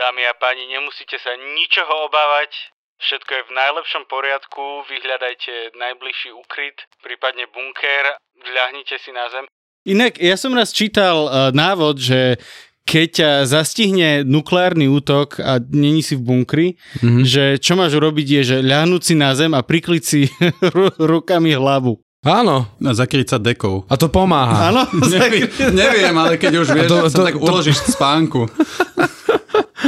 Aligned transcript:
Dámy 0.00 0.24
a 0.24 0.32
páni, 0.32 0.64
nemusíte 0.64 1.20
sa 1.20 1.28
ničoho 1.36 2.08
obávať. 2.08 2.72
Všetko 3.04 3.30
je 3.36 3.42
v 3.44 3.52
najlepšom 3.52 4.08
poriadku, 4.08 4.88
vyhľadajte 4.88 5.76
najbližší 5.76 6.32
ukryt, 6.32 6.88
prípadne 7.04 7.44
bunker, 7.52 8.16
vľahnite 8.40 8.96
si 8.96 9.12
na 9.12 9.28
zem. 9.28 9.44
Inak, 9.84 10.16
ja 10.16 10.40
som 10.40 10.56
raz 10.56 10.72
čítal 10.72 11.28
uh, 11.28 11.52
návod, 11.52 12.00
že 12.00 12.40
keď 12.88 13.06
ťa 13.12 13.30
zastihne 13.44 14.24
nukleárny 14.24 14.88
útok 14.88 15.36
a 15.36 15.60
není 15.60 16.00
si 16.00 16.16
v 16.16 16.24
bunkri, 16.24 16.68
mm-hmm. 17.04 17.20
že 17.28 17.44
čo 17.60 17.76
máš 17.76 17.92
urobiť 17.92 18.40
je, 18.40 18.42
že 18.56 18.56
ľahnúť 18.64 19.02
si 19.04 19.14
na 19.20 19.36
zem 19.36 19.52
a 19.52 19.60
prikliť 19.60 20.02
si 20.02 20.32
rukami 21.12 21.52
hlavu. 21.60 22.00
Áno. 22.24 22.72
A 22.80 22.92
zakryť 22.96 23.36
sa 23.36 23.38
dekou. 23.40 23.84
A 23.84 24.00
to 24.00 24.08
pomáha. 24.08 24.72
Áno? 24.72 24.88
Neviem, 25.12 25.44
neviem, 25.76 26.12
ale 26.16 26.40
keď 26.40 26.52
už 26.64 26.68
vieš, 26.72 26.88
to- 26.88 27.04
to, 27.04 27.08
sa 27.12 27.18
to- 27.20 27.26
tak 27.28 27.36
to- 27.36 27.44
uložíš 27.44 27.84
v 27.84 27.88
spánku. 27.92 28.40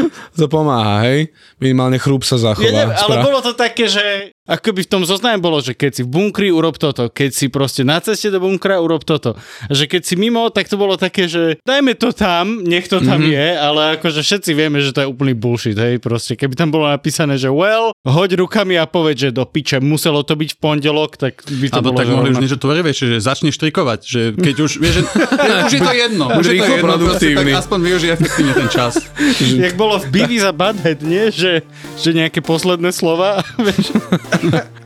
To 0.40 0.48
pomáha, 0.48 1.04
hej? 1.06 1.30
Minimálne 1.60 2.00
chrúb 2.00 2.24
sa 2.24 2.40
zachová. 2.40 2.64
Ja 2.64 2.72
neviem, 2.72 2.96
ale 2.96 3.14
bolo 3.20 3.38
to 3.44 3.52
také, 3.52 3.86
že 3.86 4.32
akoby 4.42 4.82
v 4.84 4.90
tom 4.90 5.02
zozname 5.06 5.38
bolo, 5.38 5.62
že 5.62 5.72
keď 5.72 5.90
si 5.92 6.02
v 6.02 6.10
bunkri, 6.10 6.48
urob 6.50 6.74
toto. 6.74 7.06
Keď 7.08 7.30
si 7.30 7.46
proste 7.46 7.86
na 7.86 8.02
ceste 8.02 8.28
do 8.28 8.42
bunkra, 8.42 8.82
urob 8.82 9.06
toto. 9.06 9.38
A 9.38 9.72
že 9.72 9.86
keď 9.86 10.02
si 10.02 10.14
mimo, 10.18 10.50
tak 10.50 10.66
to 10.66 10.74
bolo 10.74 10.98
také, 10.98 11.30
že 11.30 11.62
dajme 11.62 11.94
to 11.94 12.10
tam, 12.10 12.66
nech 12.66 12.90
to 12.90 12.98
tam 12.98 13.22
mm-hmm. 13.22 13.38
je, 13.38 13.48
ale 13.54 13.80
akože 14.00 14.20
všetci 14.24 14.50
vieme, 14.52 14.82
že 14.82 14.90
to 14.90 15.06
je 15.06 15.08
úplný 15.08 15.32
bullshit, 15.38 15.78
hej, 15.78 16.02
proste. 16.02 16.34
Keby 16.34 16.58
tam 16.58 16.74
bolo 16.74 16.90
napísané, 16.90 17.38
že 17.38 17.48
well, 17.52 17.94
hoď 18.02 18.42
rukami 18.42 18.74
a 18.76 18.90
povedz, 18.90 19.30
že 19.30 19.30
do 19.30 19.46
piče, 19.46 19.78
muselo 19.78 20.26
to 20.26 20.34
byť 20.34 20.50
v 20.56 20.58
pondelok, 20.58 21.20
tak 21.20 21.44
by 21.46 21.66
to 21.70 21.78
Alebo 21.78 21.94
bolo, 21.94 21.98
tak 22.02 22.06
mohli 22.10 22.34
už 22.34 22.40
niečo 22.42 22.58
tvorivejšie, 22.58 23.06
že 23.14 23.18
začneš 23.22 23.56
trikovať, 23.62 24.00
že 24.02 24.20
keď 24.34 24.56
už, 24.58 24.70
vieš, 24.82 24.94
že 24.98 25.02
už 25.70 25.72
je 25.78 25.80
to 25.80 25.94
jedno, 25.94 26.24
už 26.34 26.44
je 26.50 26.54
to 26.58 26.66
jedno, 26.66 26.94
proste, 26.98 27.26
tak 27.30 27.46
aspoň 27.62 27.78
využij 27.78 28.10
efektívne 28.18 28.52
ten 28.58 28.68
čas. 28.68 28.98
Jak 29.38 29.74
bolo 29.82 29.98
v 29.98 30.06
Beavis 30.14 30.46
a 30.46 30.54
Butthead, 30.54 31.02
nie? 31.02 31.26
Že, 31.34 31.66
že 31.98 32.10
nejaké 32.14 32.38
posledné 32.38 32.94
slova, 32.94 33.42
vieš? 33.66 33.90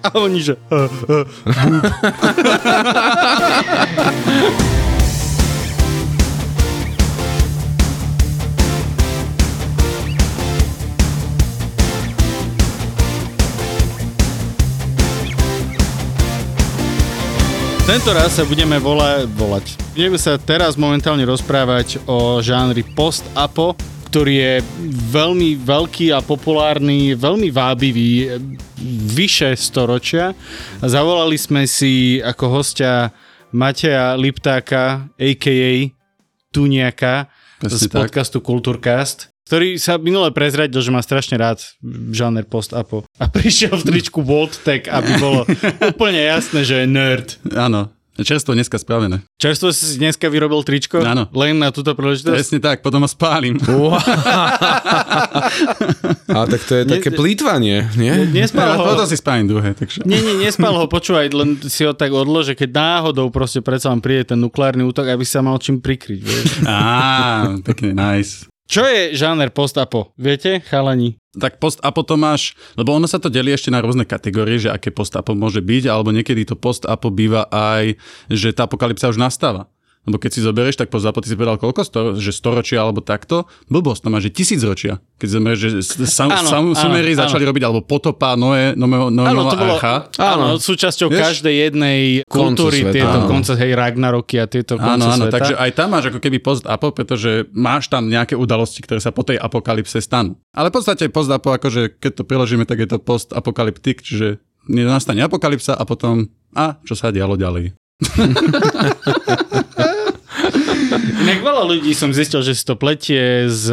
A 0.01 0.17
oni, 0.17 0.41
že... 0.41 0.57
Uh, 0.73 0.89
uh. 1.13 1.25
Tento 17.87 18.11
raz 18.11 18.35
sa 18.35 18.43
budeme 18.43 18.83
vola- 18.83 19.23
volať. 19.31 19.79
Budeme 19.95 20.19
sa 20.19 20.35
teraz 20.41 20.75
momentálne 20.75 21.23
rozprávať 21.23 22.03
o 22.11 22.43
žánri 22.43 22.83
post-apo, 22.83 23.79
ktorý 24.17 24.33
je 24.33 24.55
veľmi 25.13 25.61
veľký 25.61 26.09
a 26.17 26.25
populárny, 26.25 27.13
veľmi 27.13 27.53
vábivý, 27.53 28.41
vyše 29.13 29.53
storočia. 29.61 30.33
Zavolali 30.81 31.37
sme 31.37 31.69
si 31.69 32.25
ako 32.25 32.49
hostia 32.49 33.13
Mateja 33.53 34.17
Liptáka, 34.17 35.13
a.k.a. 35.21 35.93
Tuniaka 36.49 37.29
z 37.61 37.77
Presne 37.77 37.89
tak. 37.93 38.01
podcastu 38.09 38.41
Kultúrcast, 38.41 39.37
ktorý 39.53 39.77
sa 39.77 40.01
minule 40.01 40.33
prezradil, 40.33 40.81
že 40.81 40.89
má 40.89 41.05
strašne 41.05 41.37
rád 41.37 41.61
žáner 42.09 42.49
post-apo. 42.49 43.05
A 43.21 43.29
prišiel 43.29 43.77
v 43.77 43.85
tričku 43.85 44.25
Volttech, 44.25 44.89
aby 44.89 45.13
bolo 45.21 45.45
úplne 45.93 46.25
jasné, 46.25 46.65
že 46.65 46.81
je 46.81 46.87
nerd. 46.89 47.37
Áno, 47.53 47.93
čerstvo 48.25 48.57
dneska 48.57 48.79
spravené. 48.81 49.21
Čerstvo 49.37 49.75
si 49.75 50.01
dneska 50.01 50.31
vyrobil 50.33 50.63
tričko? 50.65 51.03
Áno. 51.05 51.29
Len 51.37 51.59
na 51.61 51.69
túto 51.75 51.93
príležitosť? 51.93 52.33
Presne 52.33 52.59
tak, 52.63 52.81
potom 52.81 53.05
ho 53.05 53.11
spálim. 53.11 53.61
A 56.37 56.45
tak 56.49 56.63
to 56.65 56.73
je 56.81 56.85
také 56.87 57.11
plýtvanie, 57.13 57.89
nie? 57.97 58.15
Nespal 58.33 58.77
Ale 58.77 58.81
ho. 58.81 58.85
potom 58.93 59.07
si 59.09 59.17
spálim 59.17 59.47
druhé, 59.49 59.73
takže... 59.77 60.05
Nie, 60.05 60.21
nie, 60.21 60.37
nespal 60.41 60.73
ho, 60.77 60.85
počúvaj, 60.89 61.33
len 61.33 61.61
si 61.67 61.85
ho 61.85 61.93
tak 61.93 62.13
odlož, 62.13 62.53
že 62.53 62.55
keď 62.57 62.71
náhodou 62.73 63.29
proste 63.33 63.61
predsa 63.61 63.93
vám 63.93 64.01
príde 64.05 64.33
ten 64.33 64.39
nukleárny 64.41 64.85
útok, 64.85 65.09
aby 65.09 65.25
sa 65.25 65.41
mal 65.45 65.57
čím 65.61 65.81
prikryť, 65.81 66.21
vieš. 66.21 66.49
Á, 66.65 67.57
pekne, 67.65 67.93
nice. 67.97 68.49
Čo 68.67 68.83
je 68.83 69.15
žáner 69.15 69.55
post-apo? 69.55 70.11
Viete, 70.19 70.59
chalani? 70.59 71.15
Tak 71.39 71.63
post-apo 71.63 72.03
to 72.03 72.19
máš, 72.19 72.59
lebo 72.75 72.99
ono 72.99 73.07
sa 73.07 73.23
to 73.23 73.31
delí 73.31 73.55
ešte 73.55 73.71
na 73.71 73.79
rôzne 73.79 74.03
kategórie, 74.03 74.59
že 74.59 74.75
aké 74.75 74.91
post-apo 74.91 75.39
môže 75.39 75.63
byť, 75.63 75.87
alebo 75.87 76.11
niekedy 76.11 76.43
to 76.43 76.59
post-apo 76.59 77.15
býva 77.15 77.47
aj, 77.47 77.95
že 78.27 78.51
tá 78.51 78.67
apokalypsa 78.67 79.07
už 79.07 79.23
nastáva. 79.23 79.71
Lebo 80.07 80.17
keď 80.17 80.31
si 80.31 80.41
zoberieš, 80.41 80.77
tak 80.77 80.87
post-apo 80.87 81.19
ty 81.19 81.27
si 81.27 81.35
povedal 81.35 81.59
koľko? 81.59 81.83
Sto, 81.83 82.01
že 82.15 82.31
storočia 82.31 82.79
alebo 82.79 83.03
takto? 83.03 83.45
Blbosť, 83.67 84.01
to 84.01 84.09
má, 84.09 84.19
že 84.19 84.31
tisíc 84.31 84.63
ročia. 84.63 85.03
Keď 85.17 85.29
zoberieš, 85.29 85.59
že 85.61 85.71
sam, 86.07 86.31
Áno, 86.31 86.47
sam, 86.47 86.65
áno, 86.67 86.79
sumery 86.79 87.13
áno. 87.13 87.27
začali 87.27 87.43
robiť, 87.43 87.63
alebo 87.63 87.83
potopa, 87.83 88.33
Noé, 88.33 88.73
Noé, 88.73 89.11
Noé, 89.11 89.27
Áno, 89.27 89.45
to 89.45 89.57
bolo, 89.57 89.75
archa. 89.77 90.07
áno, 90.15 90.57
súčasťou 90.57 91.09
Vieš? 91.09 91.21
každej 91.21 91.55
jednej 91.61 91.99
kultúry, 92.25 92.81
sveta, 92.81 92.95
tieto 92.95 93.19
áno. 93.19 93.27
konce, 93.27 93.53
hej, 93.53 93.73
Ragnaroky 93.73 94.37
a 94.37 94.47
tieto 94.47 94.79
konce 94.79 94.95
Áno, 94.95 95.11
áno, 95.11 95.25
sveta. 95.27 95.35
takže 95.35 95.55
aj 95.57 95.71
tam 95.73 95.89
máš 95.91 96.05
ako 96.09 96.21
keby 96.21 96.39
post-apo, 96.39 96.87
pretože 96.91 97.31
máš 97.51 97.87
tam 97.87 98.07
nejaké 98.07 98.39
udalosti, 98.39 98.81
ktoré 98.81 99.03
sa 99.03 99.11
po 99.11 99.21
tej 99.21 99.37
apokalypse 99.37 99.99
stanú. 99.99 100.39
Ale 100.53 100.71
v 100.71 100.79
podstate 100.79 101.11
post-apo, 101.11 101.51
akože 101.51 101.99
keď 101.99 102.13
to 102.13 102.23
preložíme, 102.23 102.63
tak 102.63 102.79
je 102.79 102.89
to 102.89 102.99
post-apokalyptik, 102.99 104.01
čiže 104.01 104.39
nastane 104.69 105.19
apokalypsa 105.21 105.73
a 105.73 105.83
potom, 105.83 106.27
a 106.53 106.79
čo 106.83 106.95
sa 106.95 107.11
dialo 107.11 107.35
ďalej. 107.35 107.75
Veľa 111.47 111.63
ľudí 111.65 111.95
som 111.95 112.11
zistil, 112.11 112.43
že 112.43 112.53
si 112.53 112.63
to 112.63 112.75
pletie 112.75 113.47
s, 113.47 113.71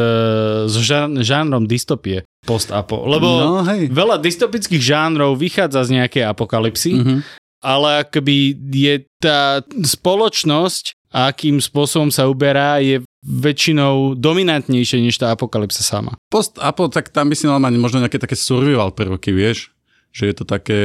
s 0.64 0.76
žán, 0.78 1.18
žánrom 1.20 1.66
dystopie 1.66 2.22
post-apo. 2.44 3.02
Lebo 3.04 3.26
No, 3.26 3.66
hej. 3.66 3.90
veľa 3.90 4.22
dystopických 4.22 4.78
žánrov 4.80 5.34
vychádza 5.36 5.82
z 5.82 5.98
nejakej 5.98 6.24
apokalypsy, 6.24 6.92
Mhm. 6.94 7.16
ale 7.60 8.04
akoby 8.04 8.38
je 8.70 8.96
tá 9.18 9.66
spoločnosť, 9.74 10.94
akým 11.10 11.58
spôsobom 11.58 12.14
sa 12.14 12.28
uberá, 12.28 12.78
je 12.78 13.02
väčšinou 13.24 14.14
dominantnejšie 14.14 15.00
než 15.00 15.18
tá 15.18 15.32
apokalypsa 15.32 15.82
sama. 15.82 16.14
Post-apo, 16.28 16.92
tak 16.92 17.10
tam 17.10 17.32
by 17.32 17.36
si 17.36 17.48
mal 17.48 17.58
mať 17.58 17.74
možno 17.76 17.98
nejaké 18.00 18.20
také 18.20 18.36
survival 18.36 18.92
prvky, 18.92 19.32
vieš? 19.32 19.73
Že 20.14 20.24
je 20.30 20.36
to 20.38 20.46
také... 20.46 20.80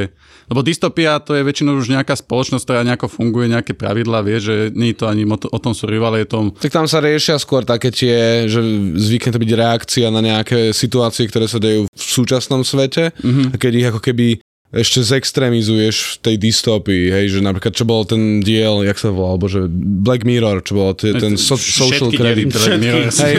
Lebo 0.49 0.65
dystopia 0.65 1.21
to 1.21 1.37
je 1.37 1.45
väčšinou 1.45 1.77
už 1.77 1.93
nejaká 1.93 2.17
spoločnosť, 2.17 2.65
ktorá 2.65 2.81
nejako 2.81 3.05
funguje, 3.13 3.45
nejaké 3.45 3.77
pravidlá, 3.77 4.25
vieš, 4.25 4.49
že 4.49 4.55
nie 4.73 4.89
je 4.89 4.97
to 4.97 5.05
ani 5.05 5.21
o, 5.23 5.37
to, 5.37 5.45
o 5.53 5.59
tom 5.61 5.77
survival, 5.77 6.17
je 6.17 6.25
to... 6.25 6.49
Tak 6.57 6.73
tam 6.73 6.89
sa 6.89 6.97
riešia 6.97 7.37
skôr 7.37 7.61
také 7.61 7.93
tie, 7.93 8.49
že 8.49 8.57
zvykne 8.97 9.29
to 9.29 9.39
byť 9.39 9.51
reakcia 9.53 10.07
na 10.09 10.25
nejaké 10.25 10.73
situácie, 10.73 11.29
ktoré 11.29 11.45
sa 11.45 11.61
dejú 11.61 11.85
v 11.85 12.01
súčasnom 12.01 12.65
svete 12.65 13.13
Mhm. 13.21 13.53
a 13.53 13.55
keď 13.61 13.71
ich 13.77 13.87
ako 13.93 14.01
keby 14.01 14.27
ešte 14.69 15.01
zextrémizuješ 15.01 15.95
v 15.97 16.15
tej 16.21 16.35
dystopii, 16.37 17.09
hej, 17.09 17.25
že 17.33 17.39
napríklad 17.41 17.73
čo 17.73 17.89
bol 17.89 18.05
ten 18.05 18.37
diel, 18.37 18.85
jak 18.85 19.01
sa 19.01 19.09
volal, 19.09 19.33
alebo 19.33 19.49
že 19.49 19.65
Black 20.05 20.29
Mirror, 20.29 20.61
čo 20.61 20.77
bol 20.77 20.93
t- 20.93 21.09
ten 21.17 21.41
so- 21.41 21.57
social 21.57 22.13
credit. 22.13 22.53
Black 22.53 22.77
Mirror. 22.77 23.09
Hej. 23.09 23.35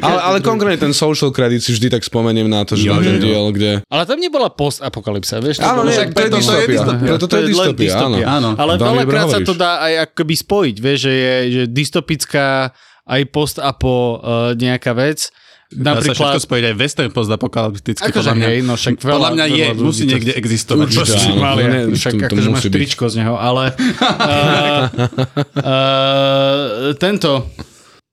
ale, 0.00 0.20
ale 0.24 0.38
konkrétne 0.40 0.88
ten 0.88 0.94
social 0.96 1.28
credit 1.36 1.60
si 1.60 1.76
vždy 1.76 1.92
tak 1.92 2.00
spomeniem 2.00 2.48
na 2.48 2.64
to, 2.64 2.80
že 2.80 2.88
Jo, 2.88 2.96
ten 2.96 3.20
diel, 3.20 3.44
kde... 3.52 3.84
Ale 3.92 4.08
tam 4.08 4.16
nebola 4.16 4.48
post-apokalypsa, 4.48 5.44
vieš? 5.44 5.60
to 5.60 5.68
Áno, 5.68 5.84
nie, 5.84 5.92
to 5.92 6.00
je 6.00 6.16
preto 6.16 6.40
to 6.40 6.52
je 6.56 6.66
dystopia. 6.72 6.80
Preto 6.96 7.26
to 7.28 7.34
je 7.36 7.44
dystopia, 7.52 7.92
áno. 8.00 8.16
Áno. 8.24 8.50
Ale 8.56 8.72
veľakrát 8.80 9.26
sa 9.28 9.40
to 9.44 9.52
dá 9.52 9.84
aj 9.84 9.92
akoby 10.08 10.32
spojiť, 10.32 10.76
vieš, 10.80 10.98
že 11.04 11.12
je 11.12 11.34
že 11.48 11.62
dystopická 11.68 12.72
aj 13.08 13.22
post-apo 13.32 14.20
uh, 14.20 14.52
nejaká 14.56 14.96
vec. 14.96 15.28
Dá 15.68 15.92
sa 15.92 16.00
všetko 16.00 16.16
Napríklad... 16.24 16.40
spojiť 16.40 16.64
aj 16.64 16.74
western 16.74 17.10
postapokalypticky, 17.12 18.00
Akože 18.02 18.16
podľa 18.24 18.34
mňa. 18.34 18.46
hej, 18.48 18.58
no 18.62 18.72
však 18.72 18.94
veľa, 18.96 19.12
podľa 19.12 19.30
mňa 19.30 19.46
je, 19.46 19.66
veľa 19.68 19.84
musí 19.84 20.00
to- 20.00 20.08
niekde 20.08 20.32
existovať. 20.32 20.86
Určite, 20.88 21.12
áno. 21.28 21.36
Mali, 21.38 21.60
No 21.60 21.68
ne, 21.68 21.80
však 21.92 22.12
to- 22.14 22.18
to 22.18 22.24
akože 22.30 22.48
máš 22.48 22.64
byť. 22.64 22.72
tričko 22.72 23.04
z 23.04 23.14
neho, 23.18 23.34
ale 23.36 23.64
uh, 23.68 24.84
uh, 25.62 26.64
tento, 26.96 27.30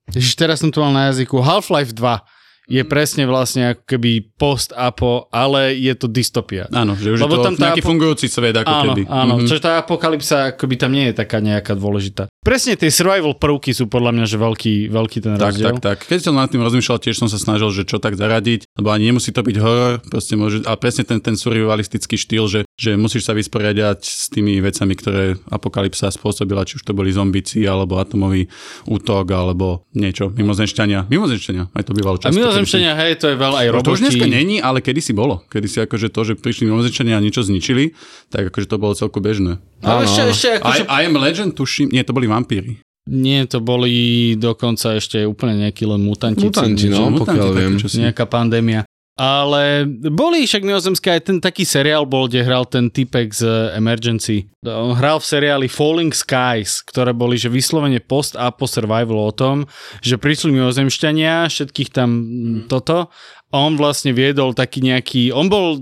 Ježiš, 0.09 0.33
teraz 0.33 0.59
som 0.59 0.67
tu 0.67 0.79
mal 0.79 0.91
na 0.91 1.09
jazyku, 1.09 1.39
Half-Life 1.39 1.91
2 1.91 2.34
je 2.67 2.81
presne 2.81 3.23
vlastne 3.23 3.71
ako 3.71 3.83
keby 3.87 4.11
post-apo, 4.35 5.11
ale 5.29 5.73
je 5.73 5.93
to 5.93 6.07
dystopia. 6.07 6.65
Áno, 6.69 6.93
že 6.93 7.11
už 7.11 7.19
Lebo 7.19 7.33
je 7.33 7.39
to 7.39 7.45
tam 7.45 7.53
nejaký 7.55 7.79
apo- 7.79 7.89
fungujúci 7.89 8.25
svet 8.25 8.55
ako 8.55 8.67
áno, 8.67 8.83
keby. 8.91 9.01
áno, 9.05 9.33
Mhm. 9.35 9.45
čiže 9.45 9.61
tá 9.61 9.71
apokalypsa 9.77 10.35
akoby 10.51 10.75
tam 10.75 10.91
nie 10.91 11.05
je 11.07 11.15
taká 11.15 11.37
nejaká 11.39 11.73
dôležitá. 11.73 12.25
Presne 12.41 12.73
tie 12.73 12.89
survival 12.89 13.33
prvky 13.33 13.71
sú 13.71 13.85
podľa 13.85 14.11
mňa 14.11 14.25
že 14.27 14.37
veľký, 14.37 14.73
veľký 14.87 15.17
ten 15.19 15.33
Tak, 15.33 15.49
rozdiel. 15.51 15.67
tak, 15.71 15.77
tak. 15.81 15.97
Keď 16.03 16.19
som 16.21 16.33
nad 16.33 16.45
tým 16.45 16.61
rozmýšľal, 16.61 16.97
tiež 16.99 17.15
som 17.15 17.25
sa 17.25 17.37
snažil, 17.37 17.69
že 17.71 17.83
čo 17.83 17.97
tak 17.97 18.13
zaradiť, 18.13 18.69
lebo 18.75 18.89
ani 18.89 19.09
nemusí 19.09 19.29
to 19.29 19.41
byť 19.41 19.57
horor, 19.57 19.97
proste 20.03 20.33
môže, 20.35 20.61
a 20.63 20.73
presne 20.75 21.01
ten, 21.03 21.17
ten 21.17 21.33
survivalistický 21.33 22.13
štýl, 22.15 22.45
že, 22.45 22.59
že 22.75 22.93
musíš 22.95 23.23
sa 23.23 23.33
vysporiadať 23.33 23.99
s 23.99 24.29
tými 24.29 24.57
vecami, 24.59 24.93
ktoré 24.93 25.23
apokalypsa 25.47 26.07
spôsobila, 26.07 26.61
či 26.63 26.77
už 26.77 26.83
to 26.83 26.93
boli 26.93 27.09
zombici, 27.09 27.61
alebo 27.63 27.97
atomový 27.97 28.45
útok, 28.85 29.25
alebo 29.27 29.89
niečo, 29.91 30.29
mimozemšťania. 30.29 31.09
Mimozemšťania, 31.09 31.63
aj 31.71 31.83
to 31.83 31.91
bývalo 31.91 32.17
A 32.17 32.21
často. 32.21 32.37
Mimozemšťania, 32.55 32.91
hej, 32.95 33.11
to 33.19 33.25
je 33.27 33.35
veľa 33.35 33.57
aj 33.59 33.67
kedysi- 33.67 33.75
To 33.75 33.91
už 33.91 33.99
roboti. 33.99 34.03
dneska 34.07 34.25
není, 34.31 34.55
ale 34.63 34.77
kedysi 34.79 35.11
bolo. 35.11 35.35
Kedysi 35.51 35.77
akože 35.83 36.07
to, 36.09 36.21
že 36.23 36.33
prišli 36.39 36.63
mimozemšťania 36.71 37.13
a 37.17 37.21
niečo 37.21 37.43
zničili, 37.43 37.91
tak 38.31 38.49
akože 38.49 38.67
to 38.71 38.77
bolo 38.79 38.93
celku 38.95 39.19
bežné. 39.19 39.59
Ale 39.83 40.07
ešte, 40.07 40.21
ešte 40.31 40.47
I, 40.47 40.57
akože... 40.63 40.83
I 40.87 41.01
am 41.05 41.15
Legend, 41.19 41.51
tuším, 41.53 41.91
nie, 41.91 42.01
to 42.07 42.15
boli 42.15 42.25
vampíry. 42.25 42.79
Nie, 43.05 43.45
to 43.45 43.61
boli 43.61 44.33
dokonca 44.33 44.97
ešte 44.97 45.21
úplne 45.29 45.61
nejakí 45.67 45.85
len 45.85 46.01
mutanti. 46.01 46.41
Mutanti, 46.41 46.89
niečo, 46.89 47.05
no, 47.05 47.21
pokiaľ 47.21 47.53
také 47.53 47.61
viem. 47.61 47.73
Nejaká 47.77 48.25
pandémia. 48.25 48.81
Ale 49.15 49.87
boli 50.11 50.43
však 50.43 50.67
mimozemské, 50.67 51.07
aj 51.15 51.31
ten 51.31 51.37
taký 51.39 51.63
seriál 51.63 52.03
bol, 52.03 52.27
kde 52.27 52.43
hral 52.43 52.67
ten 52.67 52.91
typek 52.91 53.31
z 53.31 53.71
Emergency. 53.71 54.51
On 54.67 54.91
hral 54.91 55.23
v 55.23 55.29
seriáli 55.31 55.67
Falling 55.71 56.11
Skies, 56.11 56.83
ktoré 56.83 57.15
boli, 57.15 57.39
že 57.39 57.47
vyslovene 57.47 58.03
post 58.03 58.35
a 58.35 58.51
po 58.51 58.67
survival 58.67 59.31
o 59.31 59.31
tom, 59.31 59.71
že 60.03 60.19
prišli 60.19 60.51
mimozemšťania, 60.59 61.47
všetkých 61.47 61.95
tam 61.95 62.09
mm, 62.11 62.59
toto. 62.67 63.07
A 63.55 63.55
on 63.63 63.79
vlastne 63.79 64.11
viedol 64.11 64.51
taký 64.51 64.83
nejaký, 64.83 65.31
on 65.31 65.47
bol 65.47 65.79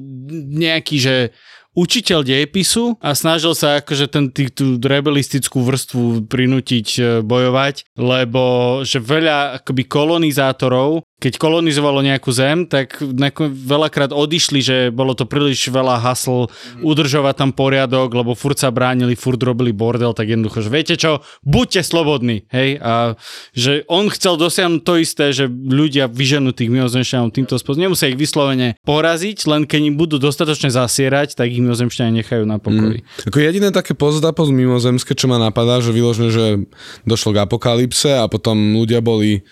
nejaký, 0.53 1.01
že 1.01 1.15
učiteľ 1.73 2.21
dejepisu 2.21 3.01
a 3.01 3.17
snažil 3.17 3.57
sa 3.57 3.81
akože 3.81 4.05
ten, 4.09 4.29
tý, 4.29 4.53
tú 4.53 4.77
rebelistickú 4.77 5.65
vrstvu 5.65 6.29
prinútiť 6.29 6.87
e, 6.97 7.01
bojovať, 7.25 7.97
lebo 7.97 8.41
že 8.85 9.01
veľa 9.01 9.61
akoby 9.61 9.83
kolonizátorov, 9.89 11.01
keď 11.23 11.39
kolonizovalo 11.39 12.03
nejakú 12.03 12.35
zem, 12.35 12.67
tak 12.67 12.99
veľakrát 13.47 14.11
odišli, 14.11 14.59
že 14.59 14.77
bolo 14.91 15.15
to 15.15 15.23
príliš 15.23 15.71
veľa 15.71 16.03
hasl 16.03 16.51
udržovať 16.83 17.39
tam 17.39 17.51
poriadok, 17.55 18.11
lebo 18.11 18.35
furt 18.35 18.59
sa 18.59 18.75
bránili, 18.75 19.15
furt 19.15 19.39
robili 19.39 19.71
bordel, 19.71 20.11
tak 20.11 20.27
jednoducho, 20.27 20.67
že 20.67 20.67
viete 20.67 20.99
čo, 20.99 21.23
buďte 21.47 21.87
slobodní, 21.87 22.43
hej, 22.51 22.75
a 22.83 23.15
že 23.55 23.87
on 23.87 24.11
chcel 24.11 24.35
dosiahnuť 24.35 24.81
to 24.83 24.93
isté, 24.99 25.31
že 25.31 25.47
ľudia 25.47 26.11
vyženú 26.11 26.51
tých 26.51 26.67
mimozemšťanov 26.67 27.31
týmto 27.31 27.55
spôsobom, 27.55 27.87
nemusia 27.87 28.11
ich 28.11 28.19
vyslovene 28.19 28.75
poraziť, 28.83 29.47
len 29.47 29.63
keď 29.63 29.79
im 29.79 29.95
budú 29.95 30.19
dostatočne 30.19 30.75
zasierať, 30.75 31.39
tak 31.39 31.47
ich 31.47 31.63
mimozemšťania 31.63 32.19
nechajú 32.19 32.43
na 32.43 32.59
pokoji. 32.59 32.99
Mm. 32.99 33.31
Ako 33.31 33.37
jediné 33.39 33.71
také 33.71 33.95
pozdapo 33.95 34.43
z 34.43 34.51
mimozemské, 34.51 35.15
čo 35.15 35.31
ma 35.31 35.39
napadá, 35.39 35.79
že 35.79 35.95
vyložne, 35.95 36.27
že 36.35 36.67
došlo 37.07 37.31
k 37.31 37.47
apokalypse 37.47 38.11
a 38.11 38.27
potom 38.27 38.75
ľudia 38.75 38.99
boli 38.99 39.47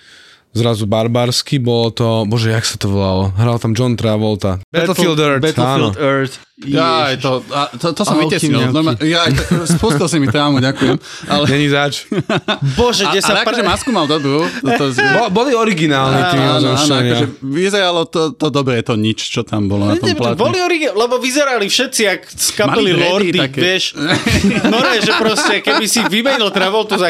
zrazu 0.51 0.88
barbarsky, 0.88 1.59
bolo 1.59 1.92
to, 1.92 2.27
bože, 2.27 2.51
jak 2.51 2.65
sa 2.68 2.75
to 2.75 2.92
volalo? 2.92 3.31
Hral 3.36 3.57
tam 3.59 3.71
John 3.75 3.95
Travolta. 3.95 4.59
Battlefield 4.71 5.19
Earth, 5.19 5.44
Battlefield 5.44 5.95
áno. 5.95 6.03
Earth. 6.03 6.36
Ja, 6.61 7.09
aj 7.09 7.17
to, 7.17 7.41
a 7.49 7.73
to, 7.73 7.89
to 7.89 8.01
som 8.05 8.21
vytesnil. 8.21 8.69
Ja, 9.01 9.25
spustil 9.65 10.05
si 10.05 10.17
mi 10.21 10.29
trámu, 10.29 10.61
ďakujem. 10.61 10.95
Ale, 11.25 11.43
Není 11.49 11.67
zač. 11.73 12.05
Bože, 12.77 13.09
kde 13.09 13.21
sa... 13.21 13.33
ale 13.33 13.49
akože 13.49 13.63
masku 13.65 13.89
mal 13.89 14.05
dobrú. 14.05 14.45
To, 14.61 14.69
to, 14.69 14.85
Bo, 14.93 15.33
boli 15.33 15.57
originálni 15.57 16.21
tí 16.29 16.37
akože 16.37 17.27
vyzeralo 17.41 18.05
to, 18.05 18.37
to 18.37 18.53
dobre, 18.53 18.77
to 18.85 18.93
nič, 18.93 19.33
čo 19.33 19.41
tam 19.41 19.65
bolo 19.65 19.89
na 19.89 19.97
tom 19.97 20.13
platni. 20.13 20.37
Boli 20.37 20.59
origi- 20.61 20.93
lebo 20.93 21.17
vyzerali 21.17 21.65
všetci 21.65 22.01
jak 22.05 22.19
z 22.29 22.47
kapely 22.53 22.93
Lordy, 22.93 23.39
také. 23.41 23.59
vieš. 23.61 23.83
No 24.71 24.79
ne, 24.85 25.01
že 25.01 25.13
proste, 25.17 25.65
keby 25.65 25.85
si 25.89 26.01
vymenil 26.05 26.53
Travoltu 26.53 26.93
za 26.97 27.09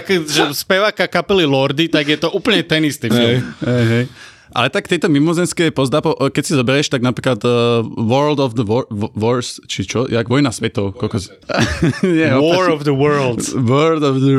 speváka 0.56 1.12
kapely 1.12 1.44
Lordy, 1.44 1.92
tak 1.92 2.08
je 2.08 2.18
to 2.18 2.32
úplne 2.32 2.64
ten 2.64 2.88
istý 2.88 3.12
film. 3.12 3.44
Hej, 3.62 3.86
hej. 3.88 4.06
Ale 4.52 4.68
tak 4.68 4.92
tejto 4.92 5.08
mimozemské 5.08 5.72
pozdapo, 5.72 6.12
keď 6.16 6.44
si 6.44 6.54
zoberieš, 6.60 6.92
tak 6.92 7.00
napríklad 7.02 7.40
uh, 7.48 7.82
World 7.88 8.44
of 8.44 8.60
the 8.60 8.68
War, 8.68 8.84
Wars, 9.16 9.64
či 9.68 9.88
čo, 9.88 10.12
jak 10.12 10.28
Vojna 10.28 10.52
svetov. 10.52 10.92
Kokos. 11.00 11.32
Nie, 12.04 12.36
War 12.36 12.68
opačne. 12.68 12.76
of 12.76 12.82
the 12.84 12.96
Worlds. 12.96 13.46
World 13.56 14.04
of 14.04 14.20
the 14.20 14.32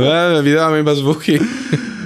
Ne, 0.00 0.40
vydáme 0.46 0.80
iba 0.80 0.94
zvuky. 0.96 1.36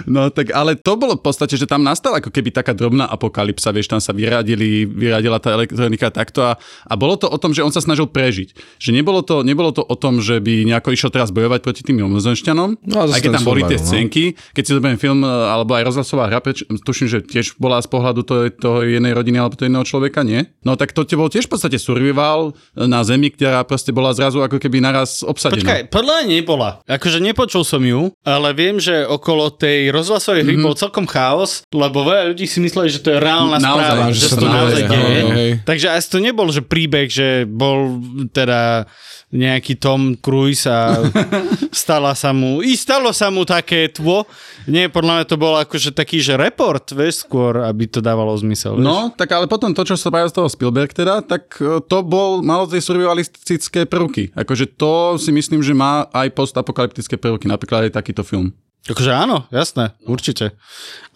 No 0.06 0.28
tak 0.28 0.52
ale 0.52 0.76
to 0.76 0.94
bolo 0.96 1.16
v 1.16 1.24
podstate, 1.24 1.56
že 1.56 1.68
tam 1.68 1.82
nastala 1.84 2.20
ako 2.20 2.30
keby 2.30 2.52
taká 2.52 2.76
drobná 2.76 3.08
apokalypsa, 3.08 3.72
vieš, 3.72 3.90
tam 3.90 4.00
sa 4.00 4.12
vyradili, 4.12 4.84
vyradila 4.84 5.40
tá 5.40 5.54
elektronika 5.54 6.12
takto 6.12 6.44
a, 6.44 6.56
a 6.88 6.94
bolo 6.94 7.16
to 7.16 7.26
o 7.28 7.38
tom, 7.40 7.56
že 7.56 7.64
on 7.64 7.72
sa 7.72 7.80
snažil 7.80 8.08
prežiť. 8.08 8.54
Že 8.78 8.90
nebolo 8.94 9.20
to, 9.24 9.40
nebolo 9.42 9.72
to 9.72 9.82
o 9.82 9.96
tom, 9.96 10.20
že 10.20 10.38
by 10.40 10.68
nejako 10.68 10.92
išiel 10.92 11.10
teraz 11.10 11.32
bojovať 11.32 11.60
proti 11.64 11.82
tým 11.82 12.04
mimozemšťanom, 12.04 12.84
No 12.84 12.96
aj 13.08 13.20
keď 13.20 13.40
tam 13.40 13.46
boli 13.48 13.64
tie 13.64 13.80
no. 13.80 13.84
scénky, 13.84 14.24
keď 14.52 14.62
si 14.62 14.72
zoberiem 14.76 15.00
film 15.00 15.24
e, 15.24 15.28
alebo 15.28 15.72
aj 15.74 15.88
rozhlasová 15.88 16.28
hra, 16.28 16.44
preč, 16.44 16.66
tuším, 16.66 17.08
že 17.08 17.18
tiež 17.24 17.56
bola 17.56 17.80
z 17.80 17.88
pohľadu 17.88 18.20
toho, 18.26 18.52
toho 18.52 18.78
jednej 18.84 19.16
rodiny 19.16 19.40
alebo 19.40 19.56
toho 19.56 19.66
jedného 19.66 19.86
človeka, 19.86 20.20
nie? 20.20 20.44
No 20.66 20.76
tak 20.76 20.92
to 20.92 21.06
bol 21.16 21.30
tiež 21.30 21.48
v 21.48 21.52
podstate 21.56 21.78
survival 21.80 22.52
na 22.74 23.00
zemi, 23.06 23.30
ktorá 23.30 23.62
proste 23.64 23.94
bola 23.94 24.12
zrazu 24.12 24.42
ako 24.42 24.58
keby 24.58 24.82
naraz 24.82 25.22
obsadená. 25.22 25.62
Počkaj, 25.62 25.80
podľa 25.88 26.16
nebola. 26.26 26.68
Akože 26.84 27.22
nepočul 27.22 27.62
som 27.62 27.80
ju, 27.80 28.10
ale 28.26 28.52
viem, 28.52 28.76
že 28.82 29.06
okolo 29.06 29.54
tej 29.54 29.93
rozhlasovej 29.94 30.42
hry 30.42 30.56
bol 30.58 30.74
celkom 30.74 31.06
chaos, 31.06 31.62
lebo 31.70 32.02
veľa 32.02 32.34
ľudí 32.34 32.50
si 32.50 32.58
mysleli, 32.58 32.90
že 32.90 33.00
to 33.00 33.14
je 33.14 33.18
reálna 33.22 33.62
Naozaj, 33.62 33.86
správa, 33.86 34.04
že 34.10 34.18
že 34.18 34.26
sa 34.26 34.36
to 34.36 34.48
naozaj 34.50 34.82
deje. 34.90 35.48
Takže 35.62 35.86
asi 35.94 36.08
to 36.10 36.18
nebol, 36.18 36.48
že 36.50 36.62
príbeh, 36.66 37.06
že 37.06 37.46
bol 37.46 38.02
teda 38.34 38.90
nejaký 39.34 39.74
Tom 39.82 40.14
Cruise 40.14 40.70
a 40.70 41.02
stala 41.74 42.14
sa 42.14 42.30
mu, 42.30 42.62
i 42.62 42.78
stalo 42.78 43.10
sa 43.10 43.34
mu 43.34 43.42
také 43.42 43.90
tvo. 43.90 44.30
Nie, 44.70 44.86
podľa 44.86 45.20
mňa 45.20 45.26
to 45.26 45.36
bol 45.36 45.58
akože 45.58 45.90
taký, 45.90 46.22
že 46.22 46.38
report, 46.38 46.94
vieš, 46.94 47.26
skôr, 47.26 47.66
aby 47.66 47.90
to 47.90 47.98
dávalo 47.98 48.32
zmysel. 48.38 48.78
Vieš. 48.78 48.86
No, 48.86 49.10
tak 49.12 49.34
ale 49.34 49.50
potom 49.50 49.74
to, 49.74 49.82
čo 49.82 49.98
sa 49.98 50.08
spravil 50.08 50.30
z 50.30 50.38
toho 50.38 50.48
Spielberg 50.48 50.94
teda, 50.94 51.20
tak 51.20 51.58
e, 51.58 51.82
to 51.84 52.06
bol, 52.06 52.40
malo 52.40 52.70
tie 52.70 52.78
survivalistické 52.78 53.84
prvky. 53.90 54.30
Akože 54.38 54.70
to 54.70 55.18
si 55.18 55.34
myslím, 55.34 55.60
že 55.60 55.74
má 55.74 56.06
aj 56.14 56.30
postapokalyptické 56.32 57.18
prvky, 57.18 57.50
napríklad 57.50 57.90
aj 57.90 57.98
takýto 57.98 58.22
film. 58.22 58.54
Akože 58.84 59.12
áno, 59.16 59.48
jasné, 59.48 59.96
určite. 60.04 60.52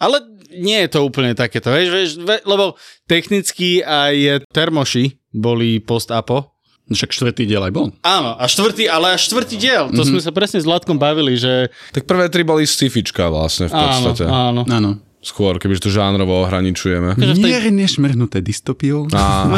Ale 0.01 0.25
nie 0.49 0.81
je 0.85 0.89
to 0.89 1.05
úplne 1.05 1.37
takéto, 1.37 1.69
vieš, 1.69 1.89
vieš, 1.93 2.11
lebo 2.45 2.73
technicky 3.05 3.85
aj 3.85 4.45
termoši 4.49 5.21
boli 5.29 5.77
post-apo. 5.77 6.57
Však 6.89 7.13
štvrtý 7.13 7.45
diel 7.45 7.61
aj 7.61 7.69
bol. 7.69 7.93
Áno, 8.01 8.33
a 8.33 8.49
štvrtý, 8.49 8.89
ale 8.89 9.13
až 9.13 9.29
štvrtý 9.29 9.61
diel, 9.61 9.93
to 9.93 10.01
mm-hmm. 10.01 10.09
sme 10.09 10.25
sa 10.25 10.33
presne 10.33 10.57
s 10.57 10.65
Vladkom 10.65 10.97
bavili, 10.97 11.37
že 11.37 11.69
Tak 11.93 12.09
prvé 12.09 12.33
tri 12.33 12.41
boli 12.41 12.65
sci-fička 12.65 13.29
vlastne 13.29 13.69
v 13.69 13.77
áno, 13.77 13.85
podstate. 13.85 14.25
áno. 14.25 14.61
Áno. 14.65 14.91
Skôr, 15.19 15.55
kebyže 15.55 15.83
to 15.83 15.91
žánrovo 15.91 16.41
ohraničujeme. 16.41 17.11
Akože 17.11 17.33
tej- 17.35 17.43
Mierne 17.45 17.85
šmrhnuté 17.85 18.39
dystopiou. 18.39 19.03
A, 19.11 19.51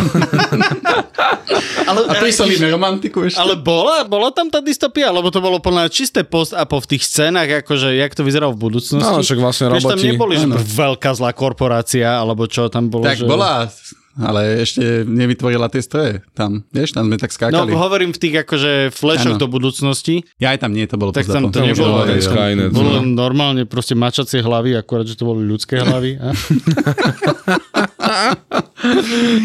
Ale, 1.84 2.08
A 2.08 2.14
prisolíme 2.18 2.72
romantiku 2.72 3.22
ešte. 3.22 3.36
ale 3.36 3.54
bola, 3.54 4.02
bola 4.04 4.32
tam 4.32 4.48
tá 4.48 4.60
dystopia, 4.60 5.12
lebo 5.12 5.28
to 5.28 5.38
bolo 5.38 5.60
plné 5.60 5.86
čisté 5.88 6.24
post-apo 6.24 6.80
v 6.80 6.88
tých 6.88 7.04
scénach, 7.04 7.50
akože 7.62 7.94
jak 7.94 8.12
to 8.12 8.24
vyzeralo 8.24 8.54
v 8.54 8.62
budúcnosti. 8.64 9.04
no, 9.04 9.20
však 9.20 9.38
vlastne 9.38 9.66
Vieš, 9.70 9.84
tam 9.86 10.00
roboti. 10.00 10.08
neboli, 10.08 10.34
že 10.36 10.48
veľká 10.48 11.12
zlá 11.12 11.32
korporácia, 11.32 12.16
alebo 12.16 12.48
čo 12.48 12.66
tam 12.68 12.88
bolo. 12.88 13.04
tak 13.04 13.20
že... 13.20 13.28
bola, 13.28 13.68
ale 14.14 14.60
ešte 14.60 14.82
nevytvorila 15.04 15.68
tie 15.68 15.80
stroje 15.80 16.14
tam. 16.32 16.68
Vieš, 16.68 16.92
tam 16.92 17.08
sme 17.08 17.16
tak 17.16 17.30
No, 17.30 17.36
skákali. 17.64 17.72
hovorím 17.72 18.12
v 18.12 18.20
tých 18.20 18.36
akože 18.42 18.72
flashoch 18.90 19.36
do 19.36 19.48
budúcnosti, 19.48 20.28
ja 20.36 20.52
aj 20.52 20.60
tam 20.60 20.72
nie, 20.72 20.84
to 20.84 20.96
bolo 20.96 21.12
Tak 21.12 21.24
tam 21.24 21.48
to 21.48 21.56
pozdapom. 21.56 21.68
nebolo. 21.68 21.96
Aj 22.02 22.20
Skynet, 22.20 22.70
Bolo 22.72 22.92
no. 22.98 23.08
normálne 23.08 23.64
proste 23.64 23.94
mačacie 23.94 24.40
hlavy, 24.40 24.76
akurát, 24.76 25.06
že 25.06 25.16
to 25.16 25.24
boli 25.24 25.44
ľudské 25.44 25.78
hlavy. 25.78 26.20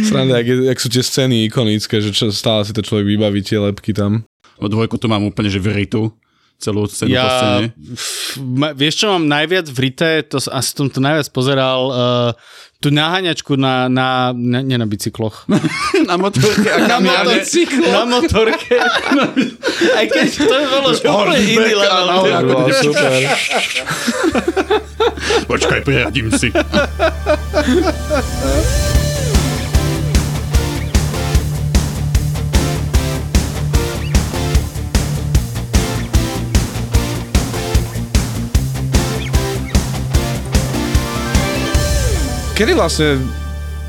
Sranda, 0.03 0.39
jak, 0.39 0.49
jak 0.67 0.79
sú 0.81 0.89
tie 0.89 1.03
scény 1.03 1.47
ikonické, 1.47 2.01
že 2.01 2.11
čo, 2.11 2.31
stále 2.31 2.65
si 2.65 2.73
to 2.73 2.83
človek 2.83 3.07
vybaví 3.07 3.41
tie 3.41 3.61
lepky 3.61 3.93
tam. 3.93 4.25
O 4.57 4.67
dvojku 4.67 4.97
tu 4.97 5.07
mám 5.07 5.23
úplne, 5.23 5.47
že 5.47 5.61
vritu 5.61 6.09
celú 6.57 6.85
scénu 6.85 7.09
po 7.09 7.13
Ja, 7.13 7.29
scéne. 7.29 7.73
f- 7.93 8.37
ma, 8.39 8.73
vieš 8.73 8.99
čo 8.99 9.05
mám 9.11 9.25
najviac 9.25 9.69
vrité, 9.69 10.23
to 10.23 10.37
s- 10.37 10.47
asi 10.47 10.73
som 10.73 10.87
to 10.87 10.99
najviac 10.99 11.29
pozeral, 11.29 11.81
uh, 11.89 12.31
tú 12.77 12.89
naháňačku 12.89 13.55
na, 13.55 13.87
na, 13.87 14.31
na, 14.31 14.61
nie 14.61 14.75
na 14.75 14.85
bicykloch. 14.85 15.45
Na 16.09 16.15
motorke 16.15 16.67
a 16.67 16.87
Na 16.87 16.99
motocykle. 16.99 17.89
Na 17.89 18.03
motorke. 18.05 18.75
Aj 19.97 20.05
keď 20.07 20.27
to 20.39 20.55
bolo 20.71 20.89
úplne 20.93 21.39
iný 21.41 21.73
level. 21.73 22.07
To 22.45 22.69
super. 22.85 23.11
Počkaj, 25.51 25.79
priradím 25.83 26.31
si. 26.31 26.53
Kedy 42.57 42.73
vlastne 42.73 43.21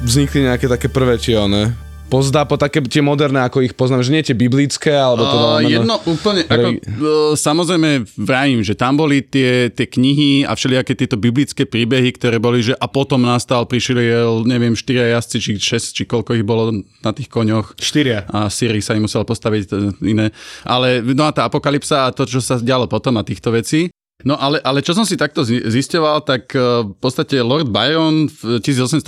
vznikli 0.04 0.44
nejaké 0.44 0.68
také 0.68 0.92
prvé 0.92 1.16
tie 1.16 1.40
one? 1.40 1.72
Pozdá 2.12 2.44
po 2.44 2.60
také 2.60 2.84
tie 2.84 3.00
moderné, 3.00 3.40
ako 3.48 3.64
ich 3.64 3.72
poznám, 3.72 4.04
že 4.04 4.12
nie 4.12 4.20
tie 4.28 4.36
biblické, 4.36 4.92
alebo 4.92 5.24
to 5.24 5.38
Uh, 5.40 5.64
jedno 5.64 5.96
úplne, 6.04 6.44
ako, 6.44 6.68
uh, 6.76 7.32
samozrejme 7.40 8.04
vrajím, 8.20 8.68
že 8.68 8.76
tam 8.76 9.00
boli 9.00 9.24
tie, 9.24 9.72
tie 9.72 9.88
knihy 9.88 10.44
a 10.44 10.52
všelijaké 10.52 11.00
tieto 11.00 11.16
biblické 11.16 11.64
príbehy, 11.64 12.12
ktoré 12.20 12.44
boli, 12.44 12.60
že 12.60 12.76
a 12.76 12.92
potom 12.92 13.24
nastal, 13.24 13.64
prišli, 13.64 14.04
neviem, 14.44 14.76
štyria 14.76 15.16
jazdci, 15.16 15.38
či 15.40 15.52
šesť, 15.56 15.88
či 15.96 16.04
koľko 16.04 16.36
ich 16.36 16.44
bolo 16.44 16.84
na 17.08 17.12
tých 17.16 17.32
koňoch. 17.32 17.80
Štyria. 17.80 18.28
A 18.28 18.52
Siri 18.52 18.84
sa 18.84 19.00
im 19.00 19.08
musel 19.08 19.24
postaviť 19.24 19.64
e, 19.72 19.76
iné. 20.12 20.36
Ale 20.68 21.00
no 21.08 21.24
a 21.24 21.32
tá 21.32 21.48
apokalypsa 21.48 22.12
a 22.12 22.12
to, 22.12 22.28
čo 22.28 22.44
sa 22.44 22.60
dialo 22.60 22.92
potom 22.92 23.16
a 23.16 23.24
týchto 23.24 23.48
vecí. 23.56 23.88
No 24.26 24.34
ale, 24.34 24.58
ale 24.66 24.82
čo 24.82 24.98
som 24.98 25.06
si 25.06 25.14
takto 25.14 25.46
zi- 25.46 25.62
zisťoval, 25.62 26.26
tak 26.26 26.50
e, 26.58 26.90
v 26.90 26.98
podstate 26.98 27.38
Lord 27.38 27.70
Byron 27.70 28.26
v 28.26 28.58
1816 28.66 29.06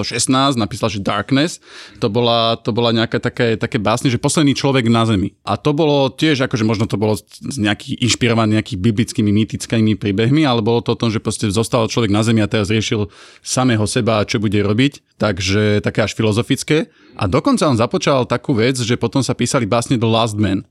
napísal, 0.53 0.93
že 0.93 1.01
Darkness, 1.01 1.57
to 1.97 2.13
bola, 2.13 2.61
to 2.61 2.69
bola 2.69 2.93
nejaké 2.93 3.17
také, 3.17 3.57
také 3.57 3.81
básne, 3.81 4.13
že 4.13 4.21
posledný 4.21 4.53
človek 4.53 4.85
na 4.85 5.09
Zemi. 5.09 5.33
A 5.41 5.57
to 5.57 5.73
bolo 5.73 6.13
tiež, 6.13 6.45
akože 6.45 6.61
možno 6.61 6.85
to 6.85 7.01
bolo 7.01 7.17
z 7.17 7.57
nejakých 7.57 8.05
inšpirované 8.05 8.61
nejakých 8.61 8.85
biblickými, 8.85 9.33
mýtickými 9.33 9.97
príbehmi, 9.97 10.45
ale 10.45 10.61
bolo 10.61 10.85
to 10.85 10.93
o 10.93 10.99
tom, 11.01 11.09
že 11.09 11.17
proste 11.17 11.49
zostal 11.49 11.89
človek 11.89 12.13
na 12.13 12.21
Zemi 12.21 12.45
a 12.45 12.51
teraz 12.51 12.69
riešil 12.69 13.09
samého 13.41 13.89
seba, 13.89 14.21
čo 14.29 14.37
bude 14.37 14.61
robiť. 14.61 15.17
Takže 15.17 15.81
také 15.81 16.05
až 16.05 16.13
filozofické. 16.13 16.93
A 17.17 17.25
dokonca 17.25 17.65
on 17.65 17.81
započal 17.81 18.29
takú 18.29 18.53
vec, 18.53 18.77
že 18.77 18.93
potom 18.93 19.25
sa 19.25 19.33
písali 19.33 19.65
básne 19.65 19.97
The 19.97 20.05
Last 20.05 20.37
Man 20.37 20.69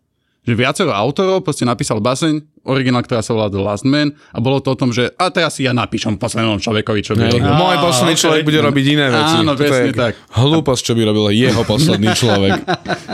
že 0.49 0.57
viacero 0.57 0.97
autorov 0.97 1.45
proste 1.45 1.69
napísal 1.69 2.01
baseň, 2.01 2.65
originál, 2.65 3.05
ktorá 3.05 3.21
sa 3.21 3.37
volá 3.37 3.53
The 3.53 3.61
Last 3.61 3.85
Man 3.85 4.17
a 4.33 4.41
bolo 4.41 4.65
to 4.65 4.73
o 4.73 4.77
tom, 4.81 4.97
že 4.97 5.13
a 5.21 5.29
teraz 5.29 5.61
si 5.61 5.69
ja 5.69 5.77
napíšem 5.77 6.17
poslednom 6.17 6.57
človekovi, 6.57 7.01
čo 7.05 7.13
by 7.13 7.29
robil. 7.29 7.53
môj 7.53 7.77
posledný 7.85 8.17
okay. 8.17 8.25
človek 8.25 8.43
bude 8.49 8.61
robiť 8.65 8.85
iné 8.89 9.07
veci. 9.13 9.37
Áno, 9.45 9.53
Toto 9.53 9.61
presne 9.61 9.93
tak. 9.93 10.17
Hlúposť, 10.33 10.83
čo 10.89 10.93
by 10.97 11.03
robil 11.05 11.37
jeho 11.37 11.61
posledný 11.69 12.09
človek. 12.17 12.65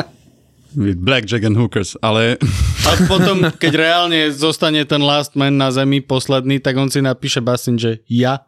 With 0.78 1.02
Blackjack 1.02 1.46
and 1.46 1.58
Hookers, 1.58 1.98
ale 2.02 2.38
A 2.86 2.90
potom, 3.06 3.46
keď 3.62 3.72
reálne 3.78 4.26
zostane 4.34 4.82
ten 4.86 5.02
last 5.02 5.38
man 5.38 5.54
na 5.54 5.70
zemi 5.74 6.02
posledný, 6.02 6.58
tak 6.62 6.78
on 6.78 6.90
si 6.90 6.98
napíše 7.02 7.38
basin, 7.42 7.78
že 7.78 8.02
ja. 8.06 8.46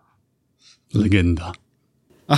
legenda. 0.95 1.55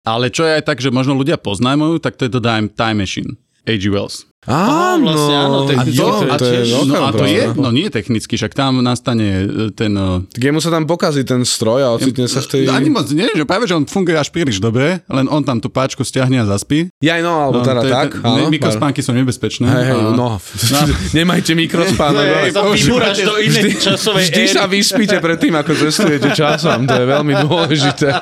Ale 0.00 0.30
čo 0.30 0.46
je 0.46 0.62
aj 0.62 0.64
tak, 0.64 0.78
že 0.78 0.94
možno 0.94 1.18
ľudia 1.18 1.36
poznajú, 1.36 1.98
tak 1.98 2.16
to 2.16 2.30
je 2.30 2.32
Time, 2.38 2.70
time 2.70 3.02
Machine. 3.02 3.34
A.G. 3.70 3.88
Wells. 3.88 4.29
Áno, 4.40 5.04
vlastne 5.04 5.36
áno, 5.36 5.56
a 5.68 5.84
to, 5.84 6.04
a 6.24 6.36
to 6.40 6.46
je 6.48 6.72
No 6.88 6.96
a 6.98 7.12
to 7.12 7.20
pravda. 7.20 7.28
je, 7.28 7.42
no 7.60 7.68
nie 7.68 7.92
technicky, 7.92 8.40
však 8.40 8.56
tam 8.56 8.80
nastane 8.80 9.44
e, 9.44 9.68
ten... 9.68 9.92
e, 9.92 10.24
Tak 10.26 10.40
jemu 10.40 10.64
sa 10.64 10.72
tam 10.72 10.88
pokazí 10.88 11.28
ten 11.28 11.44
stroj 11.44 11.84
a 11.84 11.92
ocitne 11.92 12.24
sa 12.24 12.40
v 12.40 12.48
tej... 12.48 12.62
Ani 12.66 12.88
moc 12.88 13.04
nie, 13.12 13.28
že 13.28 13.44
práve, 13.44 13.68
že 13.68 13.76
on 13.76 13.84
funguje 13.84 14.16
až 14.16 14.32
príliš 14.32 14.56
dobre, 14.56 15.04
len 15.04 15.28
on 15.28 15.44
tam 15.44 15.60
tú 15.60 15.68
páčku 15.68 16.00
stiahne 16.00 16.40
a 16.40 16.48
zaspí. 16.48 16.88
Jaj, 16.98 17.20
no, 17.20 17.36
alebo 17.36 17.60
teda 17.60 17.84
to 17.84 17.86
je 17.86 17.92
tak. 17.92 18.10
áno, 18.16 18.48
Mikrospánky 18.48 19.04
sú 19.04 19.12
nebezpečné. 19.12 19.68
Hej, 19.68 19.84
hej, 19.86 20.00
a- 20.00 20.16
no. 20.16 20.28
Nemajte 21.20 21.52
mikrospánok. 21.52 22.24
to 22.48 22.60
vybúraš 22.72 23.20
do 23.20 23.36
inej 23.36 23.76
časovej 23.76 24.24
Vždy 24.24 24.42
sa 24.48 24.64
vyspíte 24.64 25.20
pred 25.20 25.36
tým, 25.36 25.52
ako 25.52 25.76
cestujete 25.76 26.32
časom. 26.32 26.88
To 26.88 26.96
je 26.96 27.04
veľmi 27.04 27.34
dôležité. 27.44 28.08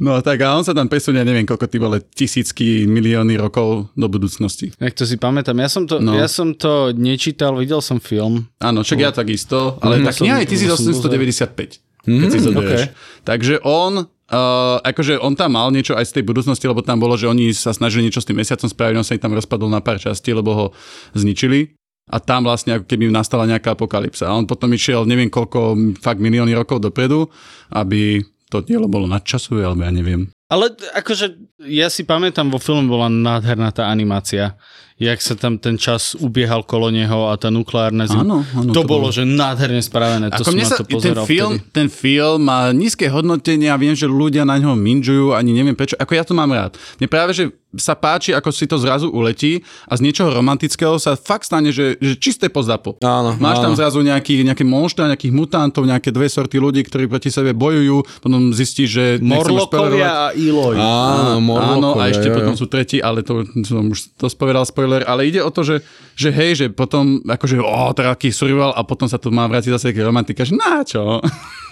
No 0.00 0.16
tak 0.24 0.40
a 0.40 0.56
on 0.56 0.64
sa 0.64 0.72
tam 0.72 0.88
presunie, 0.88 1.20
neviem 1.20 1.44
koľko 1.44 1.68
ty 1.68 1.76
vole, 1.76 2.00
tisícky, 2.00 2.88
milióny 2.88 3.36
rokov 3.36 3.59
do 3.90 4.06
budúcnosti. 4.06 4.72
Jak 4.76 4.92
to 4.92 5.04
si 5.04 5.16
pamätám. 5.16 5.56
Ja 5.56 5.68
som 5.68 5.84
to, 5.84 5.98
No. 5.98 6.12
ja 6.12 6.26
som 6.26 6.52
to 6.52 6.72
nečítal, 6.92 7.54
videl 7.54 7.80
som 7.80 7.98
film. 7.98 8.48
Áno, 8.58 8.80
však 8.80 8.98
ja 8.98 9.10
takisto, 9.10 9.78
ale 9.78 9.98
Mhm. 9.98 10.04
tá 10.04 10.10
kniha 10.12 10.36
je 10.38 10.46
Som- 10.46 10.52
1895, 10.92 11.70
keď 12.02 12.28
si 12.28 12.40
zoberieš. 12.40 12.82
ok. 12.82 12.92
Takže 13.22 13.54
on, 13.62 13.92
uh, 14.00 14.76
akože 14.82 15.18
on 15.18 15.34
tam 15.34 15.50
mal 15.52 15.68
niečo 15.68 15.92
aj 15.92 16.06
z 16.06 16.14
tej 16.16 16.24
budúcnosti, 16.24 16.64
lebo 16.64 16.80
tam 16.80 16.96
bolo, 16.96 17.14
že 17.14 17.26
oni 17.26 17.50
sa 17.50 17.70
snažili 17.70 18.04
niečo 18.04 18.18
s 18.18 18.26
tým 18.26 18.36
mesiacom 18.36 18.66
spraviť, 18.66 18.94
on 18.94 19.04
sa 19.04 19.14
im 19.14 19.20
tam 19.20 19.32
rozpadol 19.32 19.68
na 19.68 19.80
pár 19.80 19.96
častí, 19.96 20.30
lebo 20.30 20.50
ho 20.50 20.66
zničili. 21.12 21.74
A 22.06 22.18
tam 22.18 22.42
vlastne 22.42 22.74
ako 22.74 22.90
keby 22.90 23.06
nastala 23.06 23.46
nejaká 23.46 23.70
apokalypsa. 23.72 24.26
A 24.26 24.34
on 24.34 24.42
potom 24.42 24.66
išiel 24.68 25.06
neviem 25.06 25.30
koľko, 25.30 25.78
fakt 25.96 26.18
milióny 26.18 26.50
rokov 26.52 26.82
dopredu, 26.82 27.30
aby 27.70 28.18
to 28.50 28.58
dielo 28.60 28.90
bolo 28.90 29.06
nadčasové, 29.06 29.62
alebo 29.62 29.86
ja 29.86 29.94
neviem. 29.94 30.26
Ale 30.50 30.74
akože 30.98 31.38
ja 31.62 31.86
si 31.86 32.02
pamätám, 32.02 32.50
vo 32.50 32.58
filme 32.58 32.90
bola 32.90 33.06
nádherná 33.06 33.70
tá 33.70 33.86
animácia. 33.86 34.58
Jak 35.00 35.16
sa 35.24 35.32
tam 35.32 35.56
ten 35.56 35.80
čas 35.80 36.12
ubiehal 36.12 36.60
kolo 36.60 36.92
neho 36.92 37.32
a 37.32 37.40
tá 37.40 37.48
nukleárna 37.48 38.04
zim. 38.04 38.20
Áno, 38.20 38.44
áno, 38.44 38.68
to, 38.68 38.80
to 38.80 38.82
bolo, 38.84 39.08
bolo. 39.08 39.16
že 39.16 39.24
nádherne 39.24 39.80
spravené. 39.80 40.28
To 40.28 40.44
Ako 40.44 40.52
som 40.52 40.54
mne 40.54 40.66
sa, 40.68 40.76
to 40.76 41.00
ten 41.00 41.16
film, 41.24 41.56
vtedy. 41.56 41.72
ten 41.72 41.88
film 41.88 42.38
má 42.44 42.68
nízke 42.68 43.08
hodnotenie 43.08 43.72
a 43.72 43.80
viem, 43.80 43.96
že 43.96 44.04
ľudia 44.04 44.44
na 44.44 44.60
ňo 44.60 44.76
minžujú, 44.76 45.32
ani 45.32 45.56
neviem 45.56 45.72
prečo. 45.72 45.96
Ako 45.96 46.12
ja 46.12 46.20
to 46.20 46.36
mám 46.36 46.52
rád. 46.52 46.76
Mne 47.00 47.08
práve, 47.08 47.32
že 47.32 47.48
sa 47.70 47.94
páči, 47.94 48.34
ako 48.34 48.50
si 48.50 48.66
to 48.66 48.82
zrazu 48.82 49.06
uletí 49.08 49.62
a 49.86 49.94
z 49.94 50.02
niečoho 50.02 50.34
romantického 50.34 50.98
sa 50.98 51.14
fakt 51.14 51.46
stane, 51.46 51.70
že, 51.70 51.94
že 52.02 52.18
čisté 52.18 52.50
pozdapo. 52.50 52.98
Áno, 52.98 53.38
Máš 53.38 53.62
tam 53.62 53.72
áno. 53.72 53.78
zrazu 53.78 54.02
nejaký, 54.02 54.42
nejaké 54.42 54.66
monštra, 54.66 55.06
nejakých 55.06 55.30
mutantov, 55.30 55.86
nejaké 55.86 56.10
dve 56.10 56.26
sorty 56.26 56.58
ľudí, 56.58 56.82
ktorí 56.82 57.06
proti 57.06 57.30
sebe 57.30 57.54
bojujú, 57.54 58.02
potom 58.18 58.50
zistíš, 58.50 58.88
že... 58.90 59.04
Morlokovia 59.22 60.10
a 60.10 60.24
Eloy. 60.34 60.76
Áno, 60.82 61.38
morlokovia, 61.38 61.78
Áno, 61.78 61.90
a 61.94 62.10
ešte 62.10 62.26
jo, 62.26 62.32
jo. 62.34 62.36
potom 62.42 62.54
sú 62.58 62.66
tretí, 62.66 62.98
ale 62.98 63.22
to 63.22 63.46
som 63.62 63.86
už 63.86 64.18
to 64.18 64.26
spovedal 64.26 64.66
spoiler, 64.90 65.06
ale 65.06 65.30
ide 65.30 65.38
o 65.38 65.50
to, 65.54 65.62
že, 65.62 65.86
že 66.18 66.34
hej, 66.34 66.50
že 66.58 66.66
potom 66.66 67.22
akože 67.22 67.62
o, 67.62 67.94
taký 67.94 68.34
survival 68.34 68.74
a 68.74 68.82
potom 68.82 69.06
sa 69.06 69.22
to 69.22 69.30
má 69.30 69.46
vrátiť 69.46 69.70
zase 69.78 69.94
k 69.94 70.02
romantika, 70.02 70.42
že 70.42 70.58
na 70.58 70.82
čo? 70.82 71.22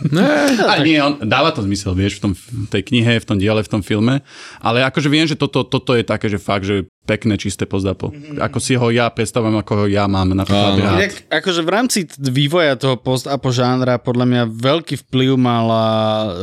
a 0.71 0.75
nie, 0.79 1.03
on, 1.03 1.19
dáva 1.27 1.51
to 1.51 1.67
zmysel, 1.67 1.99
vieš, 1.99 2.23
v, 2.23 2.31
tom, 2.31 2.33
v 2.39 2.67
tej 2.71 2.83
knihe, 2.87 3.19
v 3.19 3.27
tom 3.27 3.37
diele, 3.43 3.67
v 3.67 3.73
tom 3.75 3.83
filme, 3.83 4.23
ale 4.63 4.87
akože 4.87 5.11
viem, 5.11 5.27
že 5.27 5.35
toto, 5.35 5.67
toto 5.67 5.99
je 5.99 6.07
také, 6.07 6.31
že 6.31 6.39
fakt, 6.39 6.63
že 6.63 6.87
pekné, 7.09 7.35
čisté 7.35 7.65
pozdapo. 7.65 8.13
Ako 8.37 8.61
si 8.61 8.77
ho 8.77 8.93
ja 8.93 9.09
predstavujem, 9.09 9.57
ako 9.57 9.73
ho 9.75 9.85
ja 9.89 10.05
mám 10.05 10.29
napríklad 10.29 10.77
Áno. 10.77 10.85
rád. 10.85 10.99
Inak, 11.01 11.13
akože 11.27 11.61
v 11.61 11.71
rámci 11.71 11.99
vývoja 12.21 12.77
toho 12.77 12.95
post-apo 12.95 13.49
žánra 13.49 13.97
podľa 13.97 14.29
mňa 14.29 14.43
veľký 14.45 15.01
vplyv 15.03 15.31
mala 15.35 15.85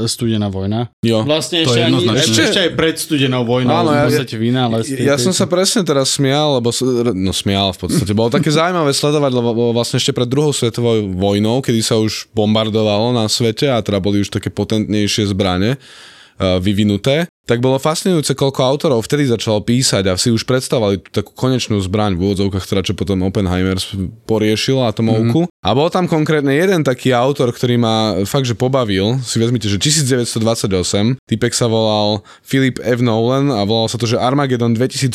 studená 0.06 0.50
vojna. 0.50 0.90
Jo. 1.00 1.22
Vlastne 1.22 1.62
To 1.62 1.70
ešte, 1.70 1.78
je 1.78 1.86
ani, 1.86 1.98
ešte, 2.18 2.42
ešte 2.44 2.60
aj 2.60 2.72
pred 2.74 2.96
studenou 2.96 3.46
vojnou 3.46 3.70
Áno, 3.72 3.90
v 3.90 3.96
ja- 3.96 4.06
podstate 4.10 4.36
vynález. 4.36 4.84
tej- 4.88 5.06
Ja 5.06 5.16
tej- 5.16 5.24
som 5.24 5.34
sa 5.36 5.46
presne 5.46 5.86
teraz 5.86 6.10
smial, 6.10 6.58
lebo, 6.58 6.74
no 7.14 7.30
smial 7.30 7.70
v 7.72 7.86
podstate. 7.86 8.12
Bolo 8.12 8.32
také 8.32 8.50
zaujímavé 8.50 8.90
sledovať, 8.90 9.32
lebo 9.32 9.50
vlastne 9.70 9.96
ešte 9.96 10.10
pred 10.10 10.26
druhou 10.26 10.50
svetovou 10.50 11.06
vojnou, 11.12 11.62
kedy 11.62 11.86
sa 11.86 11.96
už 11.96 12.32
bombardovalo 12.34 13.12
na 13.12 13.30
svete 13.30 13.70
a 13.70 13.78
teda 13.80 14.00
boli 14.00 14.18
už 14.18 14.32
také 14.32 14.50
potentnejšie 14.50 15.28
zbrane 15.28 15.76
uh, 15.76 16.58
vyvinuté, 16.58 17.28
tak 17.46 17.62
bolo 17.62 17.78
fascinujúce, 17.78 18.34
koľko 18.34 18.62
autorov 18.66 19.06
vtedy 19.06 19.30
začalo 19.30 19.62
písať 19.62 20.10
a 20.10 20.18
si 20.18 20.34
už 20.34 20.50
predstavovali 20.50 20.98
tú 20.98 21.10
takú 21.22 21.32
konečnú 21.38 21.78
zbraň 21.78 22.18
v 22.18 22.26
úvodzovkách, 22.26 22.66
teda 22.66 22.82
čo 22.82 22.98
potom 22.98 23.22
Oppenheimer 23.22 23.78
poriešil 24.26 24.82
atomovku. 24.82 25.46
Mm-hmm. 25.46 25.62
A 25.62 25.70
bol 25.78 25.94
tam 25.94 26.10
konkrétne 26.10 26.50
jeden 26.50 26.82
taký 26.82 27.14
autor, 27.14 27.54
ktorý 27.54 27.78
ma 27.78 28.26
fakt, 28.26 28.50
že 28.50 28.58
pobavil. 28.58 29.22
Si 29.22 29.38
vezmite, 29.38 29.70
že 29.70 29.78
1928, 29.78 31.22
typek 31.30 31.54
sa 31.54 31.70
volal 31.70 32.26
Philip 32.42 32.82
F. 32.82 33.06
Nolan 33.06 33.54
a 33.54 33.62
volal 33.62 33.94
sa 33.94 34.02
to, 34.02 34.10
že 34.10 34.18
Armageddon 34.18 34.74
2419, 34.74 35.14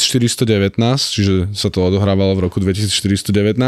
čiže 1.11 1.51
sa 1.51 1.67
to 1.67 1.83
odohrávalo 1.83 2.39
v 2.39 2.47
roku 2.47 2.63
2419, 2.63 3.59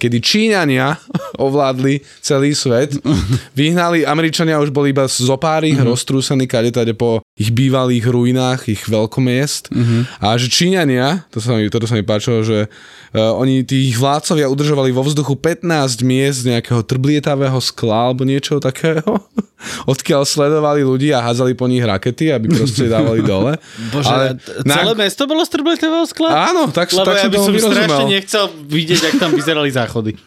kedy 0.00 0.16
Číňania 0.24 0.96
ovládli 1.44 2.00
celý 2.24 2.56
svet. 2.56 2.96
Vyhnali, 3.58 4.08
Američania 4.08 4.56
už 4.56 4.72
boli 4.72 4.96
iba 4.96 5.04
zopári, 5.04 5.76
mm-hmm. 5.76 5.84
roztrúsení 5.84 6.48
kade 6.48 6.72
po 6.96 7.25
ich 7.36 7.52
bývalých 7.52 8.08
ruinách, 8.08 8.64
ich 8.72 8.88
veľkomiest. 8.88 9.68
Mm-hmm. 9.68 10.24
A 10.24 10.40
že 10.40 10.48
Číňania, 10.48 11.28
to 11.28 11.36
sa 11.36 11.52
mi, 11.52 11.68
toto 11.68 11.84
sa 11.84 11.92
mi 11.92 12.00
páčilo, 12.00 12.40
že 12.40 12.64
uh, 12.64 13.36
oni 13.36 13.60
tých 13.60 13.92
vládcovia 14.00 14.48
udržovali 14.48 14.88
vo 14.88 15.04
vzduchu 15.04 15.36
15 15.36 16.00
miest 16.00 16.48
nejakého 16.48 16.80
trblietavého 16.80 17.60
skla 17.60 18.08
alebo 18.08 18.24
niečo 18.24 18.56
takého, 18.56 19.20
odkiaľ 19.92 20.24
sledovali 20.24 20.80
ľudí 20.80 21.12
a 21.12 21.20
hádzali 21.20 21.52
po 21.52 21.68
nich 21.68 21.84
rakety, 21.84 22.32
aby 22.32 22.48
proste 22.48 22.88
dávali 22.88 23.20
dole. 23.20 23.60
Bože, 23.92 24.08
Ale 24.08 24.26
celé 24.64 24.96
na- 24.96 25.00
mesto 25.04 25.28
bolo 25.28 25.44
z 25.44 25.50
trblietavého 25.52 26.08
skla? 26.08 26.56
Áno, 26.56 26.72
tak, 26.72 26.88
Lebo 26.96 27.04
tak 27.04 27.20
ja 27.20 27.28
som 27.36 27.52
by 27.52 27.60
som 27.60 27.72
strašne 27.76 28.04
nechcel 28.16 28.44
vidieť, 28.64 29.00
jak 29.12 29.16
tam 29.20 29.36
vyzerali 29.36 29.68
záchody. 29.68 30.16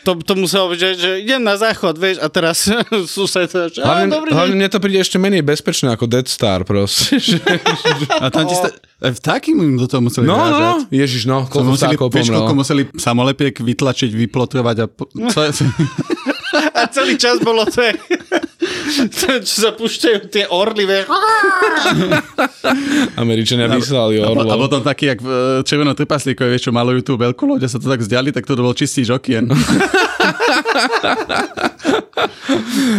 To, 0.00 0.16
to 0.16 0.32
muselo 0.32 0.72
byť, 0.72 0.78
že, 0.80 0.90
že 0.96 1.10
idem 1.20 1.44
na 1.44 1.60
záchod, 1.60 2.00
vieš, 2.00 2.24
a 2.24 2.32
teraz 2.32 2.64
sused, 3.14 3.52
že, 3.52 3.80
Hlavne, 3.84 4.08
dobrý 4.08 4.30
hlavne 4.32 4.54
mne 4.56 4.68
to 4.72 4.80
príde 4.80 5.00
ešte 5.00 5.20
menej 5.20 5.44
bezpečné 5.44 5.92
ako 5.92 6.08
Dead 6.08 6.24
Star 6.24 6.64
proste. 6.64 7.16
Že- 7.20 7.44
A 8.16 8.32
tam 8.32 8.48
ti 8.48 8.56
sta- 8.56 8.72
e, 8.72 9.12
vtáky 9.12 9.52
mu 9.52 9.76
do 9.76 9.84
toho 9.84 10.00
museli 10.00 10.24
No, 10.24 10.40
no, 10.40 10.56
no, 10.56 10.72
ježiš, 10.88 11.28
no, 11.28 11.44
To 11.44 11.52
koľko 11.52 11.70
museli, 11.76 11.94
vtákov 11.96 12.08
vieš, 12.12 12.28
koľko 12.32 12.54
museli 12.56 12.82
samolepiek 12.96 13.54
vytlačiť, 13.60 14.10
vyplotrovať 14.16 14.76
a... 14.80 14.86
Po, 14.88 15.04
co 15.04 15.38
je, 15.44 15.50
A 16.80 16.82
celý 16.90 17.14
čas 17.14 17.38
bolo 17.38 17.62
to, 17.62 17.78
Čo 19.48 19.56
sa 19.68 19.70
púšťajú 19.74 20.18
tie 20.30 20.44
orly, 20.50 20.84
vieš. 20.86 21.06
Američania 23.22 23.66
vyslali 23.70 24.20
po- 24.20 24.24
a 24.26 24.30
orlov. 24.32 24.68
potom 24.68 24.80
taký, 24.82 25.14
jak 25.14 25.18
e, 25.22 25.62
Červenom 25.66 25.94
trpaslíkovi, 25.96 26.48
vieš 26.50 26.70
čo, 26.70 26.72
malujú 26.72 27.00
tú 27.02 27.12
veľkú 27.16 27.44
loď 27.46 27.66
a 27.66 27.68
sa 27.70 27.78
to 27.78 27.88
tak 27.88 28.00
vzdiali, 28.02 28.32
tak 28.34 28.46
to 28.46 28.58
bol 28.58 28.74
čistý 28.74 29.04
žokien. 29.06 29.48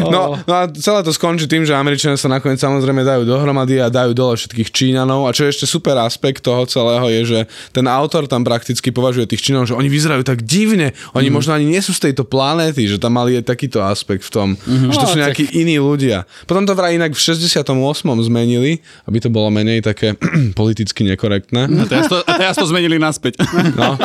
No, 0.02 0.40
no 0.48 0.54
a 0.54 0.68
celé 0.72 1.00
to 1.06 1.14
skončí 1.14 1.46
tým, 1.46 1.64
že 1.68 1.76
Američania 1.76 2.18
sa 2.18 2.32
nakoniec 2.32 2.58
samozrejme 2.58 3.04
dajú 3.06 3.24
dohromady 3.28 3.80
a 3.80 3.92
dajú 3.92 4.12
dole 4.16 4.36
všetkých 4.36 4.70
Číňanov. 4.72 5.28
A 5.28 5.36
čo 5.36 5.46
je 5.46 5.54
ešte 5.54 5.66
super 5.70 5.96
aspekt 6.02 6.42
toho 6.44 6.66
celého 6.66 7.06
je, 7.20 7.22
že 7.28 7.40
ten 7.76 7.86
autor 7.86 8.26
tam 8.26 8.42
prakticky 8.42 8.90
považuje 8.90 9.30
tých 9.30 9.44
Číňanov, 9.46 9.70
že 9.70 9.78
oni 9.78 9.90
vyzerajú 9.92 10.24
tak 10.26 10.44
divne, 10.44 10.96
oni 11.14 11.28
mm. 11.30 11.36
možno 11.36 11.52
ani 11.56 11.68
nie 11.68 11.82
sú 11.84 11.94
z 11.94 12.10
tejto 12.10 12.26
planéty, 12.26 12.88
že 12.88 12.98
tam 12.98 13.16
mali 13.20 13.38
aj 13.40 13.46
takýto 13.48 13.84
aspekt 13.84 14.26
v 14.28 14.32
tom, 14.32 14.48
mm-hmm. 14.56 14.92
že 14.92 14.98
to 14.98 15.08
sú 15.08 15.18
No, 15.22 15.28
nejakí 15.28 15.46
iní 15.54 15.78
ľudia. 15.82 16.30
Potom 16.46 16.64
to 16.70 16.78
vraj 16.78 16.94
inak 16.94 17.18
v 17.18 17.22
68. 17.22 17.66
zmenili, 18.22 18.80
aby 19.10 19.18
to 19.18 19.34
bolo 19.34 19.50
menej 19.50 19.82
také 19.82 20.14
politicky 20.60 21.02
nekorektné. 21.04 21.66
A 21.66 21.84
teraz 21.90 22.06
to, 22.08 22.22
a 22.22 22.32
teraz 22.38 22.56
to 22.56 22.70
zmenili 22.70 23.02
naspäť. 23.02 23.42
No. 23.74 23.98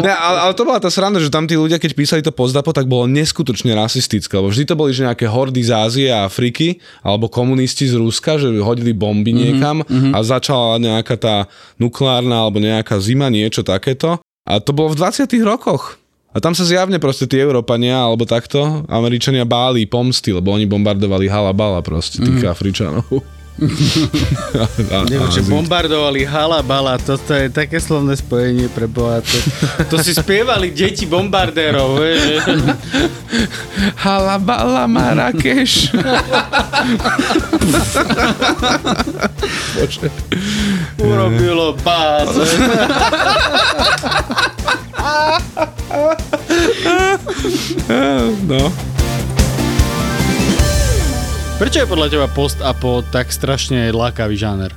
Ne, 0.00 0.14
ale, 0.14 0.38
ale 0.48 0.52
to 0.54 0.62
bola 0.62 0.78
tá 0.78 0.88
sranda, 0.88 1.18
že 1.18 1.28
tam 1.28 1.50
tí 1.50 1.58
ľudia, 1.58 1.82
keď 1.82 1.92
písali 1.92 2.22
to 2.22 2.30
pozdapo, 2.30 2.70
tak 2.70 2.86
bolo 2.86 3.10
neskutočne 3.10 3.74
rasistické, 3.74 4.38
lebo 4.38 4.54
vždy 4.54 4.64
to 4.64 4.78
boli 4.78 4.94
že 4.94 5.02
nejaké 5.02 5.26
hordy 5.26 5.60
z 5.66 5.70
Ázie 5.74 6.08
a 6.14 6.30
Afriky, 6.30 6.78
alebo 7.02 7.26
komunisti 7.26 7.90
z 7.90 7.98
Ruska, 7.98 8.38
že 8.38 8.54
hodili 8.62 8.94
bomby 8.94 9.34
niekam 9.34 9.82
mm-hmm. 9.82 10.12
a 10.14 10.18
začala 10.22 10.78
nejaká 10.78 11.18
tá 11.18 11.36
nukleárna 11.82 12.46
alebo 12.46 12.62
nejaká 12.62 13.02
zima, 13.02 13.26
niečo 13.26 13.66
takéto. 13.66 14.22
A 14.44 14.60
to 14.60 14.76
bolo 14.76 14.92
v 14.92 15.00
20 15.00 15.26
rokoch. 15.42 16.03
A 16.34 16.42
tam 16.42 16.50
sa 16.50 16.66
zjavne 16.66 16.98
proste 16.98 17.30
tí 17.30 17.38
Európania, 17.38 18.02
alebo 18.02 18.26
takto, 18.26 18.82
Američania 18.90 19.46
báli 19.46 19.86
pomsty, 19.86 20.34
lebo 20.34 20.50
oni 20.50 20.66
bombardovali 20.66 21.30
halabala 21.30 21.78
proste 21.78 22.18
tých 22.18 22.42
mm. 22.42 22.50
Afričanov. 22.50 23.06
Neviem, 25.10 25.30
že 25.30 25.46
bombardovali 25.46 26.26
halabala, 26.26 26.98
toto 26.98 27.30
je 27.30 27.46
také 27.54 27.78
slovné 27.78 28.18
spojenie 28.18 28.66
pre 28.66 28.90
Boha. 28.90 29.22
To, 29.22 29.38
to 29.94 29.96
si 30.02 30.10
spievali 30.10 30.74
deti 30.74 31.06
bombardérov, 31.06 32.02
vieš. 32.02 32.50
Halabala 34.02 34.90
Marrakeš. 34.90 35.94
Bože. 39.78 40.10
Urobilo 40.98 41.78
báze. 41.78 42.42
No. 47.84 48.72
Prečo 51.60 51.84
je 51.84 51.86
podľa 51.86 52.08
teba 52.08 52.26
post-apo 52.32 53.04
tak 53.12 53.28
strašne 53.28 53.92
lákavý 53.92 54.40
žáner? 54.40 54.72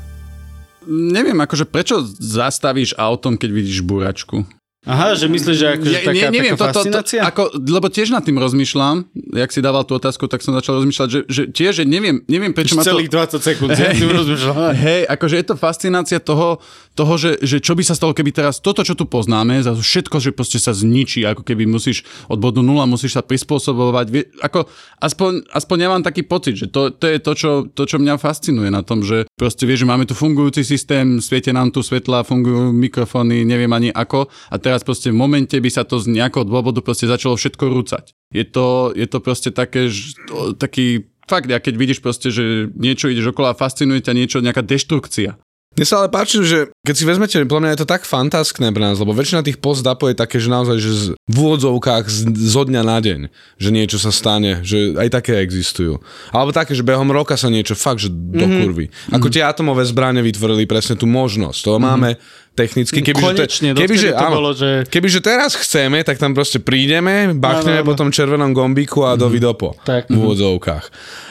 Neviem, 0.88 1.40
akože 1.40 1.64
prečo 1.64 2.04
zastavíš 2.20 3.00
autom, 3.00 3.40
keď 3.40 3.50
vidíš 3.56 3.80
búračku? 3.88 4.44
Aha, 4.88 5.20
že 5.20 5.28
myslíš, 5.28 5.58
že 5.60 5.68
akože 5.76 5.98
taká, 6.00 6.28
neviem, 6.32 6.56
taká 6.56 6.72
to, 6.72 6.82
to, 6.88 7.00
to, 7.04 7.20
ako, 7.20 7.42
lebo 7.60 7.92
tiež 7.92 8.08
nad 8.08 8.24
tým 8.24 8.40
rozmýšľam, 8.40 9.04
jak 9.36 9.52
si 9.52 9.60
dával 9.60 9.84
tú 9.84 10.00
otázku, 10.00 10.32
tak 10.32 10.40
som 10.40 10.56
začal 10.56 10.80
rozmýšľať, 10.80 11.08
že, 11.12 11.20
že 11.28 11.42
tiež, 11.52 11.84
že 11.84 11.84
neviem, 11.84 12.24
neviem 12.32 12.56
prečo 12.56 12.80
ma 12.80 12.88
to... 12.88 12.96
celých 12.96 13.12
20 13.12 13.36
sekúnd. 13.40 13.76
ja 13.76 13.92
tým 13.92 14.08
rozmýšľam. 14.08 14.72
Hej, 14.80 15.02
akože 15.12 15.36
je 15.44 15.46
to 15.48 15.56
fascinácia 15.60 16.20
toho, 16.24 16.64
toho 16.98 17.14
že, 17.22 17.38
že 17.46 17.62
čo 17.62 17.78
by 17.78 17.86
sa 17.86 17.94
stalo, 17.94 18.18
keby 18.18 18.34
teraz 18.34 18.58
toto, 18.58 18.82
čo 18.82 18.98
tu 18.98 19.06
poznáme, 19.06 19.62
za 19.62 19.78
všetko, 19.78 20.18
že 20.18 20.34
proste 20.34 20.58
sa 20.58 20.74
zničí, 20.74 21.22
ako 21.22 21.46
keby 21.46 21.70
musíš 21.70 22.02
od 22.26 22.42
bodu 22.42 22.66
nula, 22.66 22.90
musíš 22.90 23.14
sa 23.14 23.22
prispôsobovať. 23.22 24.06
Vie, 24.10 24.26
ako, 24.42 24.66
aspoň, 24.98 25.46
aspoň 25.54 25.78
ja 25.78 25.90
mám 25.94 26.02
taký 26.02 26.26
pocit, 26.26 26.58
že 26.58 26.74
to, 26.74 26.90
to 26.90 27.06
je 27.06 27.22
to 27.22 27.32
čo, 27.38 27.52
to, 27.70 27.86
čo 27.86 28.02
mňa 28.02 28.18
fascinuje 28.18 28.74
na 28.74 28.82
tom, 28.82 29.06
že 29.06 29.30
proste 29.38 29.70
vieš, 29.70 29.86
že 29.86 29.90
máme 29.94 30.10
tu 30.10 30.18
fungujúci 30.18 30.66
systém, 30.66 31.22
svietia 31.22 31.54
nám 31.54 31.70
tu 31.70 31.86
svetla, 31.86 32.26
fungujú 32.26 32.74
mikrofóny, 32.74 33.46
neviem 33.46 33.70
ani 33.70 33.94
ako 33.94 34.26
a 34.50 34.56
teraz 34.58 34.82
proste 34.82 35.14
v 35.14 35.22
momente 35.22 35.54
by 35.54 35.70
sa 35.70 35.86
to 35.86 36.02
z 36.02 36.10
nejakého 36.10 36.50
dôvodu 36.50 36.82
proste 36.82 37.06
začalo 37.06 37.38
všetko 37.38 37.64
rúcať. 37.70 38.18
Je 38.34 38.44
to, 38.44 38.92
je 38.98 39.06
to 39.06 39.22
proste 39.22 39.54
také, 39.54 39.94
že, 39.94 40.18
taký 40.58 41.06
fakt, 41.28 41.52
a 41.52 41.60
keď 41.60 41.76
vidíš 41.76 42.00
proste, 42.00 42.32
že 42.32 42.72
niečo 42.74 43.12
ideš 43.12 43.36
okolo 43.36 43.52
a 43.52 43.60
fascinuje 43.60 44.00
ťa 44.00 44.16
niečo, 44.16 44.40
nejaká 44.40 44.64
deštrukcia. 44.64 45.36
Mne 45.78 45.86
sa 45.86 46.02
ale 46.02 46.10
páči, 46.10 46.42
že 46.42 46.74
keď 46.82 46.96
si 46.98 47.06
vezmete, 47.06 47.38
podľa 47.46 47.62
mňa 47.62 47.74
je 47.78 47.82
to 47.86 47.92
tak 47.94 48.02
fantaskné 48.02 48.74
pre 48.74 48.82
nás, 48.82 48.98
lebo 48.98 49.14
väčšina 49.14 49.46
tých 49.46 49.62
post-apo 49.62 50.10
je 50.10 50.18
také, 50.18 50.42
že 50.42 50.50
naozaj, 50.50 50.78
že 50.82 50.92
v 51.14 51.36
úvodzovkách 51.38 52.10
z, 52.10 52.34
zo 52.34 52.66
dňa 52.66 52.82
na 52.82 52.98
deň, 52.98 53.20
že 53.62 53.70
niečo 53.70 54.02
sa 54.02 54.10
stane, 54.10 54.66
že 54.66 54.98
aj 54.98 55.22
také 55.22 55.38
existujú. 55.38 56.02
Alebo 56.34 56.50
také, 56.50 56.74
že 56.74 56.82
behom 56.82 57.14
roka 57.14 57.38
sa 57.38 57.54
niečo 57.54 57.78
fakt, 57.78 58.02
že 58.02 58.10
do 58.10 58.50
Mhm. 58.50 58.58
kurvy. 58.66 58.86
Ako 59.14 59.30
tie 59.30 59.46
atomové 59.46 59.86
zbrane 59.86 60.26
vytvorili 60.26 60.66
presne 60.66 60.98
tú 60.98 61.06
možnosť. 61.06 61.60
To 61.62 61.78
máme 61.78 62.18
technicky. 62.58 63.06
Mhm. 63.06 63.14
Konečne, 63.14 63.70
kebyže, 63.78 64.10
dovtedy 64.10 64.18
to 64.18 64.28
bolo, 64.34 64.52
že- 64.58 64.84
kebyže 64.90 65.20
teraz 65.22 65.54
chceme, 65.54 66.02
tak 66.02 66.18
tam 66.18 66.34
proste 66.34 66.58
prídeme, 66.58 67.38
bachneme 67.38 67.86
po 67.86 67.94
tom 67.94 68.10
červenom 68.10 68.50
gombíku 68.58 69.06
a 69.06 69.14
do 69.14 69.30
vidopo. 69.30 69.78
Tak. 69.86 70.10
V 70.10 70.18
úvodzovkách. 70.18 70.86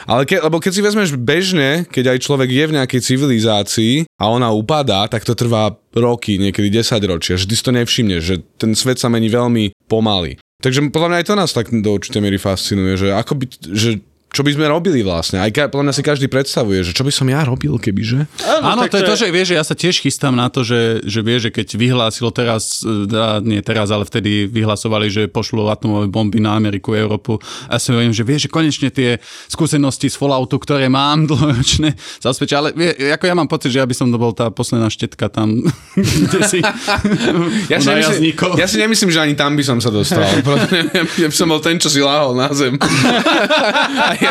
Ale 0.07 0.23
ke, 0.23 0.39
lebo 0.39 0.63
keď 0.63 0.71
si 0.71 0.81
vezmeš 0.81 1.19
bežne, 1.19 1.83
keď 1.91 2.15
aj 2.15 2.23
človek 2.23 2.47
je 2.47 2.63
v 2.63 2.75
nejakej 2.79 3.01
civilizácii 3.03 3.93
a 4.15 4.31
ona 4.31 4.55
upadá, 4.55 5.03
tak 5.11 5.27
to 5.27 5.35
trvá 5.35 5.75
roky, 5.91 6.39
niekedy 6.39 6.71
10 6.71 7.03
ročia, 7.03 7.35
že 7.35 7.43
ty 7.43 7.59
si 7.59 7.63
to 7.65 7.75
nevšimneš, 7.75 8.21
že 8.23 8.35
ten 8.55 8.71
svet 8.71 8.95
sa 8.95 9.11
mení 9.11 9.27
veľmi 9.27 9.75
pomaly. 9.91 10.39
Takže 10.57 10.89
podľa 10.89 11.07
mňa 11.11 11.17
aj 11.21 11.27
to 11.27 11.35
nás 11.35 11.51
tak 11.53 11.69
do 11.69 11.89
určitej 11.91 12.21
miery 12.23 12.39
fascinuje, 12.39 12.97
že 12.97 13.07
ako 13.13 13.33
by, 13.37 13.45
že 13.75 14.01
čo 14.37 14.45
by 14.45 14.53
sme 14.53 14.69
robili 14.69 15.01
vlastne. 15.01 15.41
Aj 15.41 15.49
podľa 15.49 15.89
mňa 15.89 15.95
si 15.97 16.05
každý 16.05 16.29
predstavuje, 16.29 16.85
že 16.85 16.93
čo 16.93 17.01
by 17.01 17.09
som 17.09 17.25
ja 17.25 17.41
robil, 17.41 17.73
kebyže. 17.81 18.29
Áno, 18.61 18.85
to 18.85 19.01
je 19.01 19.09
to, 19.09 19.17
že 19.17 19.33
vieš, 19.33 19.49
že 19.49 19.57
ja 19.57 19.65
sa 19.65 19.73
tiež 19.73 19.97
chystám 19.97 20.37
na 20.37 20.45
to, 20.53 20.61
že, 20.61 21.01
že 21.09 21.25
vieš, 21.25 21.49
že 21.49 21.51
keď 21.57 21.67
vyhlásilo 21.73 22.29
teraz, 22.29 22.85
e, 22.85 23.41
nie 23.41 23.65
teraz, 23.65 23.89
ale 23.89 24.05
vtedy 24.05 24.45
vyhlasovali, 24.45 25.09
že 25.09 25.25
pošlú 25.25 25.65
atomové 25.73 26.05
bomby 26.05 26.37
na 26.37 26.53
Ameriku, 26.53 26.93
Európu. 26.93 27.41
A 27.65 27.75
ja 27.75 27.81
si 27.81 27.89
hovorím, 27.89 28.13
že 28.13 28.21
vieš, 28.21 28.45
že 28.45 28.53
konečne 28.53 28.93
tie 28.93 29.17
skúsenosti 29.49 30.05
z 30.05 30.15
Falloutu, 30.21 30.61
ktoré 30.61 30.85
mám 30.85 31.25
dlhoročné, 31.33 31.97
sa 32.21 32.29
osvedčia. 32.29 32.61
Ale 32.61 32.77
vie, 32.77 32.93
ako 33.09 33.25
ja 33.25 33.33
mám 33.33 33.49
pocit, 33.49 33.73
že 33.73 33.81
ja 33.81 33.89
by 33.89 33.95
som 33.97 34.13
to 34.13 34.21
bol 34.21 34.37
tá 34.37 34.53
posledná 34.53 34.93
štetka 34.93 35.33
tam, 35.33 35.65
kde 36.29 36.39
si 36.45 36.61
Ja 37.73 37.81
si, 37.81 37.89
nemyslím, 37.89 38.21
ja 38.57 38.67
si 38.69 38.77
nemyslím, 38.77 39.09
že 39.09 39.19
ani 39.19 39.33
tam 39.33 39.57
by 39.57 39.63
som 39.65 39.77
sa 39.81 39.89
dostal. 39.89 40.21
Ja 40.21 41.27
by 41.29 41.35
som 41.35 41.49
bol 41.49 41.57
ten, 41.57 41.81
čo 41.81 41.89
si 41.89 42.05
láhol 42.05 42.37
na 42.37 42.53
zem. 42.53 42.77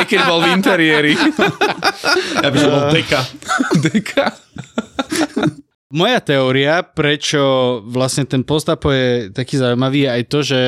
Aj, 0.02 0.06
keď 0.08 0.20
bol 0.28 0.38
v 0.44 0.48
interiéri. 0.52 1.12
ja 2.44 2.48
by 2.52 2.56
som 2.58 2.70
bol 2.70 2.84
deka. 2.92 3.20
Deka. 3.80 4.26
Moja 5.86 6.18
teória, 6.18 6.82
prečo 6.82 7.40
vlastne 7.86 8.26
ten 8.26 8.42
postapo 8.42 8.90
je 8.90 9.30
taký 9.30 9.56
zaujímavý, 9.56 10.04
je 10.04 10.10
aj 10.10 10.22
to, 10.26 10.38
že 10.42 10.60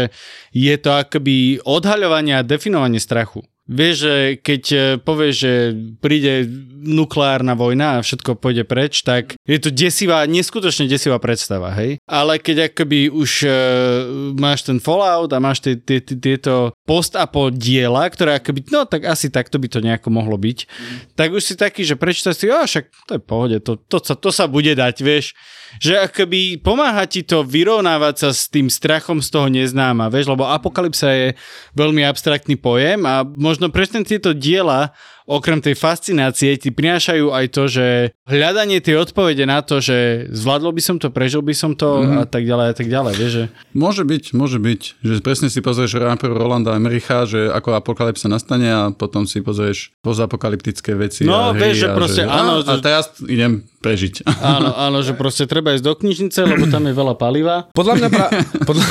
je 0.55 0.75
to 0.79 0.91
akoby 0.95 1.59
odhaľovanie 1.67 2.39
a 2.39 2.47
definovanie 2.47 3.03
strachu. 3.03 3.43
Vieš, 3.69 3.95
že 4.01 4.17
keď 4.41 4.63
e, 4.73 4.79
povieš, 4.97 5.35
že 5.37 5.53
príde 6.01 6.49
nukleárna 6.81 7.53
vojna 7.53 8.01
a 8.01 8.05
všetko 8.05 8.41
pôjde 8.41 8.65
preč, 8.65 9.05
tak 9.05 9.37
je 9.45 9.59
to 9.61 9.69
desivá, 9.69 10.25
neskutočne 10.25 10.89
desivá 10.89 11.21
predstava, 11.21 11.77
hej? 11.77 12.01
Ale 12.09 12.41
keď 12.41 12.73
akoby 12.73 13.13
už 13.13 13.45
e, 13.45 13.51
máš 14.41 14.65
ten 14.65 14.81
Fallout 14.81 15.29
a 15.37 15.43
máš 15.43 15.61
tie, 15.61 15.77
tie, 15.77 16.01
tie, 16.01 16.17
tieto 16.17 16.73
post-apo 16.89 17.53
diela, 17.53 18.09
ktoré 18.09 18.41
akoby, 18.41 18.73
no 18.73 18.89
tak 18.89 19.05
asi 19.05 19.29
takto 19.29 19.61
by 19.61 19.69
to 19.69 19.85
nejako 19.85 20.09
mohlo 20.09 20.41
byť, 20.41 20.59
tak 21.19 21.35
už 21.35 21.43
si 21.43 21.55
taký, 21.59 21.85
že 21.85 21.99
prečítaš 21.99 22.41
si, 22.41 22.49
a 22.49 22.65
však 22.65 22.89
to 23.05 23.19
je 23.19 23.23
pohode, 23.23 23.57
to, 23.61 23.77
to, 23.77 23.99
sa, 24.01 24.15
to 24.17 24.31
sa 24.33 24.49
bude 24.49 24.73
dať, 24.73 24.97
vieš, 25.03 25.37
že 25.83 25.99
akoby 26.01 26.63
pomáha 26.63 27.05
ti 27.05 27.21
to 27.21 27.45
vyrovnávať 27.45 28.15
sa 28.17 28.31
s 28.33 28.49
tým 28.49 28.73
strachom 28.73 29.21
z 29.21 29.29
toho 29.29 29.53
neznáma, 29.53 30.09
vieš, 30.09 30.31
lebo 30.31 30.49
apokalypsa 30.49 31.13
je 31.13 31.29
veľmi 31.77 32.01
abstraktný 32.07 32.57
pojem 32.57 33.05
a 33.05 33.27
možno 33.27 33.58
presne 33.67 34.07
tieto 34.07 34.31
diela 34.31 34.95
okrem 35.29 35.61
tej 35.61 35.77
fascinácie 35.77 36.57
ti 36.57 36.73
prinášajú 36.73 37.37
aj 37.37 37.47
to, 37.53 37.69
že 37.69 37.87
hľadanie 38.25 38.81
tej 38.81 39.05
odpovede 39.05 39.45
na 39.45 39.61
to, 39.61 39.85
že 39.85 40.25
zvládol 40.33 40.73
by 40.73 40.83
som 40.83 40.97
to, 40.97 41.13
prežil 41.13 41.45
by 41.45 41.53
som 41.53 41.77
to 41.77 42.01
mm-hmm. 42.01 42.25
a 42.25 42.25
tak 42.25 42.49
ďalej 42.49 42.67
a 42.73 42.75
tak 42.75 42.89
ďalej, 42.89 43.13
vieš, 43.21 43.33
že... 43.37 43.45
Môže 43.77 44.03
byť, 44.09 44.25
môže 44.33 44.57
byť, 44.57 44.81
že 45.05 45.21
presne 45.21 45.53
si 45.53 45.61
pozrieš 45.61 46.01
najprv 46.01 46.33
Rolanda 46.33 46.73
Emericha, 46.81 47.29
že 47.29 47.53
ako 47.53 47.77
apokalypsa 47.77 48.33
nastane 48.33 48.73
a 48.73 48.81
potom 48.89 49.29
si 49.29 49.45
pozrieš 49.45 49.93
pozapokalyptické 50.01 50.97
veci. 50.97 51.29
No, 51.29 51.53
a 51.53 51.53
hry 51.53 51.77
vieš, 51.77 51.85
že 51.85 51.87
a 51.87 51.93
proste 51.93 52.23
že, 52.25 52.33
áno, 52.33 52.53
A, 52.65 52.73
a 52.73 52.81
teraz 52.81 53.13
idem 53.29 53.69
prežiť. 53.85 54.25
Áno, 54.41 54.73
áno, 54.73 55.05
že 55.05 55.13
proste 55.13 55.45
treba 55.45 55.77
ísť 55.77 55.85
do 55.85 55.93
knižnice, 55.93 56.41
lebo 56.41 56.65
tam 56.73 56.89
je 56.89 56.95
veľa 56.97 57.15
paliva. 57.21 57.69
Podľa 57.77 57.95
mňa... 58.01 58.09
Pra... 58.09 58.27
Podľa... 58.69 58.85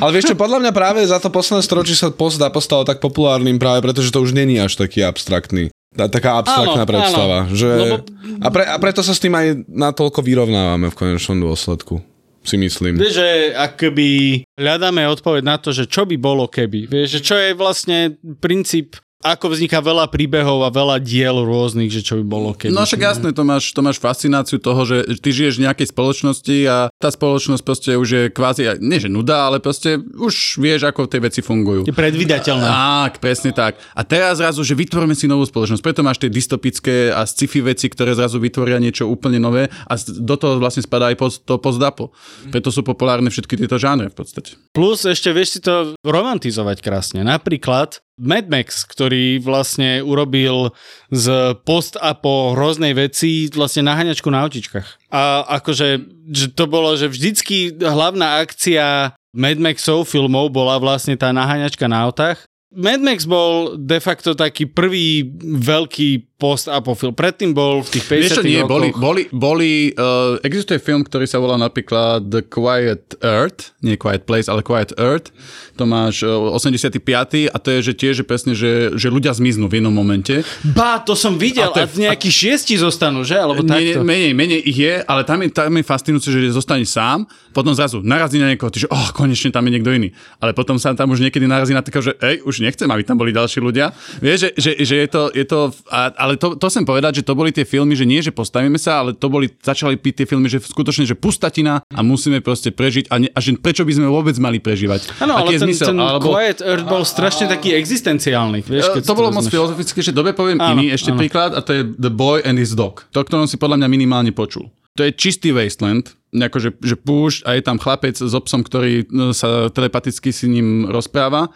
Ale 0.00 0.10
vieš 0.12 0.32
čo, 0.32 0.36
podľa 0.36 0.58
mňa 0.64 0.72
práve 0.72 1.00
za 1.04 1.18
to 1.18 1.28
posledné 1.28 1.64
storočie 1.64 1.96
sa 1.96 2.12
pozdá 2.12 2.48
postalo 2.52 2.84
tak 2.84 3.00
populárnym 3.00 3.56
práve 3.56 3.80
preto, 3.84 4.00
že 4.04 4.12
to 4.12 4.20
už 4.20 4.36
není 4.36 4.60
až 4.60 4.76
taký 4.76 5.02
abstraktný. 5.04 5.72
Taká 5.96 6.38
abstraktná 6.38 6.84
Áno, 6.84 6.90
predstava. 6.90 7.38
áno. 7.48 7.56
Že... 7.56 7.68
Lebo- 7.74 7.98
A, 8.44 8.48
pre, 8.52 8.64
a 8.68 8.76
preto 8.78 9.00
sa 9.02 9.16
s 9.16 9.22
tým 9.24 9.34
aj 9.34 9.66
natoľko 9.66 10.20
vyrovnávame 10.22 10.92
v 10.92 10.98
konečnom 10.98 11.40
dôsledku. 11.40 11.98
Si 12.46 12.54
myslím. 12.54 12.96
Vieš, 12.96 13.18
že 13.18 13.28
akoby 13.52 14.08
hľadáme 14.56 15.04
odpoveď 15.10 15.42
na 15.44 15.56
to, 15.58 15.74
že 15.74 15.90
čo 15.90 16.06
by 16.06 16.16
bolo 16.16 16.46
keby. 16.46 16.86
Vieš, 16.86 17.18
že 17.18 17.20
čo 17.20 17.36
je 17.36 17.50
vlastne 17.52 18.14
princíp 18.38 18.96
ako 19.18 19.50
vzniká 19.50 19.82
veľa 19.82 20.06
príbehov 20.14 20.62
a 20.62 20.70
veľa 20.70 21.02
diel 21.02 21.42
rôznych, 21.42 21.90
že 21.90 22.06
čo 22.06 22.22
by 22.22 22.24
bolo 22.24 22.54
keď. 22.54 22.70
No 22.70 22.86
však 22.86 23.02
jasné, 23.02 23.34
to 23.34 23.42
máš, 23.42 23.74
to 23.74 23.82
máš 23.82 23.98
fascináciu 23.98 24.62
toho, 24.62 24.86
že 24.86 25.18
ty 25.18 25.34
žiješ 25.34 25.58
v 25.58 25.64
nejakej 25.66 25.90
spoločnosti 25.90 26.56
a 26.70 26.76
tá 26.94 27.10
spoločnosť 27.10 27.62
proste 27.66 27.90
už 27.98 28.08
je 28.08 28.22
kvázi, 28.30 28.78
nie 28.78 29.02
že 29.02 29.10
nuda, 29.10 29.50
ale 29.50 29.58
proste 29.58 29.98
už 29.98 30.62
vieš, 30.62 30.86
ako 30.86 31.10
tie 31.10 31.18
veci 31.18 31.42
fungujú. 31.42 31.90
Je 31.90 31.94
predvydateľné. 31.94 32.62
Tak, 32.62 33.12
presne 33.18 33.50
tak. 33.50 33.82
A 33.98 34.06
teraz 34.06 34.38
zrazu, 34.38 34.62
že 34.62 34.78
vytvoríme 34.78 35.18
si 35.18 35.26
novú 35.26 35.42
spoločnosť. 35.42 35.82
Preto 35.82 36.06
máš 36.06 36.22
tie 36.22 36.30
dystopické 36.30 37.10
a 37.10 37.26
sci-fi 37.26 37.58
veci, 37.66 37.90
ktoré 37.90 38.14
zrazu 38.14 38.38
vytvoria 38.38 38.78
niečo 38.78 39.10
úplne 39.10 39.42
nové 39.42 39.66
a 39.66 39.94
do 39.98 40.38
toho 40.38 40.62
vlastne 40.62 40.86
spadá 40.86 41.10
aj 41.10 41.18
post, 41.18 41.42
to 41.42 41.58
post-apo. 41.58 42.14
Preto 42.54 42.70
sú 42.70 42.86
populárne 42.86 43.34
všetky 43.34 43.58
tieto 43.58 43.82
žánre 43.82 44.14
v 44.14 44.16
podstate. 44.22 44.54
Plus 44.70 45.02
ešte 45.02 45.34
vieš 45.34 45.58
si 45.58 45.60
to 45.60 45.98
romantizovať 46.06 46.78
krásne. 46.78 47.26
Napríklad 47.26 47.98
Mad 48.18 48.50
Max, 48.50 48.84
ktorý 48.84 49.38
vlastne 49.38 50.02
urobil 50.02 50.74
z 51.08 51.54
post 51.62 51.96
a 51.96 52.12
po 52.18 52.52
hroznej 52.52 52.92
veci 52.92 53.46
vlastne 53.54 53.86
naháňačku 53.86 54.28
na 54.28 54.42
autičkách. 54.44 55.08
A 55.14 55.46
akože 55.62 56.18
že 56.28 56.52
to 56.52 56.68
bolo, 56.68 56.92
že 56.92 57.08
vždycky 57.08 57.72
hlavná 57.80 58.44
akcia 58.44 59.16
Mad 59.32 59.56
Maxov 59.56 60.04
filmov 60.04 60.52
bola 60.52 60.76
vlastne 60.76 61.16
tá 61.16 61.32
naháňačka 61.32 61.88
na 61.88 62.04
autách. 62.04 62.44
Mad 62.68 63.00
Max 63.00 63.24
bol 63.24 63.80
de 63.80 63.96
facto 63.96 64.36
taký 64.36 64.68
prvý 64.68 65.24
veľký 65.40 66.27
post-apo 66.38 66.94
film. 66.94 67.10
Predtým 67.10 67.50
bol 67.50 67.82
v 67.82 67.88
tých 67.90 68.06
50 68.06 68.14
Vieš 68.14 68.30
čo, 68.32 68.42
nie, 68.42 68.62
rokoch. 68.62 68.70
boli, 68.70 68.88
boli, 68.94 69.22
boli 69.28 69.72
uh, 69.92 70.38
existuje 70.40 70.78
film, 70.78 71.02
ktorý 71.02 71.26
sa 71.26 71.36
volá 71.36 71.58
napríklad 71.58 72.22
The 72.24 72.46
Quiet 72.46 73.18
Earth, 73.18 73.74
nie 73.82 73.98
Quiet 73.98 74.22
Place, 74.22 74.46
ale 74.46 74.62
Quiet 74.62 74.94
Earth. 74.94 75.34
To 75.74 75.82
máš 75.82 76.22
uh, 76.22 76.54
85. 76.54 77.02
a 77.50 77.56
to 77.58 77.68
je 77.74 77.78
že 77.82 77.92
tiež 77.92 78.14
že 78.14 78.24
presne, 78.24 78.54
že, 78.54 78.94
že 78.94 79.10
ľudia 79.10 79.34
zmiznú 79.34 79.66
v 79.66 79.82
jednom 79.82 79.90
momente. 79.90 80.46
Ba, 80.62 81.02
to 81.02 81.18
som 81.18 81.34
videl 81.34 81.70
A 81.70 81.74
to 81.74 81.82
a, 81.82 81.90
je- 81.90 82.06
nejakí 82.06 82.30
šiesti 82.30 82.78
zostanú, 82.78 83.26
že? 83.26 83.34
Alebo 83.34 83.66
Nie, 83.66 83.98
takto. 83.98 84.06
menej, 84.06 84.30
menej 84.30 84.62
ich 84.62 84.78
je, 84.78 84.94
ale 85.02 85.26
tam 85.26 85.42
je, 85.42 85.50
tam 85.50 85.74
je 85.74 85.82
fascinujúce, 85.82 86.30
že 86.30 86.54
zostane 86.54 86.86
sám, 86.86 87.26
potom 87.50 87.74
zrazu 87.74 87.98
narazí 87.98 88.38
na 88.38 88.46
niekoho, 88.46 88.70
ty, 88.70 88.86
že 88.86 88.88
oh, 88.88 89.10
konečne 89.10 89.50
tam 89.50 89.66
je 89.66 89.74
niekto 89.74 89.90
iný. 89.90 90.14
Ale 90.38 90.54
potom 90.54 90.78
sa 90.78 90.94
tam 90.94 91.10
už 91.10 91.18
niekedy 91.18 91.50
narazí 91.50 91.74
na 91.74 91.82
takého, 91.82 91.98
že 92.00 92.14
ej, 92.22 92.46
už 92.46 92.62
nechcem, 92.62 92.86
aby 92.86 93.02
tam 93.02 93.18
boli 93.18 93.34
ďalší 93.34 93.58
ľudia. 93.58 93.90
Vieš, 94.22 94.38
že, 94.38 94.50
že, 94.54 94.70
že 94.78 94.94
je 95.02 95.08
to, 95.10 95.22
je 95.34 95.42
to 95.42 95.58
a, 95.90 96.14
ale 96.28 96.36
to, 96.36 96.60
to 96.60 96.66
chcem 96.68 96.84
povedať, 96.84 97.24
že 97.24 97.24
to 97.24 97.32
boli 97.32 97.48
tie 97.48 97.64
filmy, 97.64 97.96
že 97.96 98.04
nie, 98.04 98.20
že 98.20 98.28
postavíme 98.28 98.76
sa, 98.76 99.00
ale 99.00 99.16
to 99.16 99.32
boli, 99.32 99.48
začali 99.48 99.96
byť 99.96 100.12
tie 100.12 100.26
filmy, 100.28 100.52
že 100.52 100.60
skutočne, 100.60 101.08
že 101.08 101.16
pustatina 101.16 101.80
a 101.88 102.00
musíme 102.04 102.44
proste 102.44 102.68
prežiť 102.68 103.08
a, 103.08 103.16
ne, 103.16 103.32
a 103.32 103.38
že 103.40 103.56
prečo 103.56 103.88
by 103.88 103.96
sme 103.96 104.12
vôbec 104.12 104.36
mali 104.36 104.60
prežívať. 104.60 105.24
Áno, 105.24 105.40
ale 105.40 105.56
ten, 105.56 105.64
zmysel? 105.64 105.96
ten 105.96 105.96
Alebo- 105.96 106.36
Quiet 106.36 106.60
Earth 106.60 106.84
bol 106.84 107.08
strašne 107.08 107.48
taký 107.48 107.72
existenciálny. 107.72 108.60
Vieš, 108.60 109.00
E, 109.00 109.00
to 109.00 109.16
bolo 109.16 109.32
moc 109.32 109.48
filozofické, 109.48 110.04
že 110.04 110.12
dobe 110.12 110.36
poviem 110.36 110.60
Áno, 110.60 110.76
iný 110.76 110.92
ešte 110.92 111.16
áno. 111.16 111.18
príklad 111.24 111.56
a 111.56 111.64
to 111.64 111.72
je 111.72 111.82
The 111.96 112.12
Boy 112.12 112.44
and 112.44 112.60
His 112.60 112.76
Dog. 112.76 113.08
To, 113.16 113.24
ktorom 113.24 113.48
si 113.48 113.56
podľa 113.56 113.80
mňa 113.80 113.88
minimálne 113.88 114.32
počul. 114.36 114.68
To 115.00 115.06
je 115.06 115.14
čistý 115.14 115.54
wasteland, 115.54 116.18
akože, 116.34 116.82
že 116.82 116.98
púšť 116.98 117.46
a 117.46 117.54
je 117.56 117.62
tam 117.62 117.78
chlapec 117.78 118.18
s 118.18 118.34
obsom, 118.34 118.66
ktorý 118.66 119.06
no, 119.08 119.30
sa 119.30 119.70
telepaticky 119.70 120.34
s 120.34 120.44
ním 120.44 120.90
rozpráva. 120.90 121.48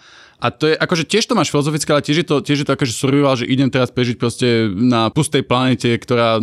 A 0.42 0.50
to 0.50 0.66
je, 0.66 0.74
akože 0.74 1.06
tiež 1.06 1.30
to 1.30 1.38
máš 1.38 1.54
filozofické, 1.54 1.94
ale 1.94 2.02
tiež 2.02 2.18
je 2.20 2.26
to, 2.26 2.42
tiež 2.42 2.58
je 2.62 2.66
to 2.66 2.74
akože 2.74 2.90
survival, 2.90 3.38
že 3.38 3.46
idem 3.46 3.70
teraz 3.70 3.94
prežiť 3.94 4.18
proste 4.18 4.66
na 4.74 5.06
pustej 5.06 5.46
planete, 5.46 5.94
ktorá 5.94 6.42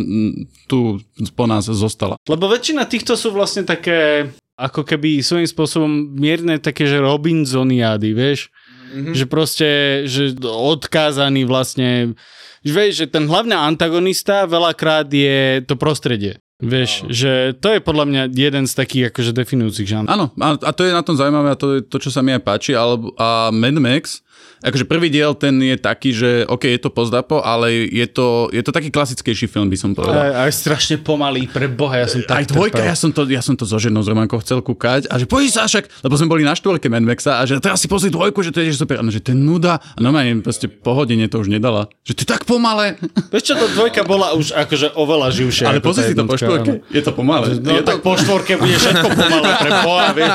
tu 0.64 1.04
po 1.36 1.44
nás 1.44 1.68
zostala. 1.68 2.16
Lebo 2.24 2.48
väčšina 2.48 2.88
týchto 2.88 3.12
sú 3.12 3.28
vlastne 3.36 3.68
také, 3.68 4.32
ako 4.56 4.88
keby 4.88 5.20
svojím 5.20 5.44
spôsobom 5.44 5.92
mierne 6.16 6.56
také, 6.56 6.88
že 6.88 6.96
Robinsoniády, 6.96 8.16
vieš? 8.16 8.48
Mm-hmm. 8.90 9.14
Že 9.20 9.24
proste, 9.28 9.68
že 10.08 10.32
odkázaný 10.48 11.44
vlastne, 11.44 12.16
že 12.64 12.72
vieš, 12.72 13.04
že 13.04 13.06
ten 13.06 13.28
hlavný 13.28 13.52
antagonista 13.52 14.48
veľakrát 14.48 15.12
je 15.12 15.60
to 15.68 15.76
prostredie. 15.76 16.40
Vieš, 16.60 17.08
že 17.08 17.56
to 17.56 17.72
je 17.72 17.80
podľa 17.80 18.04
mňa 18.04 18.22
jeden 18.36 18.64
z 18.68 18.72
takých 18.76 19.04
akože 19.08 19.32
definujúcich 19.32 19.88
žánrov. 19.88 20.12
Áno, 20.12 20.26
a, 20.36 20.48
a 20.60 20.70
to 20.76 20.84
je 20.84 20.92
na 20.92 21.00
tom 21.00 21.16
zaujímavé 21.16 21.56
a 21.56 21.56
to 21.56 21.80
je 21.80 21.80
to, 21.80 21.96
čo 21.96 22.12
sa 22.12 22.20
mi 22.20 22.36
aj 22.36 22.44
páči. 22.44 22.76
Alebo, 22.76 23.16
a 23.16 23.48
Mad 23.48 23.80
Max, 23.80 24.20
akože 24.60 24.84
prvý 24.84 25.08
diel 25.08 25.32
ten 25.36 25.56
je 25.60 25.76
taký, 25.80 26.10
že 26.12 26.30
OK, 26.46 26.68
je 26.68 26.80
to 26.80 26.92
pozdapo, 26.92 27.40
ale 27.40 27.88
je 27.88 28.06
to, 28.06 28.52
je 28.52 28.60
to 28.60 28.70
taký 28.70 28.92
klasickejší 28.92 29.48
film, 29.48 29.72
by 29.72 29.78
som 29.80 29.90
povedal. 29.96 30.20
Aj, 30.20 30.48
aj 30.48 30.52
strašne 30.52 30.96
pomalý, 31.00 31.48
pre 31.48 31.66
boha, 31.66 31.96
ja 31.96 32.06
som 32.06 32.20
tak 32.20 32.44
Aj 32.44 32.46
dvojka, 32.46 32.82
ja 32.84 32.96
som, 32.96 33.10
to, 33.10 33.24
ja 33.26 33.40
som 33.40 33.56
to 33.56 33.64
so 33.64 33.80
ženou 33.80 34.04
z 34.04 34.12
Romankou 34.12 34.36
chcel 34.44 34.60
kúkať 34.60 35.08
a 35.08 35.16
že 35.16 35.24
poď 35.24 35.48
sa 35.48 35.64
však, 35.64 36.04
lebo 36.04 36.14
sme 36.20 36.28
boli 36.28 36.42
na 36.44 36.52
štvorke 36.52 36.92
Mad 36.92 37.04
Maxa 37.04 37.40
a 37.40 37.48
že 37.48 37.56
teraz 37.58 37.80
si 37.80 37.88
pozri 37.88 38.12
dvojku, 38.12 38.44
že 38.44 38.52
to 38.52 38.60
je 38.60 38.76
super, 38.76 39.00
no, 39.00 39.08
že 39.08 39.24
to 39.24 39.32
je 39.32 39.38
nuda 39.38 39.80
a 39.80 39.98
normálne 39.98 40.44
proste 40.44 40.68
pohodine 40.68 41.24
to 41.32 41.40
už 41.40 41.48
nedala. 41.48 41.88
Že 42.04 42.12
to 42.12 42.20
je 42.22 42.28
tak 42.28 42.42
pomalé. 42.44 43.00
Vieš 43.32 43.42
čo, 43.48 43.54
to 43.56 43.66
dvojka 43.72 44.04
bola 44.04 44.36
už 44.36 44.52
akože 44.52 44.92
oveľa 44.92 45.28
živšia. 45.32 45.64
Ale 45.72 45.80
pozri 45.80 46.12
si 46.12 46.14
to 46.14 46.28
po 46.28 46.36
štvorke, 46.36 46.84
je 46.92 47.02
to 47.02 47.12
pomalé. 47.16 47.56
No 47.56 47.80
je 47.80 47.82
to, 47.82 47.96
tak 47.96 47.98
po 48.04 48.12
štvorke 48.20 48.60
bude 48.60 48.76
všetko 48.76 49.08
pomalé 49.08 49.50
pre 49.56 49.70
boha, 49.80 50.08
vieš. 50.12 50.32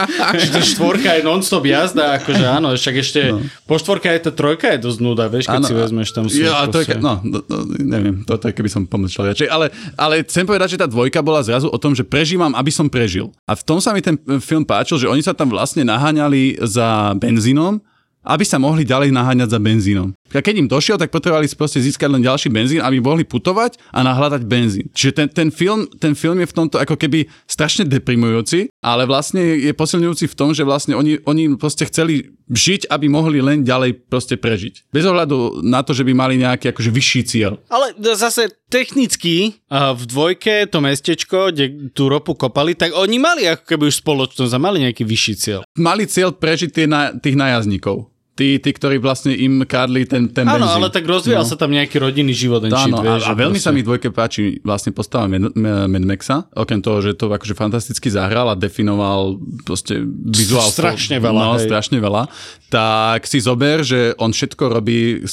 Štvorka 0.75 1.09
je 1.15 1.21
non-stop 1.21 1.63
jazda, 1.63 2.17
akože 2.19 2.43
áno, 2.43 2.73
však 2.73 2.95
ešte 2.99 3.21
no. 3.31 3.45
po 3.69 3.77
štvorke 3.77 4.14
aj 4.15 4.21
tá 4.23 4.31
trojka 4.31 4.71
je 4.71 4.79
dosť 4.81 4.99
nuda, 5.03 5.27
vieš, 5.27 5.51
keď 5.51 5.59
Áno, 5.61 5.67
si 5.67 5.73
vezmeš 5.75 6.09
tam 6.15 6.25
sú 6.31 6.39
Ja, 6.39 6.63
proste- 6.65 6.97
no, 6.97 7.19
no, 7.21 7.43
no, 7.43 7.57
neviem, 7.75 8.23
to 8.23 8.39
je 8.39 8.55
keby 8.55 8.69
som 8.71 8.87
pomlčal 8.87 9.29
radšej, 9.29 9.51
ale, 9.51 9.69
ale 9.99 10.23
chcem 10.23 10.47
povedať, 10.47 10.75
že 10.75 10.81
tá 10.81 10.87
dvojka 10.87 11.19
bola 11.19 11.43
zrazu 11.43 11.67
o 11.67 11.77
tom, 11.77 11.91
že 11.91 12.07
prežívam, 12.07 12.55
aby 12.55 12.71
som 12.71 12.87
prežil. 12.87 13.29
A 13.43 13.53
v 13.53 13.63
tom 13.67 13.83
sa 13.83 13.91
mi 13.91 13.99
ten 13.99 14.15
film 14.39 14.63
páčil, 14.63 14.97
že 15.03 15.11
oni 15.11 15.19
sa 15.19 15.35
tam 15.35 15.51
vlastne 15.51 15.83
naháňali 15.83 16.63
za 16.63 17.13
benzínom, 17.19 17.83
aby 18.25 18.41
sa 18.41 18.57
mohli 18.57 18.81
ďalej 18.81 19.13
naháňať 19.13 19.53
za 19.53 19.59
benzínom. 19.61 20.09
A 20.35 20.43
keď 20.43 20.55
im 20.61 20.69
došiel, 20.69 20.99
tak 20.99 21.09
potrebovali 21.09 21.47
proste 21.55 21.79
získať 21.79 22.11
len 22.11 22.21
ďalší 22.21 22.51
benzín, 22.51 22.83
aby 22.83 22.99
mohli 22.99 23.23
putovať 23.23 23.79
a 23.95 24.03
nahľadať 24.03 24.41
benzín. 24.43 24.91
Čiže 24.91 25.11
ten, 25.15 25.27
ten, 25.31 25.49
film, 25.49 25.87
ten 25.97 26.13
film 26.13 26.43
je 26.43 26.51
v 26.51 26.55
tomto 26.55 26.75
ako 26.75 26.99
keby 26.99 27.31
strašne 27.47 27.87
deprimujúci, 27.87 28.67
ale 28.83 29.07
vlastne 29.07 29.39
je 29.41 29.71
posilňujúci 29.71 30.27
v 30.27 30.35
tom, 30.35 30.51
že 30.51 30.67
vlastne 30.67 30.93
oni, 30.93 31.23
oni 31.23 31.55
proste 31.55 31.87
chceli 31.87 32.35
žiť, 32.45 32.93
aby 32.93 33.09
mohli 33.09 33.41
len 33.41 33.65
ďalej 33.65 34.05
proste 34.05 34.37
prežiť. 34.37 34.93
Bez 34.93 35.01
ohľadu 35.09 35.65
na 35.65 35.81
to, 35.81 35.97
že 35.97 36.05
by 36.05 36.13
mali 36.13 36.37
nejaký 36.37 36.69
akože 36.69 36.91
vyšší 36.93 37.21
cieľ. 37.25 37.57
Ale 37.73 37.97
zase 38.13 38.53
technicky 38.69 39.57
v 39.71 40.03
dvojke 40.05 40.69
to 40.69 40.77
mestečko, 40.77 41.49
kde 41.49 41.89
tú 41.97 42.05
ropu 42.05 42.37
kopali, 42.37 42.77
tak 42.77 42.93
oni 42.93 43.17
mali 43.17 43.49
ako 43.49 43.65
keby 43.65 43.89
už 43.89 43.97
spoločnosť 43.97 44.53
a 44.53 44.61
mali 44.61 44.85
nejaký 44.85 45.01
vyšší 45.01 45.33
cieľ. 45.41 45.59
Mali 45.73 46.05
cieľ 46.05 46.37
prežiť 46.37 46.69
tie 46.69 46.85
na, 46.85 47.17
tých 47.17 47.33
najazníkov. 47.33 48.13
Tí, 48.35 48.59
tí, 48.59 48.69
ktorí 48.69 48.99
vlastne 48.99 49.31
im 49.31 49.63
kádli 49.63 50.03
ten, 50.03 50.27
ten 50.27 50.43
Áno, 50.43 50.67
benzín. 50.67 50.75
ale 50.75 50.91
tak 50.91 51.07
rozvíjal 51.07 51.41
no. 51.41 51.47
sa 51.47 51.55
tam 51.55 51.71
nejaký 51.71 51.97
rodinný 51.97 52.35
život. 52.35 52.67
Áno, 52.67 52.99
a, 52.99 53.15
a 53.17 53.31
veľmi 53.31 53.55
sa 53.55 53.71
proste- 53.71 53.71
mi 53.71 53.79
v 53.79 53.87
dvojke 53.87 54.09
páči 54.11 54.59
vlastne 54.59 54.91
postava 54.91 55.23
Mad, 55.25 55.55
Mad 55.55 56.03
Maxa, 56.03 56.43
okrem 56.51 56.83
toho, 56.83 56.99
že 56.99 57.15
to 57.15 57.31
akože 57.31 57.55
fantasticky 57.55 58.11
zahral 58.11 58.51
a 58.51 58.55
definoval 58.55 59.39
proste 59.63 60.03
vizuál. 60.25 60.67
Strašne 60.67 61.15
veľa, 61.17 61.41
No, 61.41 61.55
hej. 61.55 61.63
strašne 61.63 61.95
veľa. 61.97 62.27
Tak 62.67 63.23
si 63.23 63.39
zober, 63.39 63.87
že 63.87 64.11
on 64.19 64.35
všetko 64.35 64.63
robí 64.67 65.23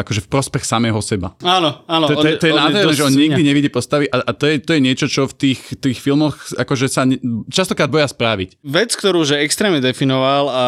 akože 0.00 0.24
v 0.24 0.28
prospech 0.28 0.64
samého 0.64 0.96
seba. 1.04 1.36
Áno, 1.44 1.84
áno. 1.84 2.08
To, 2.08 2.16
to, 2.16 2.24
to, 2.24 2.40
to 2.40 2.46
je 2.48 2.54
nádherné, 2.54 2.92
že 2.94 3.04
on 3.04 3.12
nikdy 3.12 3.42
nevidí 3.42 3.68
postavy 3.68 4.08
a, 4.08 4.24
a 4.24 4.32
to, 4.32 4.48
je, 4.48 4.64
to 4.64 4.72
je 4.72 4.80
niečo, 4.80 5.04
čo 5.04 5.28
v 5.28 5.34
tých, 5.36 5.60
tých 5.76 6.00
filmoch 6.00 6.40
akože 6.56 6.88
sa 6.88 7.04
častokrát 7.52 7.92
boja 7.92 8.08
spraviť. 8.08 8.64
Vec, 8.64 8.96
ktorú 8.96 9.28
že 9.28 9.44
extrémne 9.44 9.84
definoval 9.84 10.44
a 10.48 10.64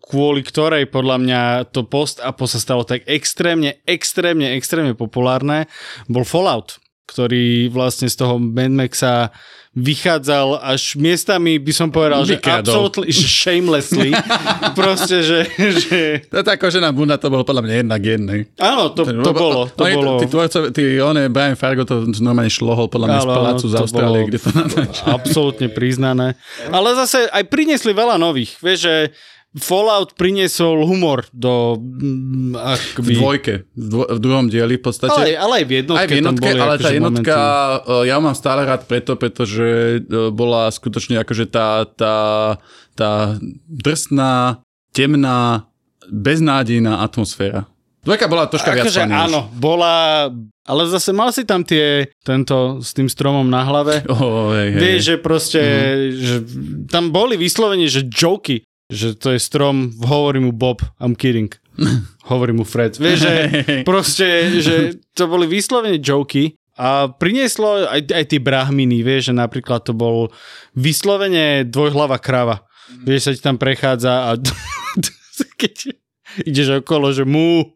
kvôli 0.00 0.40
ktorej 0.40 0.88
podľa 0.88 1.09
mňa 1.16 1.72
to 1.72 1.82
post 1.88 2.20
a 2.20 2.30
sa 2.34 2.58
stalo 2.60 2.84
tak 2.84 3.02
extrémne, 3.08 3.80
extrémne, 3.88 4.54
extrémne 4.54 4.94
populárne, 4.94 5.66
bol 6.06 6.22
Fallout, 6.22 6.78
ktorý 7.10 7.72
vlastne 7.72 8.06
z 8.06 8.16
toho 8.20 8.38
Mad 8.38 8.70
Maxa 8.70 9.34
vychádzal 9.70 10.58
až 10.66 10.98
miestami, 10.98 11.62
by 11.62 11.70
som 11.70 11.94
povedal, 11.94 12.26
že 12.26 12.42
Vykradol. 12.42 12.90
absolútne 12.90 13.06
že 13.06 13.22
shamelessly. 13.22 14.10
Proste, 14.78 15.22
že, 15.22 15.46
že... 15.54 16.26
To 16.26 16.42
je 16.42 16.44
tá 16.46 16.58
kožená 16.58 16.90
bunda, 16.90 17.14
to 17.22 17.30
bolo 17.30 17.46
podľa 17.46 17.62
mňa 17.70 17.74
jednak 17.86 18.00
jednej. 18.02 18.40
Áno, 18.58 18.90
to, 18.90 19.06
to 19.06 19.30
bolo. 19.30 19.70
To 19.70 19.82
Oni, 19.86 19.94
bolo... 19.94 20.18
Tí 20.18 20.26
tvorcové, 20.26 20.66
tí, 20.74 20.98
one, 20.98 21.30
Brian 21.30 21.54
Fargo 21.54 21.86
to 21.86 22.02
normálne 22.18 22.50
šlohol 22.50 22.90
podľa 22.90 23.06
mňa 23.06 23.18
z 23.18 23.22
Áno, 23.22 23.30
áno, 23.30 23.38
palácu 23.38 23.64
z 23.70 23.74
to 23.74 23.78
Austrálie, 23.78 24.22
kde 24.26 24.38
to 24.42 24.50
natáčal. 24.50 25.06
Absolútne 25.14 25.68
priznané. 25.70 26.34
Ale 26.74 26.88
zase 26.98 27.30
aj 27.30 27.46
priniesli 27.46 27.94
veľa 27.94 28.18
nových. 28.18 28.58
Vieš, 28.58 28.78
že 28.82 28.94
Fallout 29.52 30.14
priniesol 30.14 30.86
humor 30.86 31.26
do... 31.30 31.74
mm, 31.74 32.54
V 32.54 32.62
Akoby, 32.94 33.12
dvojke, 33.12 33.54
v, 33.68 33.82
dvo, 33.82 34.04
v 34.06 34.18
druhom 34.18 34.46
dieli 34.46 34.78
v 34.78 34.82
podstate. 34.84 35.10
ale, 35.10 35.34
ale 35.34 35.54
aj 35.58 35.66
v 35.66 35.72
jednotke, 35.76 35.98
Aj 35.98 36.06
v 36.06 36.14
jednotke, 36.14 36.46
boli 36.46 36.54
ale 36.54 36.70
tá 36.70 36.78
akože 36.78 36.94
jednotka, 36.94 37.34
momenty. 37.34 37.82
momenty. 37.82 38.06
ja 38.06 38.16
mám 38.16 38.36
stále 38.36 38.60
rád 38.62 38.82
preto, 38.84 39.12
pretože 39.14 39.66
e, 39.98 39.98
bola 40.30 40.62
skutočne 40.66 41.18
akože 41.18 41.44
tá, 41.46 41.82
tá, 41.84 42.16
tá 42.94 43.10
drsná, 43.66 44.62
temná, 44.90 45.66
beznádejná 46.06 47.00
atmosféra. 47.00 47.66
Dvojka 48.00 48.26
bola 48.26 48.46
troška 48.46 48.70
viac 48.70 48.86
Akože 48.86 49.02
funny 49.02 49.12
už. 49.12 49.22
áno, 49.26 49.40
bola... 49.52 49.94
Ale 50.62 50.86
zase 50.86 51.10
mal 51.10 51.34
si 51.34 51.42
tam 51.42 51.60
tie, 51.60 52.06
tento 52.22 52.78
s 52.78 52.94
tým 52.94 53.10
stromom 53.10 53.42
na 53.44 53.66
hlave. 53.66 54.06
Oh, 54.06 54.54
hej, 54.54 54.70
hej. 54.70 54.78
Vieš, 54.78 55.00
že 55.02 55.14
proste, 55.18 55.60
Mhm. 55.60 56.14
že 56.14 56.34
tam 56.86 57.10
boli 57.10 57.34
vyslovene, 57.34 57.84
že 57.84 58.06
joky, 58.06 58.62
že 58.90 59.14
to 59.16 59.32
je 59.34 59.40
strom, 59.40 59.94
hovorí 60.02 60.42
mu 60.42 60.50
Bob, 60.50 60.82
I'm 60.98 61.14
kidding. 61.14 61.54
Hovorí 62.28 62.52
mu 62.52 62.66
Fred. 62.66 62.98
Vieš, 63.00 63.18
že 63.22 63.34
proste, 63.88 64.26
že 64.60 64.74
to 65.16 65.30
boli 65.30 65.48
vyslovene 65.48 65.96
joky 66.02 66.52
a 66.76 67.08
prinieslo 67.08 67.88
aj, 67.88 68.10
aj 68.12 68.24
tie 68.28 68.40
brahminy, 68.42 69.00
vieš, 69.00 69.32
že 69.32 69.34
napríklad 69.36 69.84
to 69.84 69.96
bol 69.96 70.28
vyslovene 70.76 71.64
dvojhlava 71.64 72.20
krava. 72.20 72.66
Vieš, 73.06 73.20
sa 73.22 73.30
ti 73.32 73.40
tam 73.40 73.56
prechádza 73.56 74.12
a 74.28 74.30
keď 75.60 75.94
ideš 76.44 76.82
okolo, 76.84 77.14
že 77.14 77.24
mu 77.24 77.72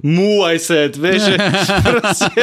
mu 0.00 0.44
I 0.48 0.56
said, 0.56 0.96
vieš, 0.96 1.32
že 1.32 1.34
proste, 1.86 2.42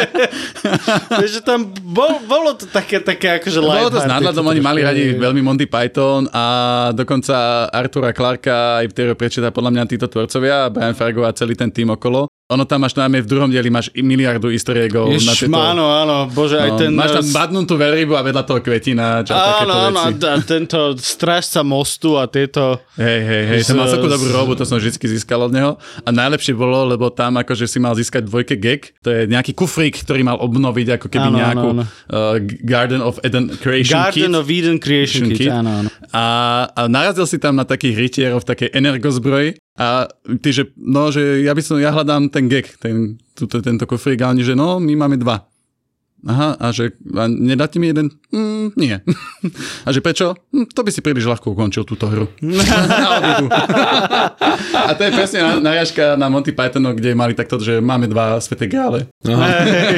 vieš, 1.18 1.32
že 1.40 1.42
tam 1.42 1.74
bol, 1.82 2.22
bolo 2.30 2.54
to 2.54 2.70
také, 2.70 3.02
také 3.02 3.42
akože 3.42 3.60
Bolo 3.62 3.90
to 3.90 4.02
s 4.02 4.10
nadladom, 4.10 4.46
oni 4.46 4.62
mali 4.62 4.86
radi 4.86 5.18
veľmi 5.18 5.42
Monty 5.42 5.66
Python 5.66 6.30
a 6.30 6.46
dokonca 6.94 7.68
Artura 7.74 8.14
Clarka 8.14 8.86
aj 8.86 8.86
v 8.90 8.94
teórii 8.94 9.18
prečíta 9.18 9.50
podľa 9.50 9.72
mňa 9.74 9.84
títo 9.90 10.06
tvorcovia, 10.06 10.70
Brian 10.70 10.94
Fargo 10.94 11.26
a 11.26 11.34
celý 11.34 11.58
ten 11.58 11.74
tým 11.74 11.90
okolo. 11.94 12.30
Ono 12.50 12.66
tam 12.66 12.82
máš 12.82 12.98
najmä 12.98 13.22
v 13.22 13.30
druhom 13.30 13.46
dieli 13.46 13.70
máš 13.70 13.94
miliardu 13.94 14.50
easter 14.50 14.74
eggov 14.82 15.06
na 15.06 15.14
Ježiš, 15.14 15.46
tieto... 15.46 15.54
áno, 15.54 15.86
áno, 15.86 16.26
bože, 16.28 16.58
aj 16.58 16.70
No, 16.70 16.78
ten... 16.82 16.90
máš 16.92 17.14
tam 17.14 17.22
eh, 17.22 17.30
badnutú 17.32 17.74
veľrybu 17.78 18.18
a 18.18 18.26
vedľa 18.26 18.42
toho 18.42 18.58
kvetina, 18.58 19.22
čo 19.22 19.38
Áno, 19.38 19.70
áno, 19.86 20.00
a 20.02 20.10
veci. 20.10 20.26
a 20.26 20.34
tento 20.42 20.80
strážca 20.98 21.62
mostu 21.62 22.18
a 22.18 22.26
tieto... 22.26 22.82
Hej, 22.98 23.20
hej, 23.22 23.44
hej, 23.46 23.60
Z- 23.62 23.70
to 23.70 23.74
mal 23.78 23.86
takú 23.86 24.10
dobrú 24.10 24.34
robu, 24.34 24.52
to 24.54 24.66
som 24.66 24.82
vždy 24.82 24.98
získal 24.98 25.46
od 25.46 25.54
neho. 25.54 25.78
A 26.02 26.10
najlepšie 26.10 26.58
bolo, 26.58 26.90
lebo 26.90 27.14
tam 27.14 27.38
akože 27.38 27.70
si 27.70 27.78
mal 27.78 27.94
získať 27.94 28.26
dvojke 28.26 28.58
gag, 28.58 28.98
to 29.00 29.14
je 29.14 29.30
nejaký 29.30 29.54
kufrík, 29.54 30.02
ktorý 30.02 30.26
mal 30.26 30.42
obnoviť 30.42 30.98
ako 30.98 31.06
keby 31.08 31.28
Áno, 31.30 31.38
áno, 31.38 31.42
nejakú 31.46 31.68
áno. 31.70 31.84
Uh, 32.10 32.36
Garden 32.66 33.06
of 33.06 33.22
Eden 33.22 33.54
Creation 33.54 33.94
Garden 33.94 34.26
Kit. 34.26 34.34
of 34.36 34.46
Eden 34.50 34.78
Creation 34.82 35.30
Kit, 35.30 35.54
áno, 35.54 35.86
áno. 35.86 35.90
A, 36.10 36.24
a 36.66 36.82
narazil 36.90 37.30
si 37.30 37.38
tam 37.38 37.54
na 37.54 37.64
takých 37.64 37.94
rytierov 38.00 38.42
v 38.42 38.50
takej 38.50 38.70
energozbroji 38.74 39.62
a 39.80 40.12
ty, 40.38 40.52
že 40.52 40.76
no, 40.76 41.08
že 41.08 41.40
ja 41.40 41.56
by 41.56 41.62
som, 41.62 41.80
ja 41.80 41.90
hľadám 41.90 42.28
ten 42.28 42.46
gag, 42.46 42.68
ten, 42.76 43.16
túto, 43.32 43.58
tento 43.60 43.88
kufrík 43.88 44.20
a 44.20 44.30
oni, 44.30 44.44
že 44.44 44.52
no, 44.52 44.76
my 44.78 44.94
máme 44.94 45.16
dva. 45.16 45.48
Aha, 46.20 46.52
a 46.54 46.76
že 46.76 47.00
a 47.16 47.26
nedáte 47.26 47.80
mi 47.80 47.88
jeden? 47.88 48.12
Mm, 48.28 48.76
nie. 48.76 48.92
A 49.88 49.90
že 49.90 50.04
prečo? 50.04 50.36
Hm, 50.52 50.68
to 50.68 50.84
by 50.84 50.92
si 50.92 51.00
príliš 51.00 51.24
ľahko 51.24 51.56
ukončil 51.56 51.88
túto 51.88 52.12
hru. 52.12 52.28
A 54.76 54.92
to 54.92 55.02
je 55.02 55.12
presne 55.12 55.40
na- 55.40 55.60
narážka 55.62 56.16
na 56.16 56.28
Monty 56.28 56.52
Python, 56.52 56.92
kde 56.92 57.16
mali 57.16 57.32
takto, 57.32 57.56
že 57.56 57.80
máme 57.80 58.06
dva 58.06 58.36
sveté 58.38 58.68
grále. 58.68 59.08
Hej. 59.24 59.96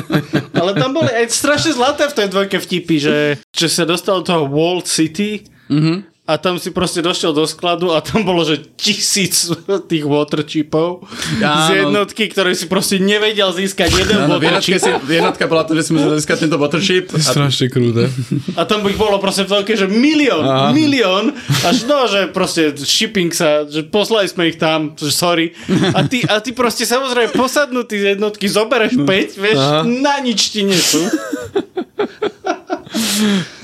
Ale 0.58 0.72
tam 0.72 0.90
boli 0.94 1.10
aj 1.10 1.28
strašne 1.28 1.72
zlaté 1.72 2.06
v 2.06 2.16
tej 2.16 2.26
dvojke 2.28 2.56
vtipy, 2.58 2.96
že, 2.96 3.16
že 3.46 3.68
sa 3.68 3.84
dostal 3.84 4.20
do 4.20 4.26
toho 4.26 4.48
Walled 4.48 4.88
City 4.88 5.44
Mhm. 5.68 6.17
A 6.28 6.36
tam 6.36 6.60
si 6.60 6.68
proste 6.76 7.00
došiel 7.00 7.32
do 7.32 7.48
skladu 7.48 7.96
a 7.96 8.04
tam 8.04 8.20
bolo, 8.20 8.44
že 8.44 8.60
tisíc 8.76 9.48
tých 9.88 10.04
water 10.04 10.44
chipov 10.44 11.08
z 11.40 11.40
Áno. 11.40 11.72
jednotky, 11.72 12.28
ktoré 12.28 12.52
si 12.52 12.68
proste 12.68 13.00
nevedel 13.00 13.48
získať 13.48 14.04
jeden 14.04 14.28
Áno, 14.28 14.36
v 14.36 14.44
water 14.44 14.60
jednotke, 14.60 14.76
chip. 14.76 14.84
si, 14.84 14.90
jednotka 15.08 15.44
bola 15.48 15.64
to, 15.64 15.72
že 15.72 15.88
sme 15.88 16.04
získali 16.20 16.38
tento 16.44 16.60
Watership. 16.60 17.08
A 17.16 17.22
Strašne 17.24 17.72
krúte. 17.72 18.12
A 18.60 18.68
tam 18.68 18.84
ich 18.84 19.00
bolo 19.00 19.16
proste 19.16 19.48
v 19.48 19.56
toľke, 19.56 19.72
že 19.72 19.88
milión, 19.88 20.44
Aha. 20.44 20.76
milión, 20.76 21.32
až 21.64 21.88
no, 21.88 22.04
že 22.04 22.28
proste 22.28 22.76
shipping 22.76 23.32
sa, 23.32 23.64
že 23.64 23.88
poslali 23.88 24.28
sme 24.28 24.52
ich 24.52 24.60
tam, 24.60 24.92
že 25.00 25.08
sorry. 25.08 25.56
A 25.96 26.04
ty, 26.04 26.28
a 26.28 26.44
ty 26.44 26.52
proste 26.52 26.84
samozrejme 26.84 27.32
posadnutý 27.32 28.04
z 28.04 28.04
jednotky 28.20 28.52
zobereš 28.52 29.00
5, 29.00 29.06
vieš, 29.40 29.56
Aha. 29.56 29.80
na 29.88 30.20
nič 30.20 30.52
ti 30.52 30.60
nesú. 30.68 31.00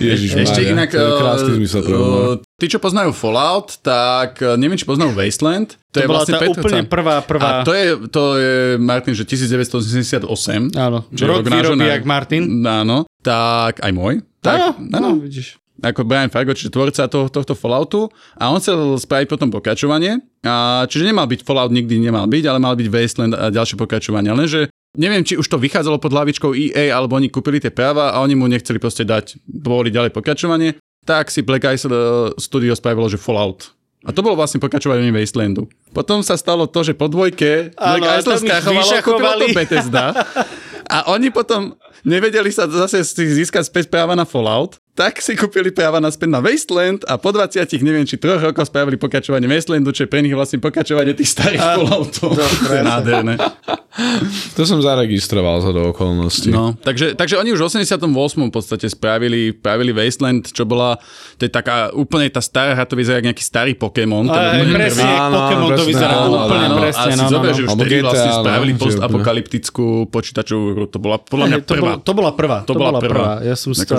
Ježiš, 0.01 0.31
Ešte 0.37 0.61
inak, 0.65 0.91
to 0.91 1.01
je 1.01 1.13
krásny 1.21 1.51
uh, 1.53 1.57
zmysel 1.61 1.81
pre 1.85 1.97
tí, 2.55 2.67
čo 2.67 2.77
poznajú 2.77 3.11
Fallout, 3.11 3.79
tak 3.81 4.39
uh, 4.39 4.55
neviem, 4.55 4.75
či 4.75 4.85
poznajú 4.85 5.13
Wasteland. 5.13 5.75
To, 5.89 5.91
To, 5.91 5.97
je 5.97 6.07
bola 6.07 6.19
vlastne 6.19 6.35
tá 6.35 6.41
Petrca. 6.41 6.61
úplne 6.61 6.81
prvá, 6.85 7.17
prvá. 7.21 7.43
A 7.43 7.63
to 7.63 7.73
je, 7.73 7.85
to 8.09 8.23
je, 8.35 8.53
Martin, 8.77 9.13
že 9.13 9.25
1988. 9.25 10.73
Áno, 10.73 11.07
Čiže 11.09 11.25
rok 11.25 11.43
vyrobí 11.43 11.79
na- 11.81 11.93
jak 11.93 12.05
Martin. 12.05 12.43
Áno, 12.61 12.97
tak 13.21 13.79
aj 13.79 13.91
môj. 13.91 14.15
Áno, 14.43 14.77
Tak, 14.77 14.77
áno, 14.93 15.09
vidíš. 15.19 15.57
ako 15.77 16.05
Brian 16.05 16.29
Fargo, 16.29 16.53
čiže 16.53 16.69
tvorca 16.69 17.07
toho, 17.07 17.27
tohto 17.27 17.53
Falloutu 17.53 18.07
a 18.35 18.49
on 18.49 18.61
chcel 18.61 18.77
spraviť 18.95 19.27
potom 19.27 19.49
pokračovanie, 19.49 20.21
a, 20.41 20.85
čiže 20.85 21.05
nemal 21.05 21.25
byť 21.25 21.41
Fallout, 21.41 21.71
nikdy 21.71 21.97
nemal 21.99 22.25
byť, 22.25 22.45
ale 22.45 22.59
mal 22.59 22.75
byť 22.75 22.87
Wasteland 22.87 23.33
a 23.33 23.49
ďalšie 23.49 23.75
pokračovanie, 23.75 24.29
lenže 24.31 24.69
neviem, 24.95 25.21
či 25.21 25.35
už 25.35 25.45
to 25.45 25.57
vychádzalo 25.57 25.97
pod 25.97 26.13
hlavičkou 26.13 26.53
EA, 26.53 26.93
alebo 26.93 27.17
oni 27.17 27.27
kúpili 27.27 27.59
tie 27.59 27.73
práva 27.73 28.13
a 28.13 28.21
oni 28.21 28.33
mu 28.33 28.45
nechceli 28.45 28.77
proste 28.77 29.03
dať, 29.03 29.35
povoliť 29.43 29.91
ďalej 29.91 30.13
pokračovanie, 30.13 30.77
tak 31.05 31.29
si 31.29 31.45
Black 31.45 31.65
Ice 31.77 31.87
uh, 31.87 32.33
Studio 32.41 32.73
spravilo, 32.75 33.07
že 33.07 33.21
Fallout. 33.21 33.77
A 34.05 34.13
to 34.13 34.21
bolo 34.21 34.37
vlastne 34.37 34.61
pokračovanie 34.61 35.09
Wastelandu. 35.09 35.65
Potom 35.97 36.21
sa 36.21 36.37
stalo 36.37 36.69
to, 36.69 36.85
že 36.85 36.93
po 36.93 37.09
dvojke 37.09 37.73
Black 37.73 38.05
a 38.05 38.21
ich 38.21 38.45
skrachovalo, 38.45 38.91
kúpilo 39.01 39.33
to. 39.41 39.57
Bethesda. 39.57 40.05
A 40.85 41.09
oni 41.17 41.33
potom 41.33 41.73
nevedeli 42.05 42.53
sa 42.53 42.69
zase 42.69 43.01
získať 43.17 43.65
späť 43.65 43.85
práva 43.89 44.13
na 44.13 44.29
Fallout, 44.29 44.77
tak 44.95 45.19
si 45.19 45.35
kúpili 45.35 45.75
práva 45.75 45.99
naspäť 45.99 46.31
na 46.31 46.39
Wasteland 46.39 47.03
a 47.11 47.19
po 47.19 47.35
20, 47.35 47.67
neviem 47.83 48.07
či 48.07 48.15
troch 48.15 48.39
rokov 48.39 48.71
spravili 48.71 48.95
pokračovanie 48.95 49.51
Wastelandu, 49.51 49.91
čo 49.91 50.07
je 50.07 50.09
pre 50.11 50.23
nich 50.23 50.31
vlastne 50.31 50.63
pokračovanie 50.63 51.19
tých 51.19 51.35
starých 51.35 51.59
Falloutov. 51.59 52.39
To 52.39 52.71
je 52.71 52.83
nádherné. 52.87 53.35
To 54.55 54.63
som 54.67 54.79
zaregistroval 54.83 55.63
za 55.63 55.71
do 55.75 55.91
okolností. 55.91 56.51
No, 56.51 56.79
takže, 56.79 57.15
takže 57.19 57.39
oni 57.39 57.55
už 57.55 57.63
v 57.63 57.67
88. 57.87 58.07
v 58.07 58.55
podstate 58.55 58.87
spravili, 58.91 59.55
spravili 59.55 59.91
Wasteland, 59.91 60.51
čo 60.51 60.63
bola, 60.67 60.99
to 61.39 61.47
je 61.47 61.51
taká 61.51 61.91
úplne 61.95 62.31
tá 62.31 62.43
stará 62.43 62.79
hra, 62.79 62.87
to 62.87 62.95
vyzerá 62.95 63.19
jak 63.19 63.35
nejaký 63.35 63.45
starý 63.47 63.73
Pokémon. 63.75 64.27
Aj, 64.31 64.63
presne, 64.63 65.11
Áno, 65.11 65.37
Pokémon 65.43 65.71
to 65.75 65.85
vyzerá 65.87 66.15
áno, 66.23 66.39
úplne 66.47 66.67
áno. 66.71 66.77
presne. 66.83 67.03
a 67.03 67.15
si 67.15 67.19
no, 67.19 67.23
no, 67.23 67.31
zober, 67.35 67.51
no. 67.51 67.55
že 67.55 67.63
už 67.63 67.69
vtedy 67.75 67.95
vlastne 68.03 68.31
spravili 68.35 68.73
že 68.75 68.81
postapokalyptickú 68.83 69.87
počítačovú 70.11 70.67
hru. 70.75 70.87
To 70.91 70.99
bola 71.03 71.17
podľa 71.19 71.47
mňa 71.51 71.59
prvá. 71.67 71.93
to 71.99 72.13
bola 72.15 72.31
prvá. 72.35 72.59
To 72.67 72.75
bola 72.79 72.99
prvá. 73.03 73.43
Ja 73.43 73.59
som 73.59 73.75
si 73.75 73.83
to 73.83 73.99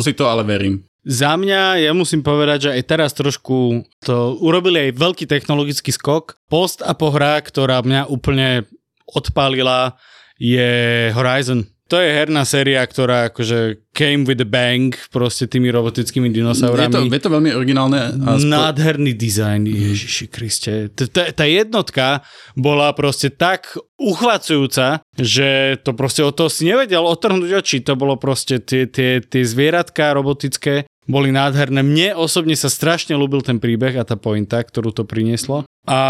Som 0.00 0.08
si 0.08 0.16
to, 0.16 0.24
ale 0.24 0.48
verím. 0.48 0.80
Za 1.04 1.36
mňa, 1.36 1.84
ja 1.84 1.92
musím 1.92 2.24
povedať, 2.24 2.64
že 2.64 2.70
aj 2.72 2.82
teraz 2.88 3.12
trošku 3.12 3.84
to 4.00 4.40
urobili 4.40 4.88
aj 4.88 4.96
veľký 4.96 5.28
technologický 5.28 5.92
skok. 5.92 6.40
Post 6.48 6.80
a 6.80 6.96
pohra, 6.96 7.36
ktorá 7.36 7.84
mňa 7.84 8.08
úplne 8.08 8.64
odpálila, 9.04 10.00
je 10.40 11.12
Horizon. 11.12 11.68
To 11.90 11.98
je 11.98 12.06
herná 12.08 12.46
séria, 12.46 12.80
ktorá 12.80 13.28
akože 13.28 13.90
came 13.90 14.22
with 14.22 14.38
a 14.38 14.46
bang 14.46 14.94
proste 15.10 15.44
tými 15.44 15.68
robotickými 15.68 16.30
Je 16.30 16.32
to, 16.32 16.36
dinosaurami. 16.38 17.10
je 17.10 17.18
to 17.18 17.28
veľmi 17.28 17.50
originálne. 17.50 17.98
A 18.14 18.38
spo- 18.38 18.46
Nádherný 18.46 19.12
dizajn, 19.12 19.66
Ježiši 19.66 20.26
Kriste. 20.26 20.72
Tá 21.10 21.44
jednotka 21.44 22.22
bola 22.54 22.94
proste 22.94 23.28
tak 23.28 23.74
uchvacujúca, 23.98 25.02
že 25.12 25.76
to 25.82 25.92
proste 25.92 26.22
od 26.22 26.32
toho 26.32 26.48
si 26.48 26.64
nevedel 26.64 27.02
otrhnúť 27.02 27.50
oči. 27.58 27.78
To 27.82 27.94
bolo 27.94 28.14
proste 28.16 28.62
tie, 28.62 28.86
tie, 28.86 29.18
tie 29.20 29.42
zvieratka 29.42 30.14
robotické 30.14 30.86
boli 31.08 31.32
nádherné. 31.32 31.80
Mne 31.80 32.08
osobne 32.18 32.52
sa 32.58 32.68
strašne 32.68 33.16
ľúbil 33.16 33.40
ten 33.40 33.56
príbeh 33.56 33.96
a 33.96 34.04
tá 34.04 34.20
pointa, 34.20 34.60
ktorú 34.60 34.92
to 34.92 35.08
prinieslo. 35.08 35.64
A 35.88 36.00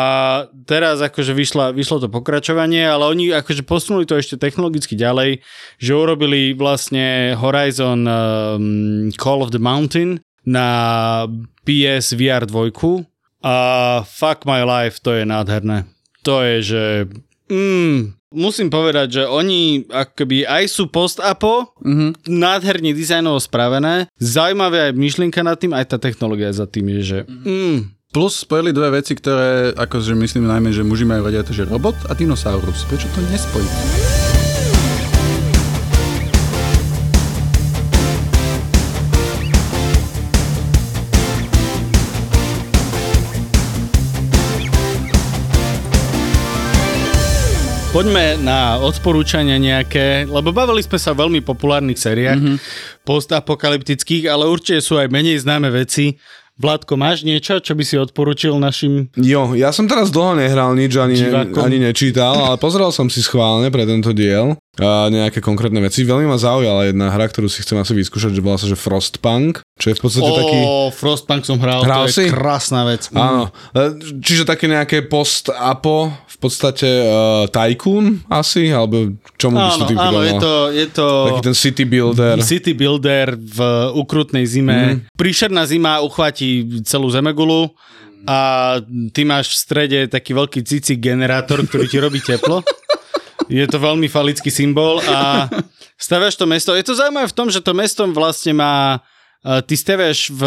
teraz 0.67 0.99
akože 0.99 1.31
vyšla, 1.31 1.71
vyšlo 1.71 2.03
to 2.03 2.09
pokračovanie, 2.11 2.83
ale 2.83 3.07
oni 3.07 3.31
akože 3.31 3.63
posunuli 3.63 4.03
to 4.05 4.19
ešte 4.19 4.35
technologicky 4.35 4.99
ďalej, 4.99 5.47
že 5.79 5.93
urobili 5.95 6.53
vlastne 6.59 7.39
Horizon 7.39 8.03
um, 8.03 9.09
Call 9.15 9.47
of 9.47 9.55
the 9.55 9.63
Mountain 9.63 10.19
na 10.43 10.67
PS 11.63 12.19
VR 12.19 12.51
2 12.51 12.75
a 13.47 13.57
Fuck 14.05 14.45
My 14.45 14.67
Life, 14.67 15.01
to 15.01 15.15
je 15.17 15.25
nádherné. 15.25 15.87
To 16.27 16.45
je, 16.45 16.57
že... 16.61 16.83
Mm, 17.51 18.15
musím 18.31 18.71
povedať, 18.71 19.21
že 19.21 19.23
oni 19.27 19.85
akoby 19.85 20.47
aj 20.47 20.71
sú 20.71 20.87
post-apo, 20.87 21.75
Mhm. 21.83 22.31
nádherne 22.31 22.95
dizajnovo 22.95 23.43
spravené, 23.43 24.07
zaujímavé 24.17 24.91
aj 24.91 24.93
myšlienka 24.95 25.43
nad 25.43 25.59
tým, 25.59 25.75
aj 25.75 25.91
tá 25.91 25.97
technológia 25.99 26.55
za 26.55 26.65
tým 26.65 26.87
je, 26.95 27.01
že... 27.03 27.19
Mm, 27.27 27.91
Plus 28.11 28.43
spojili 28.43 28.75
dve 28.75 28.91
veci, 28.99 29.15
ktoré, 29.15 29.71
akože 29.71 30.19
myslím 30.19 30.51
najmä, 30.51 30.75
že 30.75 30.83
muži 30.83 31.07
majú 31.07 31.31
radi, 31.31 31.47
to 31.47 31.55
že 31.55 31.63
robot 31.63 31.95
a 32.11 32.15
dinosaurus. 32.15 32.83
Prečo 32.91 33.07
to 33.15 33.23
nespojí? 33.31 34.20
Poďme 47.91 48.39
na 48.39 48.79
odporúčania 48.79 49.59
nejaké, 49.59 50.23
lebo 50.31 50.55
bavili 50.55 50.79
sme 50.79 50.95
sa 50.95 51.11
o 51.11 51.19
veľmi 51.27 51.43
populárnych 51.43 51.99
sériách 51.99 52.39
mm-hmm. 52.39 52.57
postapokalyptických, 53.03 54.31
ale 54.31 54.47
určite 54.47 54.79
sú 54.79 54.95
aj 54.95 55.11
menej 55.11 55.43
známe 55.43 55.75
veci. 55.75 56.15
Vládko, 56.55 56.95
máš 56.95 57.27
niečo, 57.27 57.59
čo 57.59 57.75
by 57.75 57.83
si 57.83 57.99
odporučil 57.99 58.55
našim... 58.63 59.11
Jo, 59.19 59.59
ja 59.59 59.75
som 59.75 59.91
teraz 59.91 60.15
dlho 60.15 60.39
nehral 60.39 60.71
nič, 60.79 60.95
ani, 61.03 61.19
ne, 61.19 61.51
ani 61.51 61.83
nečítal, 61.83 62.39
ale 62.39 62.63
pozeral 62.63 62.95
som 62.95 63.11
si 63.11 63.27
schválne 63.27 63.75
pre 63.75 63.83
tento 63.83 64.15
diel. 64.15 64.55
Nejaké 64.83 65.39
konkrétne 65.39 65.79
veci. 65.79 66.03
Veľmi 66.03 66.25
ma 66.25 66.37
zaujala 66.37 66.89
jedna 66.89 67.11
hra, 67.11 67.27
ktorú 67.27 67.47
si 67.47 67.61
chcem 67.61 67.77
asi 67.77 67.93
vyskúšať, 67.93 68.33
že 68.33 68.41
volá 68.41 68.57
sa, 68.57 68.65
že 68.65 68.75
Frostpunk, 68.75 69.61
čo 69.77 69.87
je 69.89 69.97
v 69.97 70.03
podstate 70.03 70.27
O, 70.27 70.37
taký... 70.37 70.59
Frostpunk 70.95 71.43
som 71.45 71.57
hral, 71.59 71.85
Hral 71.85 72.05
to 72.05 72.13
je 72.13 72.17
si? 72.17 72.25
krásna 72.29 72.85
vec. 72.85 73.09
Áno, 73.11 73.53
E, 73.71 73.83
čiže 74.19 74.43
také 74.43 74.67
nejaké 74.67 75.05
post-apo, 75.05 76.09
v 76.11 76.37
podstate 76.39 76.89
uh, 77.05 77.45
tycoon 77.47 78.25
asi, 78.27 78.73
alebo 78.73 79.13
čomu 79.37 79.57
by 79.57 79.69
si 79.69 79.77
Áno, 79.77 79.87
ty 79.87 79.95
áno, 79.95 80.21
je 80.21 80.35
to, 80.37 80.53
je 80.71 80.87
to 80.89 81.07
Taký 81.29 81.43
ten 81.45 81.57
city 81.57 81.85
builder. 81.85 82.37
city 82.41 82.73
builder 82.73 83.37
v 83.37 83.59
ukrutnej 83.93 84.45
zime. 84.45 84.79
Mhm. 85.05 85.13
Príšerná 85.13 85.69
zima 85.69 86.01
uchváti 86.01 86.65
celú 86.83 87.13
zemegulu 87.13 87.69
a 88.25 88.77
ty 89.11 89.25
máš 89.25 89.49
v 89.49 89.57
strede 89.57 89.99
taký 90.05 90.33
veľký 90.33 90.61
cici 90.61 90.97
generátor, 90.97 91.65
ktorý 91.65 91.89
ti 91.89 91.97
robí 91.97 92.21
teplo. 92.21 92.61
Je 93.51 93.67
to 93.67 93.77
veľmi 93.77 94.07
falický 94.07 94.49
symbol 94.49 95.03
a 95.05 95.51
staviaš 95.99 96.39
to 96.39 96.47
mesto. 96.47 96.71
Je 96.73 96.87
to 96.87 96.95
zaujímavé 96.95 97.27
v 97.27 97.37
tom, 97.37 97.51
že 97.51 97.59
to 97.59 97.75
mesto 97.75 98.07
vlastne 98.09 98.55
má 98.55 99.03
a 99.41 99.65
ty 99.65 99.73
staviaš 99.73 100.29
v 100.37 100.43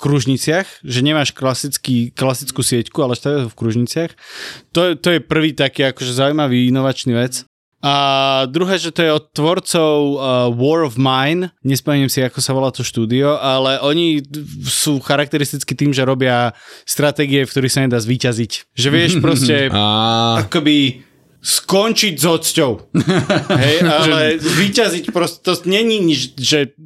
kružniciach, 0.00 0.80
že 0.80 1.04
nemáš 1.04 1.36
klasický, 1.36 2.08
klasickú 2.08 2.64
sieťku, 2.64 2.96
ale 3.04 3.12
staviaš 3.12 3.52
v 3.52 3.58
kružniciach. 3.60 4.12
To, 4.72 4.80
je- 4.88 4.96
to 4.96 5.08
je 5.12 5.20
prvý 5.20 5.52
taký 5.52 5.84
akože 5.84 6.16
zaujímavý 6.16 6.72
inovačný 6.72 7.12
vec. 7.12 7.44
A 7.80 7.94
druhé, 8.48 8.76
že 8.76 8.92
to 8.92 9.00
je 9.00 9.12
od 9.12 9.28
tvorcov 9.32 9.92
uh, 10.16 10.20
War 10.52 10.84
of 10.84 10.96
Mine, 10.96 11.52
nespomínam 11.64 12.08
si, 12.08 12.20
ako 12.20 12.40
sa 12.40 12.52
volá 12.52 12.68
to 12.68 12.80
štúdio, 12.80 13.40
ale 13.40 13.80
oni 13.80 14.20
sú 14.64 15.00
charakteristicky 15.00 15.72
tým, 15.72 15.92
že 15.92 16.04
robia 16.04 16.52
stratégie, 16.84 17.44
v 17.44 17.48
ktorých 17.48 17.72
sa 17.72 17.84
nedá 17.84 17.96
zvíťaziť. 17.96 18.72
Že 18.72 18.88
vieš 18.88 19.12
proste 19.24 19.68
akoby 20.44 21.08
skončiť 21.40 22.14
s 22.20 22.24
odsťou. 22.28 22.72
Hej, 23.64 23.76
ale 23.84 24.36
zvíťaziť 24.36 25.04
proste, 25.08 25.40
to 25.40 25.56
není 25.64 26.00
nič, 26.00 26.36
že 26.36 26.76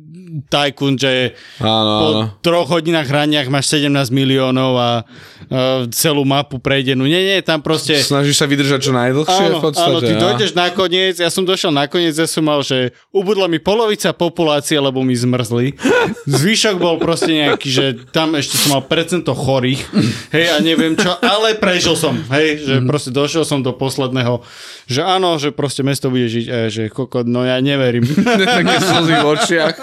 Tycoon, 0.45 0.95
že 0.95 1.33
áno, 1.57 1.93
po 1.95 2.07
áno. 2.09 2.23
troch 2.41 2.67
hodinách 2.67 3.07
hraniach 3.07 3.47
máš 3.47 3.71
17 3.73 3.87
miliónov 4.11 4.75
a 4.75 4.91
uh, 5.01 5.55
celú 5.89 6.23
mapu 6.23 6.57
prejdenú. 6.57 7.05
Nie, 7.05 7.23
nie, 7.25 7.39
tam 7.39 7.59
proste... 7.59 7.95
Snažíš 7.97 8.35
sa 8.35 8.45
vydržať 8.45 8.81
čo 8.81 8.93
najdlhšie 8.93 9.45
Áno, 9.47 9.57
v 9.57 9.65
podstate. 9.65 9.87
áno, 9.87 9.99
ty 10.01 10.13
a? 10.13 10.19
dojdeš 10.19 10.53
nakoniec, 10.53 11.15
ja 11.17 11.29
som 11.29 11.43
došiel 11.43 11.71
nakoniec, 11.71 12.13
ja 12.13 12.25
som 12.25 12.43
mal, 12.43 12.61
že 12.61 12.91
ubudla 13.09 13.47
mi 13.47 13.57
polovica 13.57 14.11
populácie, 14.11 14.75
lebo 14.77 15.01
mi 15.01 15.15
zmrzli. 15.15 15.79
Zvyšok 16.25 16.77
bol 16.77 16.97
proste 16.97 17.31
nejaký, 17.31 17.69
že 17.69 17.85
tam 18.09 18.35
ešte 18.35 18.57
som 18.57 18.75
mal 18.75 18.83
percento 18.83 19.31
chorých, 19.31 19.87
hej, 20.31 20.47
a 20.51 20.59
neviem 20.59 20.95
čo, 20.95 21.15
ale 21.17 21.55
prežil 21.55 21.95
som, 21.95 22.19
hej, 22.31 22.59
že 22.61 22.75
Mhm. 22.75 22.87
proste 22.87 23.11
došiel 23.11 23.43
som 23.43 23.61
do 23.61 23.71
posledného, 23.71 24.43
že 24.85 25.01
áno, 25.01 25.37
že 25.37 25.49
proste 25.49 25.81
mesto 25.81 26.09
bude 26.09 26.27
žiť, 26.27 26.45
ja, 26.45 26.67
že 26.67 26.83
koko, 26.89 27.23
no 27.23 27.41
ja 27.41 27.57
neverím. 27.59 28.03
také 28.59 28.77
slzy 28.77 29.15
v 29.15 29.27
očiach. 29.31 29.75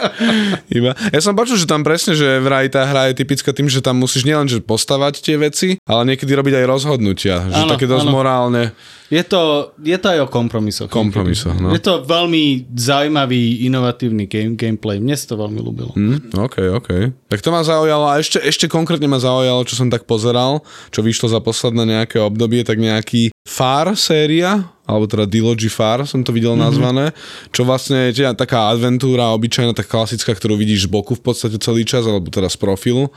Iba. 0.69 0.91
Ja 1.11 1.19
som 1.19 1.33
počul, 1.33 1.57
že 1.57 1.67
tam 1.67 1.81
presne, 1.81 2.13
že 2.13 2.39
vraj 2.39 2.67
tá 2.67 2.85
hra 2.85 3.11
je 3.11 3.19
typická 3.21 3.51
tým, 3.51 3.67
že 3.67 3.83
tam 3.83 3.99
musíš 3.99 4.23
nielen 4.23 4.47
že 4.47 4.59
postavať 4.59 5.21
tie 5.21 5.35
veci, 5.37 5.77
ale 5.83 6.13
niekedy 6.13 6.31
robiť 6.31 6.61
aj 6.61 6.65
rozhodnutia. 6.65 7.35
Že 7.47 7.61
Áno, 7.65 7.71
také 7.75 7.85
dosť 7.85 8.07
áno. 8.07 8.13
morálne 8.13 8.63
Je 9.11 9.23
to, 9.27 9.75
je 9.83 9.97
to 9.99 10.07
aj 10.07 10.19
o 10.23 10.27
kompromisoch. 10.31 10.87
kompromisoch. 10.87 11.51
No. 11.59 11.75
Je 11.75 11.83
to 11.83 12.07
veľmi 12.07 12.71
zaujímavý, 12.71 13.67
inovatívny 13.67 14.23
game, 14.23 14.55
gameplay. 14.55 15.03
Mne 15.03 15.19
sa 15.19 15.27
to 15.27 15.35
veľmi 15.35 15.59
ľúbilo. 15.59 15.91
Hm, 15.93 16.31
OK, 16.39 16.55
OK. 16.71 16.89
Tak 17.27 17.43
to 17.43 17.51
ma 17.51 17.59
zaujalo 17.59 18.07
a 18.07 18.23
ešte, 18.23 18.39
ešte 18.39 18.71
konkrétne 18.71 19.11
ma 19.11 19.19
zaujalo, 19.19 19.67
čo 19.67 19.75
som 19.75 19.91
tak 19.91 20.07
pozeral, 20.07 20.63
čo 20.95 21.03
vyšlo 21.03 21.27
za 21.27 21.43
posledné 21.43 21.83
nejaké 21.99 22.23
obdobie, 22.23 22.63
tak 22.63 22.79
nejaký 22.79 23.35
Far 23.41 23.91
séria, 23.99 24.63
alebo 24.91 25.07
teda 25.07 25.23
Dilogy 25.23 25.71
Far 25.71 26.03
som 26.03 26.19
to 26.19 26.35
videl 26.35 26.51
Mhm. 26.51 26.59
nazvané, 26.59 27.05
čo 27.49 27.63
vlastne 27.63 28.11
je 28.11 28.19
teda 28.19 28.35
taká 28.35 28.67
adventúra 28.67 29.31
obyčajná, 29.31 29.71
tak 29.71 29.87
klasická, 29.87 30.35
ktorú 30.35 30.59
vidíš 30.59 30.85
z 30.85 30.91
boku 30.91 31.15
v 31.15 31.23
podstate 31.23 31.55
celý 31.57 31.87
čas, 31.87 32.03
alebo 32.03 32.27
teda 32.27 32.51
z 32.51 32.59
profilu. 32.59 33.07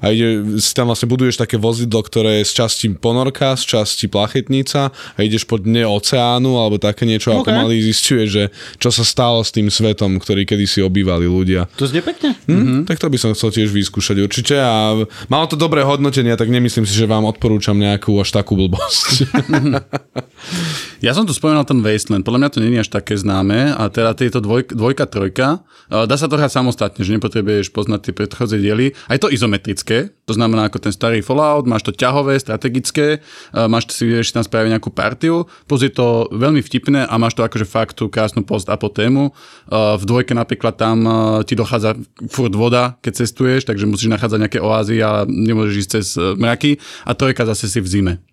A 0.00 0.08
ide, 0.08 0.56
si 0.56 0.72
tam 0.72 0.88
vlastne 0.88 1.04
buduješ 1.04 1.36
také 1.36 1.60
vozidlo, 1.60 2.00
ktoré 2.00 2.40
je 2.40 2.48
z 2.48 2.52
časti 2.56 2.86
ponorka, 2.96 3.52
z 3.52 3.76
časti 3.76 4.08
plachetnica 4.08 4.88
a 4.88 5.18
ideš 5.20 5.44
po 5.44 5.58
dne 5.58 5.84
oceánu 5.84 6.56
alebo 6.56 6.80
také 6.80 7.04
niečo 7.04 7.28
a 7.30 7.42
OK. 7.42 7.46
pomaly 7.46 7.84
zistuješ, 7.84 8.28
že 8.28 8.44
čo 8.78 8.88
sa 8.88 9.04
stalo 9.04 9.44
s 9.44 9.52
tým 9.52 9.68
svetom, 9.68 10.16
ktorý 10.16 10.48
kedysi 10.48 10.80
obývali 10.80 11.28
ľudia. 11.28 11.68
To 11.76 11.84
znie 11.84 12.00
pekne. 12.00 12.32
Hm? 12.46 12.86
Tak 12.86 12.96
to 12.96 13.10
by 13.10 13.18
som 13.18 13.34
chcel 13.34 13.52
tiež 13.52 13.68
vyskúšať 13.68 14.16
určite 14.18 14.56
a 14.56 14.94
malo 15.26 15.44
to 15.44 15.58
dobré 15.58 15.82
hodnotenie, 15.82 16.32
tak 16.32 16.48
nemyslím 16.48 16.86
si, 16.86 16.94
že 16.94 17.04
vám 17.04 17.26
odporúčam 17.26 17.74
nejakú 17.74 18.16
až 18.16 18.32
takú 18.32 18.54
blbosť. 18.54 19.28
Ja 20.98 21.14
som 21.14 21.22
tu 21.22 21.30
spomínal 21.30 21.62
ten 21.62 21.78
Wasteland, 21.78 22.26
podľa 22.26 22.40
mňa 22.42 22.50
to 22.50 22.58
je 22.58 22.74
až 22.74 22.90
také 22.90 23.14
známe 23.14 23.70
a 23.70 23.86
teda 23.86 24.18
tieto 24.18 24.42
dvoj, 24.42 24.74
dvojka, 24.74 25.06
trojka, 25.06 25.62
eh, 25.94 26.10
dá 26.10 26.18
sa 26.18 26.26
to 26.26 26.34
hrať 26.34 26.58
samostatne, 26.58 27.06
že 27.06 27.14
nepotrebuješ 27.14 27.70
poznať 27.70 28.10
tie 28.10 28.12
predchodzie 28.18 28.58
diely. 28.58 28.98
Aj 29.06 29.14
to 29.22 29.30
izometrické, 29.30 30.10
to 30.26 30.34
znamená 30.34 30.66
ako 30.66 30.82
ten 30.82 30.90
starý 30.90 31.22
Fallout, 31.22 31.70
máš 31.70 31.86
to 31.86 31.94
ťahové, 31.94 32.34
strategické, 32.42 33.22
eh, 33.22 33.66
máš 33.70 33.94
si, 33.94 34.10
vieš 34.10 34.34
tam 34.34 34.42
spraviť 34.42 34.74
nejakú 34.74 34.90
partiu, 34.90 35.46
plus 35.70 35.86
je 35.86 35.94
to 35.94 36.34
veľmi 36.34 36.66
vtipné 36.66 37.06
a 37.06 37.14
máš 37.14 37.38
to 37.38 37.46
akože 37.46 37.62
fakt 37.62 37.94
tú 37.94 38.10
krásnu 38.10 38.42
post 38.42 38.66
a 38.66 38.74
po 38.74 38.90
tému. 38.90 39.30
Eh, 39.30 39.94
V 39.98 40.02
dvojke 40.02 40.34
napríklad 40.34 40.74
tam 40.74 41.06
ti 41.46 41.54
dochádza 41.54 41.94
furt 42.26 42.54
voda, 42.58 42.98
keď 43.02 43.22
cestuješ, 43.22 43.70
takže 43.70 43.86
musíš 43.86 44.10
nachádzať 44.10 44.38
nejaké 44.42 44.58
oázy 44.58 44.98
a 44.98 45.22
nemôžeš 45.22 45.74
ísť 45.78 45.90
cez 45.94 46.06
mraky 46.18 46.82
a 47.06 47.14
trojka 47.14 47.46
zase 47.46 47.70
si 47.70 47.78
v 47.78 47.86
zime. 47.86 48.27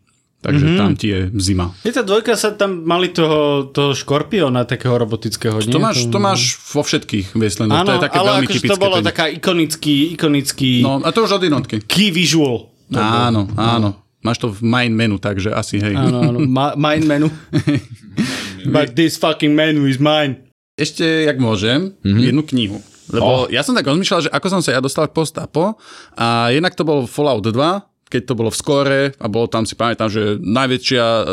Takže 0.45 0.61
mm-hmm. 0.61 0.77
tam 0.77 0.93
ti 0.93 1.09
je 1.09 1.19
zima. 1.41 1.73
Je 1.81 1.89
tá 1.89 2.05
dvojka 2.05 2.37
sa 2.37 2.53
tam 2.53 2.85
mali 2.85 3.09
toho, 3.09 3.73
toho 3.73 3.97
škorpiona 3.97 4.61
takého 4.69 4.93
robotického, 4.93 5.57
nie? 5.57 5.73
To 5.73 5.81
máš, 5.81 6.05
to 6.05 6.21
máš 6.21 6.61
vo 6.69 6.85
všetkých 6.85 7.33
Wastelandoch, 7.33 7.81
Áno, 7.81 7.89
to 7.89 7.93
je 7.97 8.03
také 8.05 8.17
ale 8.21 8.27
veľmi 8.29 8.45
akože 8.45 8.59
typické. 8.61 8.69
to 8.69 8.77
bolo 8.77 8.95
pre 8.95 9.01
nich. 9.01 9.09
taká 9.09 9.25
ikonický, 9.33 9.95
ikonický 10.13 10.71
no. 10.85 11.01
No 11.01 11.05
a 11.05 11.09
to 11.09 11.25
už 11.25 11.41
od 11.41 11.43
jednotky. 11.49 11.81
key 11.89 12.13
visual. 12.13 12.69
To 12.93 13.01
Áno, 13.01 13.49
áno. 13.57 14.05
Máš 14.21 14.37
to 14.37 14.53
v 14.53 14.61
main 14.61 14.93
menu, 14.93 15.17
takže 15.17 15.49
asi 15.49 15.81
hej. 15.81 15.97
Áno, 15.97 16.21
áno, 16.21 16.37
Ma- 16.45 16.77
mine 16.77 17.05
menu. 17.09 17.27
But 18.73 18.93
this 18.93 19.17
fucking 19.17 19.57
menu 19.57 19.89
is 19.89 19.97
mine. 19.97 20.45
Ešte, 20.77 21.25
jak 21.25 21.41
môžem, 21.41 21.97
mm-hmm. 22.05 22.21
jednu 22.21 22.41
knihu. 22.53 22.77
Lebo 23.09 23.45
oh. 23.45 23.49
ja 23.49 23.61
som 23.61 23.77
tak 23.77 23.85
rozmýšľal, 23.85 24.29
že 24.29 24.33
ako 24.33 24.47
som 24.49 24.61
sa 24.65 24.73
ja 24.73 24.81
dostal 24.81 25.05
k 25.09 25.13
postapo 25.13 25.77
a 26.17 26.49
jednak 26.49 26.73
to 26.73 26.81
bol 26.81 27.05
Fallout 27.05 27.45
2, 27.45 27.53
keď 28.05 28.21
to 28.29 28.37
bolo 28.37 28.53
v 28.53 28.57
skore 28.57 29.01
a 29.17 29.25
bolo 29.25 29.49
tam, 29.49 29.65
si 29.65 29.73
pamätám, 29.73 30.09
že 30.13 30.37
najväčšia 30.37 31.05
eh, 31.05 31.25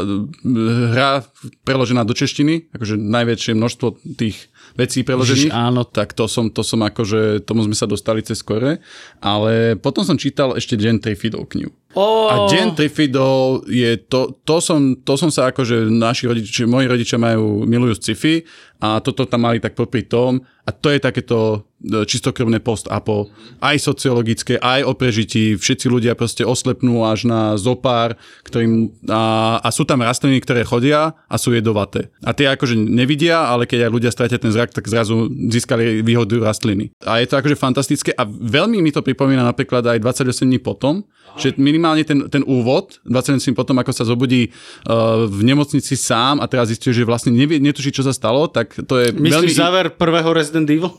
hra 0.96 1.22
preložená 1.68 2.02
do 2.08 2.16
češtiny, 2.16 2.72
akože 2.72 2.96
najväčšie 2.96 3.52
množstvo 3.52 4.16
tých 4.16 4.52
vecí 4.76 5.04
preložených. 5.04 5.52
Áno. 5.52 5.84
Tak 5.84 6.16
to 6.16 6.24
som, 6.24 6.48
to 6.48 6.64
som 6.64 6.80
akože, 6.80 7.44
tomu 7.44 7.64
sme 7.64 7.76
sa 7.76 7.84
dostali 7.84 8.24
cez 8.24 8.40
skore. 8.40 8.80
Ale 9.20 9.76
potom 9.76 10.04
som 10.04 10.16
čítal 10.16 10.56
ešte 10.56 10.80
Jen 10.80 10.96
Trifidov 10.96 11.52
knihu. 11.52 11.72
Oh. 11.92 12.32
A 12.32 12.34
Jen 12.48 12.72
Trifidov 12.72 13.68
je 13.68 14.00
to, 14.08 14.40
to 14.48 14.64
som, 14.64 14.96
to 15.04 15.12
som 15.20 15.28
sa 15.28 15.52
akože 15.52 15.92
naši 15.92 16.24
rodičia, 16.24 16.64
moji 16.64 16.88
rodičia 16.88 17.20
majú, 17.20 17.68
milujú 17.68 18.00
sci-fi 18.00 18.40
a 18.80 19.04
toto 19.04 19.28
tam 19.28 19.44
mali 19.44 19.60
tak 19.60 19.76
popri 19.76 20.08
tom 20.08 20.40
a 20.40 20.70
to 20.72 20.88
je 20.88 20.98
takéto 21.04 21.38
e, 21.52 21.58
čistokrvné 21.82 22.62
post-apo, 22.62 23.28
aj 23.58 23.76
sociologické, 23.82 24.56
aj 24.62 24.86
o 24.86 24.92
prežití, 24.94 25.58
všetci 25.58 25.86
ľudia 25.90 26.14
proste 26.14 26.46
oslepnú 26.46 27.02
až 27.02 27.26
na 27.26 27.58
zopár, 27.58 28.14
ktorým, 28.46 28.94
a, 29.10 29.58
a 29.58 29.68
sú 29.74 29.82
tam 29.82 30.02
rastliny, 30.06 30.38
ktoré 30.40 30.62
chodia 30.62 31.18
a 31.26 31.36
sú 31.36 31.50
jedovaté. 31.50 32.14
A 32.22 32.30
tie 32.30 32.50
akože 32.54 32.78
nevidia, 32.78 33.50
ale 33.50 33.66
keď 33.66 33.90
aj 33.90 33.94
ľudia 33.94 34.10
stratia 34.14 34.38
ten 34.38 34.54
zrak, 34.54 34.70
tak 34.70 34.86
zrazu 34.86 35.26
získali 35.30 36.06
výhodu 36.06 36.38
rastliny. 36.38 36.94
A 37.02 37.18
je 37.18 37.26
to 37.26 37.38
akože 37.38 37.58
fantastické 37.58 38.10
a 38.14 38.22
veľmi 38.26 38.78
mi 38.78 38.94
to 38.94 39.02
pripomína 39.02 39.42
napríklad 39.42 39.82
aj 39.82 39.98
28 39.98 40.46
dní 40.46 40.58
potom, 40.62 41.02
že 41.36 41.56
minimálne 41.56 42.04
ten, 42.04 42.28
ten 42.28 42.44
úvod, 42.44 43.00
28 43.08 43.52
dní 43.52 43.54
potom, 43.56 43.76
ako 43.80 43.92
sa 43.92 44.04
zobudí 44.04 44.52
uh, 44.52 45.24
v 45.26 45.40
nemocnici 45.42 45.96
sám 45.96 46.38
a 46.38 46.46
teraz 46.46 46.68
zistí, 46.68 46.92
že 46.92 47.08
vlastne 47.08 47.32
nevie, 47.32 47.58
netuší, 47.58 47.90
čo 47.90 48.04
sa 48.04 48.12
stalo, 48.12 48.46
tak 48.46 48.76
to 48.86 49.00
je 49.00 49.10
veľmi... 49.16 49.32
Myslíš 49.32 49.56
záver 49.56 49.86
prvého 49.96 50.30
Resident 50.30 50.68
Evil? 50.68 50.92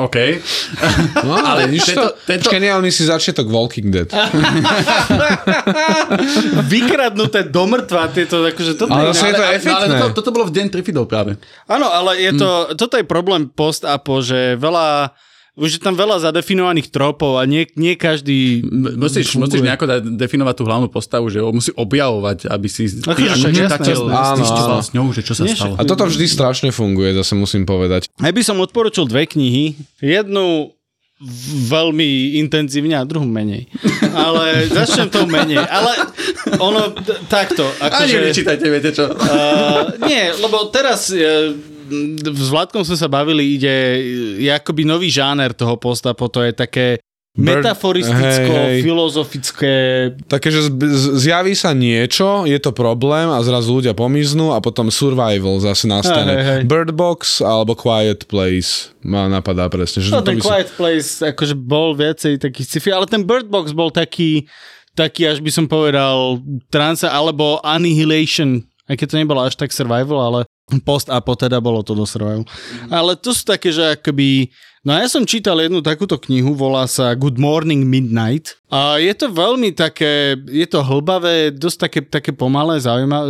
OK. 0.00 0.16
No, 1.20 1.36
ale 1.36 1.68
Ale 1.68 1.76
tento- 1.92 2.08
to? 2.08 2.16
tento- 2.24 2.48
ale 2.50 2.82
myslíš 2.82 3.06
začiatok 3.08 3.46
Walking 3.46 3.88
Dead. 3.88 4.08
Vykradnuté 6.66 7.44
do 7.44 7.64
mŕtva, 7.66 8.08
tieto, 8.08 8.40
akože 8.42 8.72
toto 8.74 8.90
Ale 8.90 9.10
je- 9.10 9.20
je 9.20 9.34
to 9.34 9.42
ale, 9.42 9.54
efektné. 9.54 9.96
toto, 10.00 10.14
toto 10.16 10.30
bolo 10.32 10.44
v 10.46 10.54
deň 10.54 10.66
Trifidov 10.70 11.04
práve. 11.06 11.36
Áno, 11.66 11.86
ale 11.86 12.18
je 12.18 12.32
to, 12.34 12.50
toto 12.74 12.96
je 12.96 13.04
problém 13.04 13.46
post-apo, 13.46 14.20
že 14.20 14.56
veľa, 14.56 15.10
už 15.60 15.76
je 15.76 15.80
tam 15.80 15.92
veľa 15.92 16.24
zadefinovaných 16.24 16.88
tropov 16.88 17.36
a 17.36 17.44
nie, 17.44 17.68
nie 17.76 17.92
každý 17.92 18.64
Musíš, 18.96 19.36
funguje. 19.36 19.60
musíš 19.60 19.62
nejako 19.62 19.84
da- 19.84 20.00
definovať 20.00 20.54
tú 20.56 20.64
hlavnú 20.64 20.88
postavu, 20.88 21.28
že 21.28 21.38
ho 21.38 21.52
musí 21.52 21.68
objavovať, 21.70 22.48
aby 22.48 22.66
si 22.66 22.88
ty 22.88 23.04
Akože 23.04 23.28
ako 23.28 23.36
však 23.36 23.52
čitateľ 23.52 23.96
s 24.80 24.90
ňou, 24.96 25.06
že 25.12 25.20
čo 25.20 25.36
sa 25.36 25.44
Nie, 25.44 25.52
stalo. 25.52 25.76
A 25.76 25.84
toto 25.84 26.08
vždy 26.08 26.24
strašne 26.24 26.72
funguje, 26.72 27.12
zase 27.12 27.36
musím 27.36 27.68
povedať. 27.68 28.08
Ja 28.16 28.32
by 28.32 28.40
som 28.40 28.56
odporučil 28.58 29.04
dve 29.04 29.28
knihy. 29.28 29.76
Jednu 30.00 30.72
veľmi 31.68 32.40
intenzívne 32.40 32.96
a 32.96 33.04
druhú 33.04 33.28
menej. 33.28 33.68
Ale 34.16 34.64
začnem 34.72 35.12
tou 35.12 35.28
menej. 35.28 35.60
Ale 35.60 35.92
ono 36.56 36.96
takto. 37.28 37.68
Ani 37.76 38.08
Akože, 38.08 38.16
nečítajte, 38.24 38.64
viete 38.64 38.90
čo. 38.96 39.04
uh, 39.04 39.92
nie, 40.08 40.32
lebo 40.40 40.72
teraz 40.72 41.12
uh, 41.12 41.52
s 42.22 42.48
Vládkom 42.48 42.82
sme 42.82 42.94
sa 42.94 43.06
bavili, 43.06 43.54
ide, 43.54 43.76
je 44.38 44.48
akoby 44.48 44.82
nový 44.82 45.08
žáner 45.08 45.50
toho 45.50 45.74
postapo, 45.74 46.26
to 46.26 46.40
je 46.40 46.52
také 46.52 46.86
Bird- 47.30 47.62
metaforisticko, 47.62 48.18
hej, 48.52 48.66
hej. 48.68 48.80
filozofické. 48.82 49.74
Také, 50.26 50.50
že 50.50 50.66
zjaví 51.14 51.54
sa 51.54 51.70
niečo, 51.70 52.42
je 52.42 52.58
to 52.58 52.70
problém 52.70 53.30
a 53.30 53.38
zrazu 53.40 53.78
ľudia 53.78 53.94
pomiznú 53.94 54.50
a 54.50 54.58
potom 54.58 54.90
survival 54.90 55.62
zase 55.62 55.86
nastane. 55.86 56.34
Hej, 56.34 56.42
hej. 56.42 56.60
Bird 56.66 56.90
Box 56.90 57.38
alebo 57.38 57.78
Quiet 57.78 58.26
Place 58.26 58.90
ma 59.00 59.26
napadá 59.26 59.70
presne. 59.70 60.02
Že 60.02 60.10
No 60.10 60.18
to 60.18 60.26
ten 60.26 60.36
by 60.36 60.42
som- 60.42 60.50
Quiet 60.50 60.70
Place 60.74 61.10
akože 61.22 61.54
bol 61.54 61.94
viacej 61.94 62.42
taký 62.42 62.66
sci-fi, 62.66 62.90
ale 62.90 63.06
ten 63.06 63.22
Bird 63.22 63.46
Box 63.46 63.70
bol 63.70 63.94
taký, 63.94 64.50
taký 64.92 65.30
až 65.30 65.38
by 65.38 65.54
som 65.54 65.70
povedal 65.70 66.42
trance 66.66 67.06
alebo 67.06 67.62
Annihilation, 67.62 68.58
aj 68.90 68.98
keď 68.98 69.06
to 69.06 69.20
nebolo 69.22 69.40
až 69.40 69.54
tak 69.54 69.70
survival, 69.70 70.18
ale 70.18 70.49
post-apo 70.78 71.34
teda 71.34 71.58
bolo 71.58 71.82
to 71.82 71.98
do. 71.98 72.06
Ale 72.86 73.18
to 73.18 73.34
sú 73.34 73.42
také, 73.42 73.74
že 73.74 73.98
akoby 73.98 74.54
No 74.80 74.96
ja 74.96 75.04
som 75.12 75.28
čítal 75.28 75.60
jednu 75.60 75.84
takúto 75.84 76.16
knihu, 76.16 76.56
volá 76.56 76.88
sa 76.88 77.12
Good 77.12 77.36
Morning 77.36 77.84
Midnight 77.84 78.56
a 78.70 79.02
je 79.02 79.10
to 79.18 79.34
veľmi 79.34 79.74
také, 79.74 80.38
je 80.46 80.66
to 80.70 80.86
hlbavé, 80.86 81.50
dosť 81.50 81.78
také, 81.82 82.00
také 82.06 82.30
pomalé, 82.30 82.78
zaujímavé, 82.78 83.26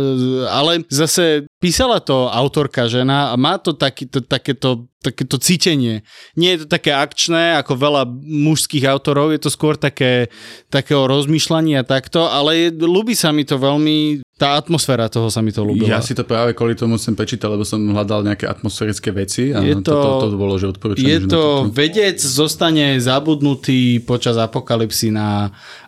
ale 0.53 0.85
zase 0.85 1.49
písala 1.57 1.97
to 1.97 2.29
autorka 2.29 2.85
žena 2.85 3.33
a 3.33 3.35
má 3.41 3.57
to 3.57 3.73
takýto, 3.73 4.21
takéto, 4.21 4.85
takéto 5.01 5.41
cítenie. 5.41 6.05
Nie 6.37 6.53
je 6.53 6.65
to 6.65 6.77
také 6.77 6.93
akčné 6.93 7.57
ako 7.57 7.73
veľa 7.73 8.05
mužských 8.21 8.85
autorov, 8.85 9.33
je 9.33 9.41
to 9.41 9.49
skôr 9.49 9.73
také, 9.73 10.29
takého 10.69 11.09
rozmýšľania 11.09 11.81
takto, 11.89 12.29
ale 12.29 12.69
je, 12.69 12.69
ľúbi 12.77 13.17
sa 13.17 13.33
mi 13.33 13.41
to 13.41 13.57
veľmi, 13.57 14.21
tá 14.37 14.57
atmosféra 14.57 15.05
toho 15.05 15.29
sa 15.29 15.41
mi 15.45 15.53
to 15.53 15.61
ľúbila. 15.61 15.97
Ja 15.97 16.01
si 16.01 16.17
to 16.17 16.25
práve 16.25 16.57
kvôli 16.57 16.73
tomu 16.73 16.97
som 16.97 17.13
prečítal, 17.13 17.53
lebo 17.53 17.61
som 17.61 17.77
hľadal 17.77 18.25
nejaké 18.25 18.49
atmosférické 18.49 19.13
veci 19.13 19.53
a 19.53 19.61
Je 19.61 19.77
to, 19.81 19.93
to, 19.93 19.93
to- 19.93 20.33
to, 20.33 20.37
bolo, 20.37 20.57
že 20.57 20.65
odporúčanie. 20.73 21.05
Je 21.05 21.17
že 21.25 21.29
to, 21.29 21.69
toto. 21.69 21.73
vedec 21.73 22.17
zostane 22.17 22.97
zabudnutý 22.97 24.01
počas 24.01 24.41
apokalipsy 24.41 25.13
na 25.13 25.30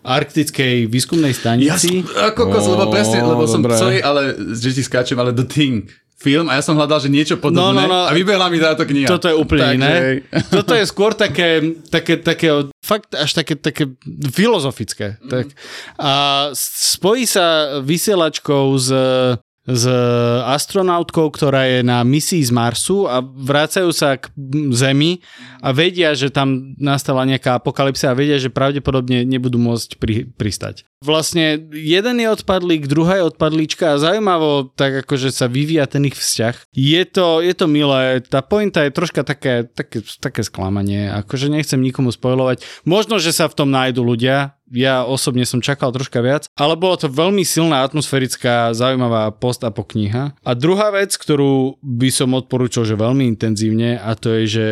arktickej 0.03 0.87
výskumnej 0.87 1.31
Ja 1.31 1.39
stanici. 1.39 2.03
som, 2.03 2.07
ako 2.07 2.41
kokos, 2.43 2.65
lebo 2.67 2.83
presne, 2.89 3.17
lebo 3.19 3.43
som, 3.45 3.59
dobré. 3.63 3.75
sorry, 3.75 3.99
ale 3.99 4.35
že 4.53 4.71
ti 4.71 4.81
skáčem, 4.81 5.15
ale 5.15 5.31
The 5.31 5.45
Thing 5.45 5.87
film 6.15 6.47
a 6.47 6.55
ja 6.55 6.63
som 6.63 6.79
hľadal, 6.79 7.03
že 7.03 7.11
niečo 7.11 7.35
podobné 7.35 7.59
No, 7.59 7.75
no, 7.75 7.83
no. 7.83 8.07
a 8.07 8.15
vybehla 8.15 8.47
mi 8.47 8.55
táto 8.55 8.87
kniha. 8.87 9.11
Toto 9.11 9.27
je 9.27 9.35
úplne 9.35 9.75
iné. 9.75 10.23
Toto 10.55 10.71
je 10.71 10.87
skôr 10.87 11.11
také, 11.11 11.59
také, 11.91 12.15
také, 12.15 12.47
fakt 12.79 13.11
až 13.11 13.35
také, 13.35 13.59
také 13.59 13.91
filozofické. 14.31 15.19
Mhm. 15.19 15.27
Tak. 15.27 15.45
A 15.99 16.11
spojí 16.55 17.27
sa 17.27 17.77
vysielačkou 17.83 18.71
z 18.79 18.89
s 19.64 19.88
astronautkou, 20.43 21.32
ktorá 21.32 21.64
je 21.64 21.80
na 21.88 22.03
misii 22.03 22.43
z 22.43 22.51
Marsu 22.51 23.07
a 23.07 23.24
vrácajú 23.24 23.95
sa 23.95 24.20
k 24.20 24.28
Zemi 24.76 25.24
a 25.64 25.72
vedia, 25.72 26.11
že 26.11 26.28
tam 26.28 26.76
nastala 26.76 27.24
nejaká 27.24 27.64
apokalypsa 27.64 28.11
a 28.11 28.18
vedia, 28.18 28.36
že 28.36 28.51
pravdepodobne 28.51 29.24
nebudú 29.24 29.55
môcť 29.55 29.89
pri, 29.95 30.28
pristať. 30.36 30.84
Vlastne 30.99 31.59
jeden 31.72 32.20
je 32.20 32.28
odpadlík, 32.32 32.91
druhá 32.91 33.20
je 33.20 33.28
odpadlíčka 33.32 33.95
a 33.95 33.99
zaujímavo 33.99 34.72
tak 34.76 35.07
akože 35.07 35.32
sa 35.32 35.47
vyvíja 35.47 35.88
ten 35.88 36.07
ich 36.07 36.16
vzťah. 36.16 36.72
Je 36.76 37.03
to, 37.07 37.39
je 37.39 37.55
to 37.55 37.68
milé, 37.68 38.20
tá 38.24 38.43
pointa 38.43 38.84
je 38.84 38.91
troška 38.91 39.24
také, 39.24 39.64
také, 39.68 40.03
také 40.20 40.43
sklamanie, 40.43 41.07
akože 41.11 41.47
nechcem 41.47 41.80
nikomu 41.80 42.11
spojovať. 42.11 42.64
Možno, 42.84 43.16
že 43.20 43.32
sa 43.32 43.47
v 43.47 43.55
tom 43.55 43.72
nájdu 43.72 44.03
ľudia, 44.03 44.59
ja 44.74 45.05
osobne 45.05 45.45
som 45.45 45.61
čakal 45.61 45.93
troška 45.93 46.19
viac, 46.19 46.49
ale 46.57 46.74
bolo 46.74 46.97
to 46.97 47.07
veľmi 47.07 47.45
silná 47.45 47.86
atmosférická, 47.86 48.74
zaujímavá 48.74 49.30
post-apo 49.38 49.86
kniha. 49.86 50.34
A 50.41 50.51
druhá 50.57 50.89
vec, 50.89 51.13
ktorú 51.13 51.78
by 51.80 52.09
som 52.09 52.34
odporúčal, 52.34 52.84
že 52.89 52.97
veľmi 52.97 53.30
intenzívne, 53.30 54.01
a 54.01 54.17
to 54.17 54.34
je, 54.41 54.43
že 54.49 54.67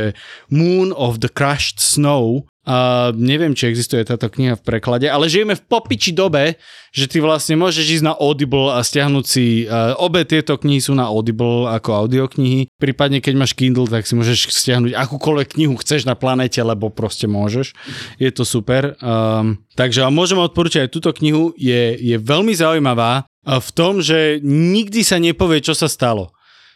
Moon 0.49 0.89
of 0.91 1.21
the 1.21 1.29
Crushed 1.29 1.77
Snow, 1.77 2.49
a 2.61 3.09
neviem, 3.17 3.57
či 3.57 3.73
existuje 3.73 4.05
táto 4.05 4.29
kniha 4.29 4.53
v 4.53 4.61
preklade, 4.61 5.09
ale 5.09 5.25
žijeme 5.25 5.57
v 5.57 5.65
popiči 5.65 6.13
dobe, 6.13 6.61
že 6.93 7.09
ty 7.09 7.17
vlastne 7.17 7.57
môžeš 7.57 7.97
ísť 7.97 8.05
na 8.05 8.13
Audible 8.13 8.69
a 8.69 8.85
stiahnuť 8.85 9.25
si, 9.25 9.65
uh, 9.65 9.97
obe 9.97 10.21
tieto 10.29 10.61
knihy 10.61 10.77
sú 10.77 10.93
na 10.93 11.09
Audible 11.09 11.65
ako 11.65 12.05
audioknihy, 12.05 12.69
prípadne 12.77 13.17
keď 13.17 13.33
máš 13.33 13.57
Kindle, 13.57 13.89
tak 13.89 14.05
si 14.05 14.13
môžeš 14.13 14.53
stiahnuť 14.53 14.93
akúkoľvek 14.93 15.57
knihu 15.57 15.73
chceš 15.81 16.05
na 16.05 16.13
planete, 16.13 16.61
lebo 16.61 16.93
proste 16.93 17.25
môžeš. 17.25 17.73
Je 18.21 18.29
to 18.29 18.45
super. 18.45 18.93
Um, 19.01 19.65
takže 19.73 20.05
a 20.05 20.13
môžem 20.13 20.37
odporúčať 20.37 20.85
aj 20.85 20.93
túto 20.93 21.09
knihu, 21.17 21.57
je, 21.57 21.97
je 21.97 22.15
veľmi 22.21 22.53
zaujímavá 22.53 23.25
a 23.41 23.53
v 23.57 23.69
tom, 23.73 24.05
že 24.05 24.37
nikdy 24.45 25.01
sa 25.01 25.17
nepovie, 25.17 25.65
čo 25.65 25.73
sa 25.73 25.89
stalo. 25.89 26.29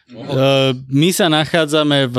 Uh, 0.06 0.70
my 0.86 1.10
sa 1.10 1.26
nachádzame 1.26 2.06
v 2.06 2.18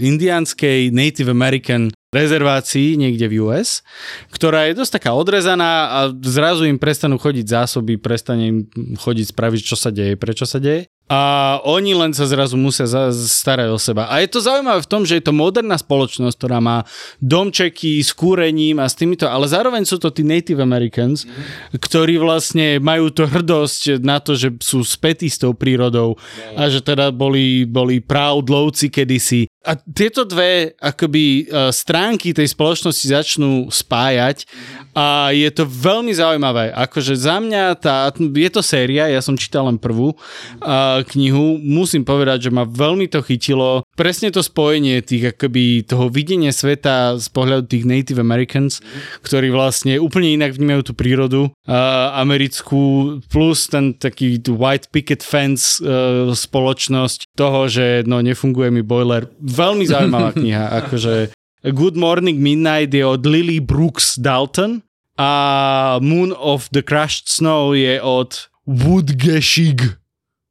indianskej 0.00 0.88
Native 0.88 1.28
American 1.28 1.92
rezervácii 2.10 2.96
niekde 2.96 3.28
v 3.28 3.44
US, 3.44 3.84
ktorá 4.32 4.66
je 4.66 4.80
dosť 4.80 4.98
taká 4.98 5.12
odrezaná 5.12 5.72
a 5.92 5.98
zrazu 6.24 6.64
im 6.64 6.80
prestanú 6.80 7.20
chodiť 7.20 7.46
zásoby, 7.46 8.00
prestane 8.00 8.44
im 8.48 8.58
chodiť 8.96 9.36
spraviť, 9.36 9.60
čo 9.60 9.76
sa 9.76 9.92
deje, 9.92 10.16
prečo 10.16 10.48
sa 10.48 10.56
deje. 10.56 10.88
A 11.10 11.58
oni 11.66 11.90
len 11.90 12.14
sa 12.14 12.22
zrazu 12.22 12.54
musia 12.54 12.86
starať 13.10 13.68
o 13.74 13.82
seba. 13.82 14.06
A 14.06 14.22
je 14.22 14.30
to 14.30 14.38
zaujímavé 14.38 14.78
v 14.78 14.90
tom, 14.90 15.02
že 15.02 15.18
je 15.18 15.26
to 15.26 15.34
moderná 15.34 15.74
spoločnosť, 15.74 16.38
ktorá 16.38 16.62
má 16.62 16.86
domčeky 17.18 17.98
s 17.98 18.14
kúrením 18.14 18.78
a 18.78 18.86
s 18.86 18.94
týmito, 18.94 19.26
ale 19.26 19.50
zároveň 19.50 19.82
sú 19.82 19.98
to 19.98 20.14
tí 20.14 20.22
Native 20.22 20.62
Americans, 20.62 21.26
ktorí 21.74 22.14
vlastne 22.22 22.78
majú 22.78 23.10
to 23.10 23.26
hrdosť 23.26 23.98
na 23.98 24.22
to, 24.22 24.38
že 24.38 24.54
sú 24.62 24.86
spätí 24.86 25.26
s 25.26 25.42
tou 25.42 25.50
prírodou 25.50 26.14
a 26.54 26.70
že 26.70 26.78
teda 26.78 27.10
boli, 27.10 27.66
boli 27.66 27.98
proud 27.98 28.46
lovci 28.46 28.86
kedysi. 28.86 29.50
A 29.60 29.76
tieto 29.76 30.24
dve 30.24 30.72
akoby 30.80 31.44
e, 31.44 31.68
stránky 31.68 32.32
tej 32.32 32.48
spoločnosti 32.48 33.04
začnú 33.04 33.68
spájať 33.68 34.48
a 34.96 35.36
je 35.36 35.50
to 35.52 35.68
veľmi 35.68 36.16
zaujímavé. 36.16 36.72
Akože 36.72 37.12
za 37.12 37.36
mňa 37.44 37.76
tá, 37.76 38.08
je 38.16 38.50
to 38.50 38.64
séria, 38.64 39.12
ja 39.12 39.20
som 39.20 39.36
čítal 39.36 39.68
len 39.68 39.76
prvú 39.76 40.16
a, 40.64 40.99
knihu, 41.04 41.56
musím 41.60 42.04
povedať, 42.06 42.48
že 42.48 42.54
ma 42.54 42.64
veľmi 42.64 43.06
to 43.10 43.20
chytilo. 43.20 43.84
Presne 43.94 44.32
to 44.32 44.40
spojenie 44.40 45.00
tých 45.04 45.36
akoby 45.36 45.84
toho 45.84 46.08
videnia 46.08 46.50
sveta 46.50 47.20
z 47.20 47.26
pohľadu 47.30 47.68
tých 47.68 47.84
Native 47.84 48.20
Americans, 48.20 48.84
ktorí 49.22 49.52
vlastne 49.52 50.00
úplne 50.00 50.34
inak 50.34 50.56
vnímajú 50.56 50.90
tú 50.90 50.92
prírodu 50.96 51.42
a, 51.68 52.16
americkú, 52.20 53.18
plus 53.28 53.68
ten 53.70 53.94
taký 53.94 54.40
white 54.50 54.88
picket 54.90 55.20
fence 55.22 55.78
e, 55.78 56.32
spoločnosť 56.32 57.36
toho, 57.36 57.68
že 57.70 58.02
no 58.08 58.24
nefunguje 58.24 58.72
mi 58.72 58.82
boiler. 58.82 59.28
Veľmi 59.38 59.84
zaujímavá 59.84 60.34
kniha, 60.38 60.84
akože 60.84 61.36
Good 61.60 61.96
Morning 61.96 62.40
Midnight 62.40 62.94
je 62.96 63.04
od 63.04 63.28
Lily 63.28 63.60
Brooks 63.60 64.16
Dalton 64.16 64.80
a 65.20 65.98
Moon 66.00 66.32
of 66.32 66.72
the 66.72 66.80
Crushed 66.80 67.28
Snow 67.28 67.76
je 67.76 68.00
od 68.00 68.48
Woodgeshig 68.64 69.99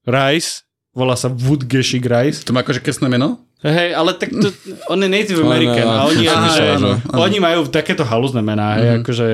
Rice. 0.05 0.67
Volá 0.95 1.15
sa 1.15 1.31
Woodgeshig 1.31 2.03
Rice. 2.05 2.43
To 2.47 2.53
má 2.55 2.61
akože 2.65 2.83
krstné 2.83 3.07
meno? 3.07 3.49
Hej, 3.59 3.91
ale 3.91 4.15
tak 4.15 4.31
to, 4.31 4.55
on 4.87 5.03
je 5.03 5.09
Native 5.11 5.43
American 5.43 5.83
áno, 5.83 5.99
a 5.99 6.01
oni, 6.07 6.23
akože, 6.23 6.45
myslel, 6.47 6.67
áno, 6.79 6.91
áno. 6.95 7.19
oni 7.19 7.37
majú 7.43 7.59
takéto 7.67 8.07
halúzne 8.07 8.39
mená, 8.39 8.79
hej, 8.79 9.03
akože 9.03 9.25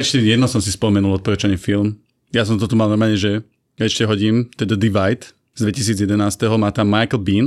Ešte 0.00 0.16
jedno 0.24 0.48
som 0.48 0.64
si 0.64 0.72
spomenul 0.72 1.20
odporúčaný 1.20 1.60
film. 1.60 2.00
Ja 2.32 2.48
som 2.48 2.56
to 2.56 2.64
tu 2.64 2.72
mal 2.72 2.88
normálne, 2.88 3.20
že 3.20 3.44
ešte 3.76 4.08
hodím, 4.08 4.48
to 4.56 4.64
je 4.64 4.72
The 4.72 4.78
Divide 4.80 5.28
z 5.52 5.60
2011. 5.68 6.16
Má 6.56 6.72
tam 6.72 6.88
Michael 6.88 7.20
Bean, 7.20 7.46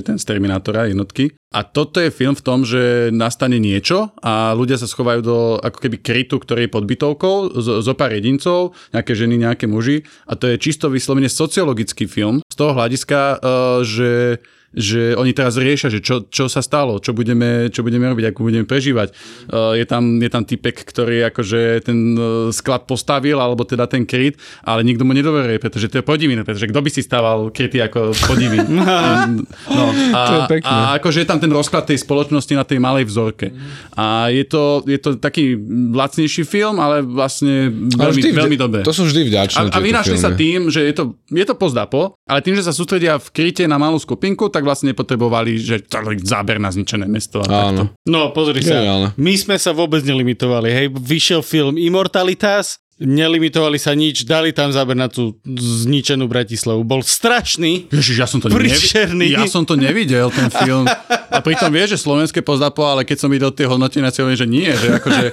je 0.00 0.06
ten 0.08 0.16
z 0.16 0.24
Terminátora 0.24 0.88
jednotky. 0.88 1.36
A 1.52 1.68
toto 1.68 2.00
je 2.00 2.08
film 2.08 2.32
v 2.32 2.44
tom, 2.44 2.64
že 2.64 3.12
nastane 3.12 3.60
niečo 3.60 4.16
a 4.24 4.56
ľudia 4.56 4.80
sa 4.80 4.88
schovajú 4.88 5.20
do 5.20 5.38
ako 5.60 5.78
keby 5.84 6.00
krytu, 6.00 6.40
ktorý 6.40 6.64
je 6.64 6.72
pod 6.72 6.88
bytovkou, 6.88 7.36
zo, 7.60 7.84
zo 7.84 7.92
pár 7.92 8.16
jedincov, 8.16 8.72
nejaké 8.96 9.12
ženy, 9.12 9.36
nejaké 9.36 9.68
muži. 9.68 10.08
A 10.24 10.32
to 10.32 10.48
je 10.48 10.56
čisto 10.56 10.88
vyslovene 10.88 11.28
sociologický 11.28 12.08
film 12.08 12.40
z 12.48 12.56
toho 12.56 12.72
hľadiska, 12.72 13.20
uh, 13.36 13.38
že 13.84 14.40
že 14.72 15.12
oni 15.14 15.32
teraz 15.36 15.60
riešia, 15.60 15.92
že 15.92 16.00
čo, 16.00 16.24
čo 16.28 16.48
sa 16.48 16.64
stalo, 16.64 16.96
čo 16.98 17.12
budeme, 17.12 17.68
čo 17.68 17.84
budeme 17.84 18.08
robiť, 18.08 18.32
ako 18.32 18.48
budeme 18.48 18.66
prežívať. 18.68 19.12
Uh, 19.48 19.76
je, 19.76 19.84
tam, 19.84 20.18
je 20.18 20.30
tam 20.32 20.42
typek, 20.48 20.74
ktorý 20.74 21.28
akože 21.28 21.84
ten 21.84 21.98
uh, 22.16 22.48
sklad 22.50 22.88
postavil, 22.88 23.36
alebo 23.36 23.64
teda 23.68 23.84
ten 23.86 24.08
kryt, 24.08 24.40
ale 24.64 24.84
nikto 24.84 25.04
mu 25.04 25.12
nedoverie, 25.12 25.60
pretože 25.60 25.92
to 25.92 26.00
je 26.00 26.04
podivné, 26.04 26.42
pretože 26.42 26.68
kto 26.68 26.80
by 26.80 26.90
si 26.90 27.04
stával 27.04 27.52
kryty 27.52 27.84
ako 27.84 28.16
podivný. 28.26 28.64
no, 29.76 29.84
a, 30.16 30.48
a 30.48 30.74
akože 30.96 31.24
je 31.24 31.28
tam 31.28 31.38
ten 31.38 31.52
rozklad 31.52 31.86
tej 31.86 32.00
spoločnosti 32.00 32.52
na 32.56 32.64
tej 32.64 32.80
malej 32.80 33.06
vzorke. 33.08 33.52
A 33.94 34.32
je 34.32 34.44
to, 34.48 34.82
je 34.88 34.98
to 34.98 35.20
taký 35.20 35.56
lacnejší 35.92 36.48
film, 36.48 36.80
ale 36.80 37.04
vlastne 37.04 37.68
veľmi, 37.70 38.20
vždy 38.20 38.30
veľmi 38.32 38.56
dobré. 38.56 38.80
To 38.82 38.94
sú 38.94 39.04
vždy 39.06 39.22
A, 39.22 39.28
vďačné 39.28 39.68
a 39.72 39.78
vynašli 39.78 40.16
sa 40.18 40.32
tým, 40.32 40.72
že 40.72 40.80
je 40.82 40.94
to, 40.94 41.04
je 41.28 41.44
to 41.44 41.54
pozdapo, 41.54 42.16
ale 42.26 42.40
tým, 42.40 42.56
že 42.56 42.64
sa 42.64 42.72
sústredia 42.72 43.20
v 43.20 43.28
kryte 43.30 43.64
na 43.68 43.76
malú 43.76 44.00
skupinku, 44.00 44.48
tak 44.48 44.61
vlastne 44.62 44.94
nepotrebovali, 44.94 45.58
že 45.58 45.82
záber 46.22 46.56
na 46.62 46.70
zničené 46.70 47.04
mesto 47.10 47.42
a 47.42 47.46
takto. 47.46 47.82
Áno. 47.82 47.82
No, 48.06 48.30
pozri 48.30 48.62
sa. 48.62 48.78
Geniálne. 48.80 49.08
My 49.18 49.34
sme 49.36 49.56
sa 49.58 49.74
vôbec 49.74 50.00
nelimitovali, 50.06 50.70
hej. 50.70 50.86
Vyšiel 50.94 51.42
film 51.42 51.74
Immortalitas, 51.76 52.78
nelimitovali 53.02 53.76
sa 53.76 53.92
nič, 53.92 54.22
dali 54.22 54.54
tam 54.54 54.70
záber 54.70 54.94
na 54.94 55.10
tú 55.10 55.36
zničenú 55.44 56.30
Bratislavu. 56.30 56.86
Bol 56.86 57.02
strašný. 57.02 57.90
Ježiš, 57.90 58.16
ja 58.16 58.26
som 58.30 58.38
to 58.38 58.48
Príšerný. 58.48 59.34
nevidel. 59.34 59.42
Ja 59.42 59.50
som 59.50 59.62
to 59.66 59.74
nevidel, 59.74 60.30
ten 60.30 60.48
film. 60.48 60.86
A 61.32 61.40
pritom 61.42 61.72
vieš, 61.72 61.98
že 61.98 62.04
slovenské 62.06 62.44
pozdapo, 62.44 62.84
ale 62.84 63.02
keď 63.02 63.18
som 63.18 63.28
videl 63.32 63.50
tie 63.50 63.66
hodnotenia, 63.66 64.12
si 64.12 64.22
hovorím, 64.22 64.38
že 64.38 64.48
nie, 64.48 64.70
že 64.70 64.88
akože 65.00 65.24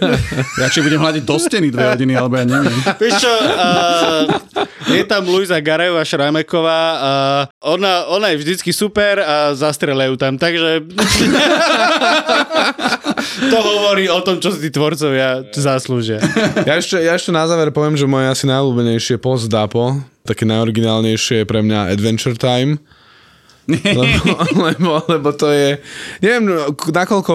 radšej 0.60 0.82
budem 0.82 1.00
hľadiť 1.00 1.24
do 1.28 1.38
steny 1.38 1.68
dve 1.70 1.86
hodiny, 1.92 2.14
alebo 2.16 2.40
ja 2.40 2.46
neviem. 2.48 2.80
Vieš 2.98 3.14
čo, 3.20 3.34
uh, 3.36 4.24
je 4.90 5.04
tam 5.04 5.28
Luisa 5.28 5.60
Garajová 5.60 6.02
Šrameková 6.08 6.82
a 6.98 7.12
ona, 7.62 8.08
ona 8.10 8.32
je 8.32 8.40
vždycky 8.42 8.72
super 8.72 9.20
a 9.20 9.52
zastrelajú 9.54 10.16
tam, 10.16 10.40
takže 10.40 10.88
to 13.48 13.58
hovorí 13.58 14.12
o 14.12 14.20
tom, 14.20 14.44
čo 14.44 14.52
si 14.52 14.68
tvorcovia 14.68 15.48
zaslúžia. 15.56 16.20
Ja 16.68 16.76
ešte, 16.76 17.00
ja 17.00 17.16
ešte 17.16 17.32
na 17.32 17.48
záver 17.48 17.72
poviem, 17.72 17.96
že 17.96 18.10
moje 18.10 18.28
asi 18.28 18.46
najľúbenejšie 18.52 19.16
post 19.18 19.48
Dapo, 19.48 20.04
také 20.28 20.44
najoriginálnejšie 20.44 21.44
je 21.44 21.46
pre 21.48 21.64
mňa 21.64 21.90
Adventure 21.96 22.36
Time. 22.36 22.78
lebo, 23.70 24.34
lebo, 24.66 24.92
lebo 25.06 25.30
to 25.34 25.54
je, 25.54 25.78
neviem, 26.26 26.74
nakoľko 26.74 27.34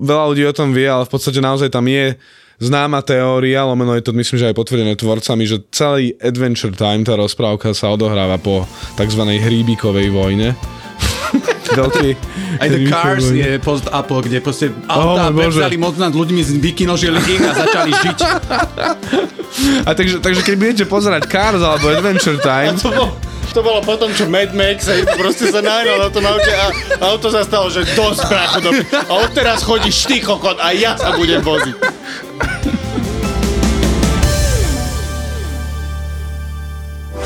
veľa 0.00 0.24
ľudí 0.30 0.44
o 0.46 0.56
tom 0.56 0.70
vie, 0.70 0.86
ale 0.86 1.04
v 1.04 1.12
podstate 1.12 1.42
naozaj 1.42 1.68
tam 1.68 1.84
je 1.90 2.14
známa 2.62 3.02
teória, 3.02 3.66
lomeno 3.66 3.98
je 3.98 4.04
to 4.06 4.14
myslím, 4.14 4.38
že 4.38 4.48
aj 4.50 4.58
potvrdené 4.58 4.94
tvorcami, 4.94 5.44
že 5.44 5.66
celý 5.74 6.14
Adventure 6.22 6.74
Time, 6.74 7.02
tá 7.02 7.18
rozprávka 7.18 7.74
sa 7.74 7.90
odohráva 7.90 8.38
po 8.38 8.62
tzv. 8.94 9.22
hríbikovej 9.26 10.08
vojne. 10.14 10.54
Veľký 11.74 12.08
Aj 12.56 12.68
The 12.68 12.80
Cars 12.84 13.26
je 13.28 13.50
post-apo, 13.58 14.18
kde 14.18 14.38
proste 14.38 14.70
autá 14.86 15.28
Bože. 15.28 15.58
prevzali 15.58 15.76
moc 15.76 15.94
nad 15.94 16.10
ľuďmi, 16.10 16.40
vykinožili 16.58 17.18
ich 17.20 17.40
a 17.40 17.52
začali 17.52 17.90
žiť. 17.92 18.18
A 19.82 19.90
takže, 19.90 20.18
takže 20.18 20.40
keď 20.40 20.54
budete 20.56 20.84
pozerať 20.84 21.26
Cars 21.26 21.58
alebo 21.58 21.86
Adventure 21.88 22.38
Time, 22.38 22.74
To 22.76 22.90
bolo, 22.90 23.10
to 23.50 23.60
bolo 23.60 23.80
potom, 23.80 24.10
čo 24.10 24.26
Mad 24.26 24.50
Max 24.50 24.86
hej, 24.86 25.06
proste 25.12 25.46
sa 25.46 25.60
nahnal 25.60 25.98
na 26.00 26.10
tom 26.10 26.22
aute 26.22 26.50
a 26.50 26.66
auto 27.04 27.28
sa 27.28 27.40
stalo, 27.40 27.68
že 27.68 27.86
dosť 27.88 28.20
bracho. 28.24 28.58
do- 28.60 28.74
A 29.04 29.12
odteraz 29.20 29.62
chodíš 29.62 30.04
ty 30.04 30.18
kokot 30.18 30.58
a 30.58 30.70
ja 30.70 30.94
sa 30.94 31.12
budem 31.12 31.38
voziť. 31.38 31.76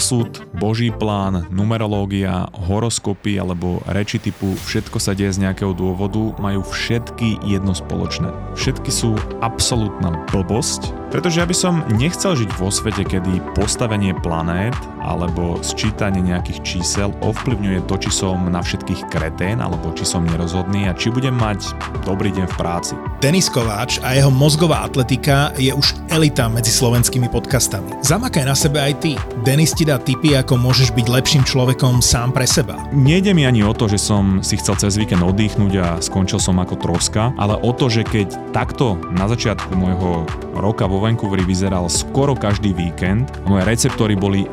Osud, 0.00 0.48
Boží 0.56 0.88
plán, 0.88 1.44
numerológia, 1.52 2.48
horoskopy 2.56 3.36
alebo 3.36 3.84
reči 3.84 4.16
typu 4.16 4.56
všetko 4.64 4.96
sa 4.96 5.12
deje 5.12 5.36
z 5.36 5.44
nejakého 5.44 5.76
dôvodu 5.76 6.40
majú 6.40 6.64
všetky 6.64 7.44
jedno 7.44 7.76
spoločné. 7.76 8.32
Všetky 8.56 8.88
sú 8.88 9.12
absolútna 9.44 10.24
blbosť, 10.32 10.96
pretože 11.12 11.44
ja 11.44 11.46
by 11.46 11.52
som 11.52 11.84
nechcel 12.00 12.32
žiť 12.32 12.48
vo 12.56 12.72
svete, 12.72 13.04
kedy 13.04 13.44
postavenie 13.52 14.16
planét 14.24 14.72
alebo 15.10 15.58
sčítanie 15.66 16.22
nejakých 16.22 16.62
čísel 16.62 17.10
ovplyvňuje 17.18 17.90
to, 17.90 17.98
či 17.98 18.10
som 18.14 18.38
na 18.46 18.62
všetkých 18.62 19.10
kretén 19.10 19.58
alebo 19.58 19.90
či 19.90 20.06
som 20.06 20.22
nerozhodný 20.22 20.86
a 20.86 20.94
či 20.94 21.10
budem 21.10 21.34
mať 21.34 21.74
dobrý 22.06 22.30
deň 22.30 22.46
v 22.46 22.54
práci. 22.54 22.94
Denis 23.18 23.50
Kováč 23.50 23.98
a 24.00 24.14
jeho 24.14 24.30
mozgová 24.30 24.86
atletika 24.86 25.52
je 25.58 25.74
už 25.74 25.98
elita 26.08 26.48
medzi 26.48 26.72
slovenskými 26.72 27.28
podcastami. 27.28 28.00
Zamakaj 28.00 28.44
na 28.46 28.56
sebe 28.56 28.80
aj 28.80 28.94
ty. 29.02 29.12
Denis 29.44 29.74
ti 29.74 29.84
dá 29.84 30.00
tipy, 30.00 30.38
ako 30.38 30.56
môžeš 30.56 30.94
byť 30.94 31.06
lepším 31.10 31.42
človekom 31.44 32.00
sám 32.00 32.32
pre 32.32 32.48
seba. 32.48 32.80
Nejde 32.94 33.34
mi 33.34 33.44
ani 33.44 33.60
o 33.66 33.76
to, 33.76 33.90
že 33.90 34.00
som 34.00 34.40
si 34.40 34.56
chcel 34.56 34.78
cez 34.80 34.96
víkend 34.96 35.20
oddychnúť 35.20 35.74
a 35.82 35.88
skončil 36.00 36.40
som 36.40 36.56
ako 36.62 36.80
troska, 36.80 37.34
ale 37.36 37.58
o 37.60 37.74
to, 37.74 37.92
že 37.92 38.06
keď 38.06 38.56
takto 38.56 38.96
na 39.12 39.28
začiatku 39.28 39.74
môjho 39.76 40.24
roka 40.56 40.84
vo 40.84 41.00
Vancouveri 41.00 41.44
vyzeral 41.44 41.88
skoro 41.88 42.36
každý 42.36 42.76
víkend, 42.76 43.28
moje 43.48 43.64
receptory 43.64 44.16
boli 44.16 44.44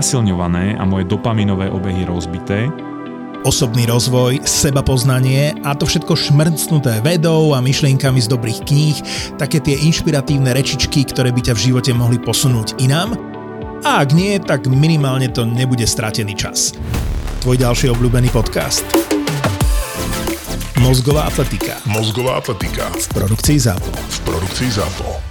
znásilňované 0.00 0.80
a 0.80 0.88
moje 0.88 1.04
dopaminové 1.04 1.68
obehy 1.68 2.08
rozbité, 2.08 2.72
Osobný 3.40 3.88
rozvoj, 3.88 4.44
seba 4.44 4.84
poznanie 4.84 5.56
a 5.64 5.72
to 5.72 5.88
všetko 5.88 6.12
šmrcnuté 6.12 7.00
vedou 7.00 7.56
a 7.56 7.64
myšlienkami 7.64 8.20
z 8.20 8.28
dobrých 8.28 8.68
kníh, 8.68 8.96
také 9.40 9.64
tie 9.64 9.80
inšpiratívne 9.80 10.52
rečičky, 10.52 11.08
ktoré 11.08 11.32
by 11.32 11.48
ťa 11.48 11.56
v 11.56 11.72
živote 11.72 11.96
mohli 11.96 12.20
posunúť 12.20 12.76
inám. 12.84 13.16
A 13.80 14.04
ak 14.04 14.12
nie, 14.12 14.36
tak 14.44 14.68
minimálne 14.68 15.32
to 15.32 15.48
nebude 15.48 15.88
stratený 15.88 16.36
čas. 16.36 16.76
Tvoj 17.40 17.56
ďalší 17.64 17.88
obľúbený 17.96 18.28
podcast. 18.28 18.84
Mozgová 20.76 21.24
atletika 21.24 21.80
Mozgová 21.88 22.44
atletika 22.44 22.92
v 22.92 23.06
produkcii 23.24 23.56
ZAPO. 23.56 23.88
v 23.88 24.18
produkcii 24.28 24.68
ZAPO. 24.68 25.29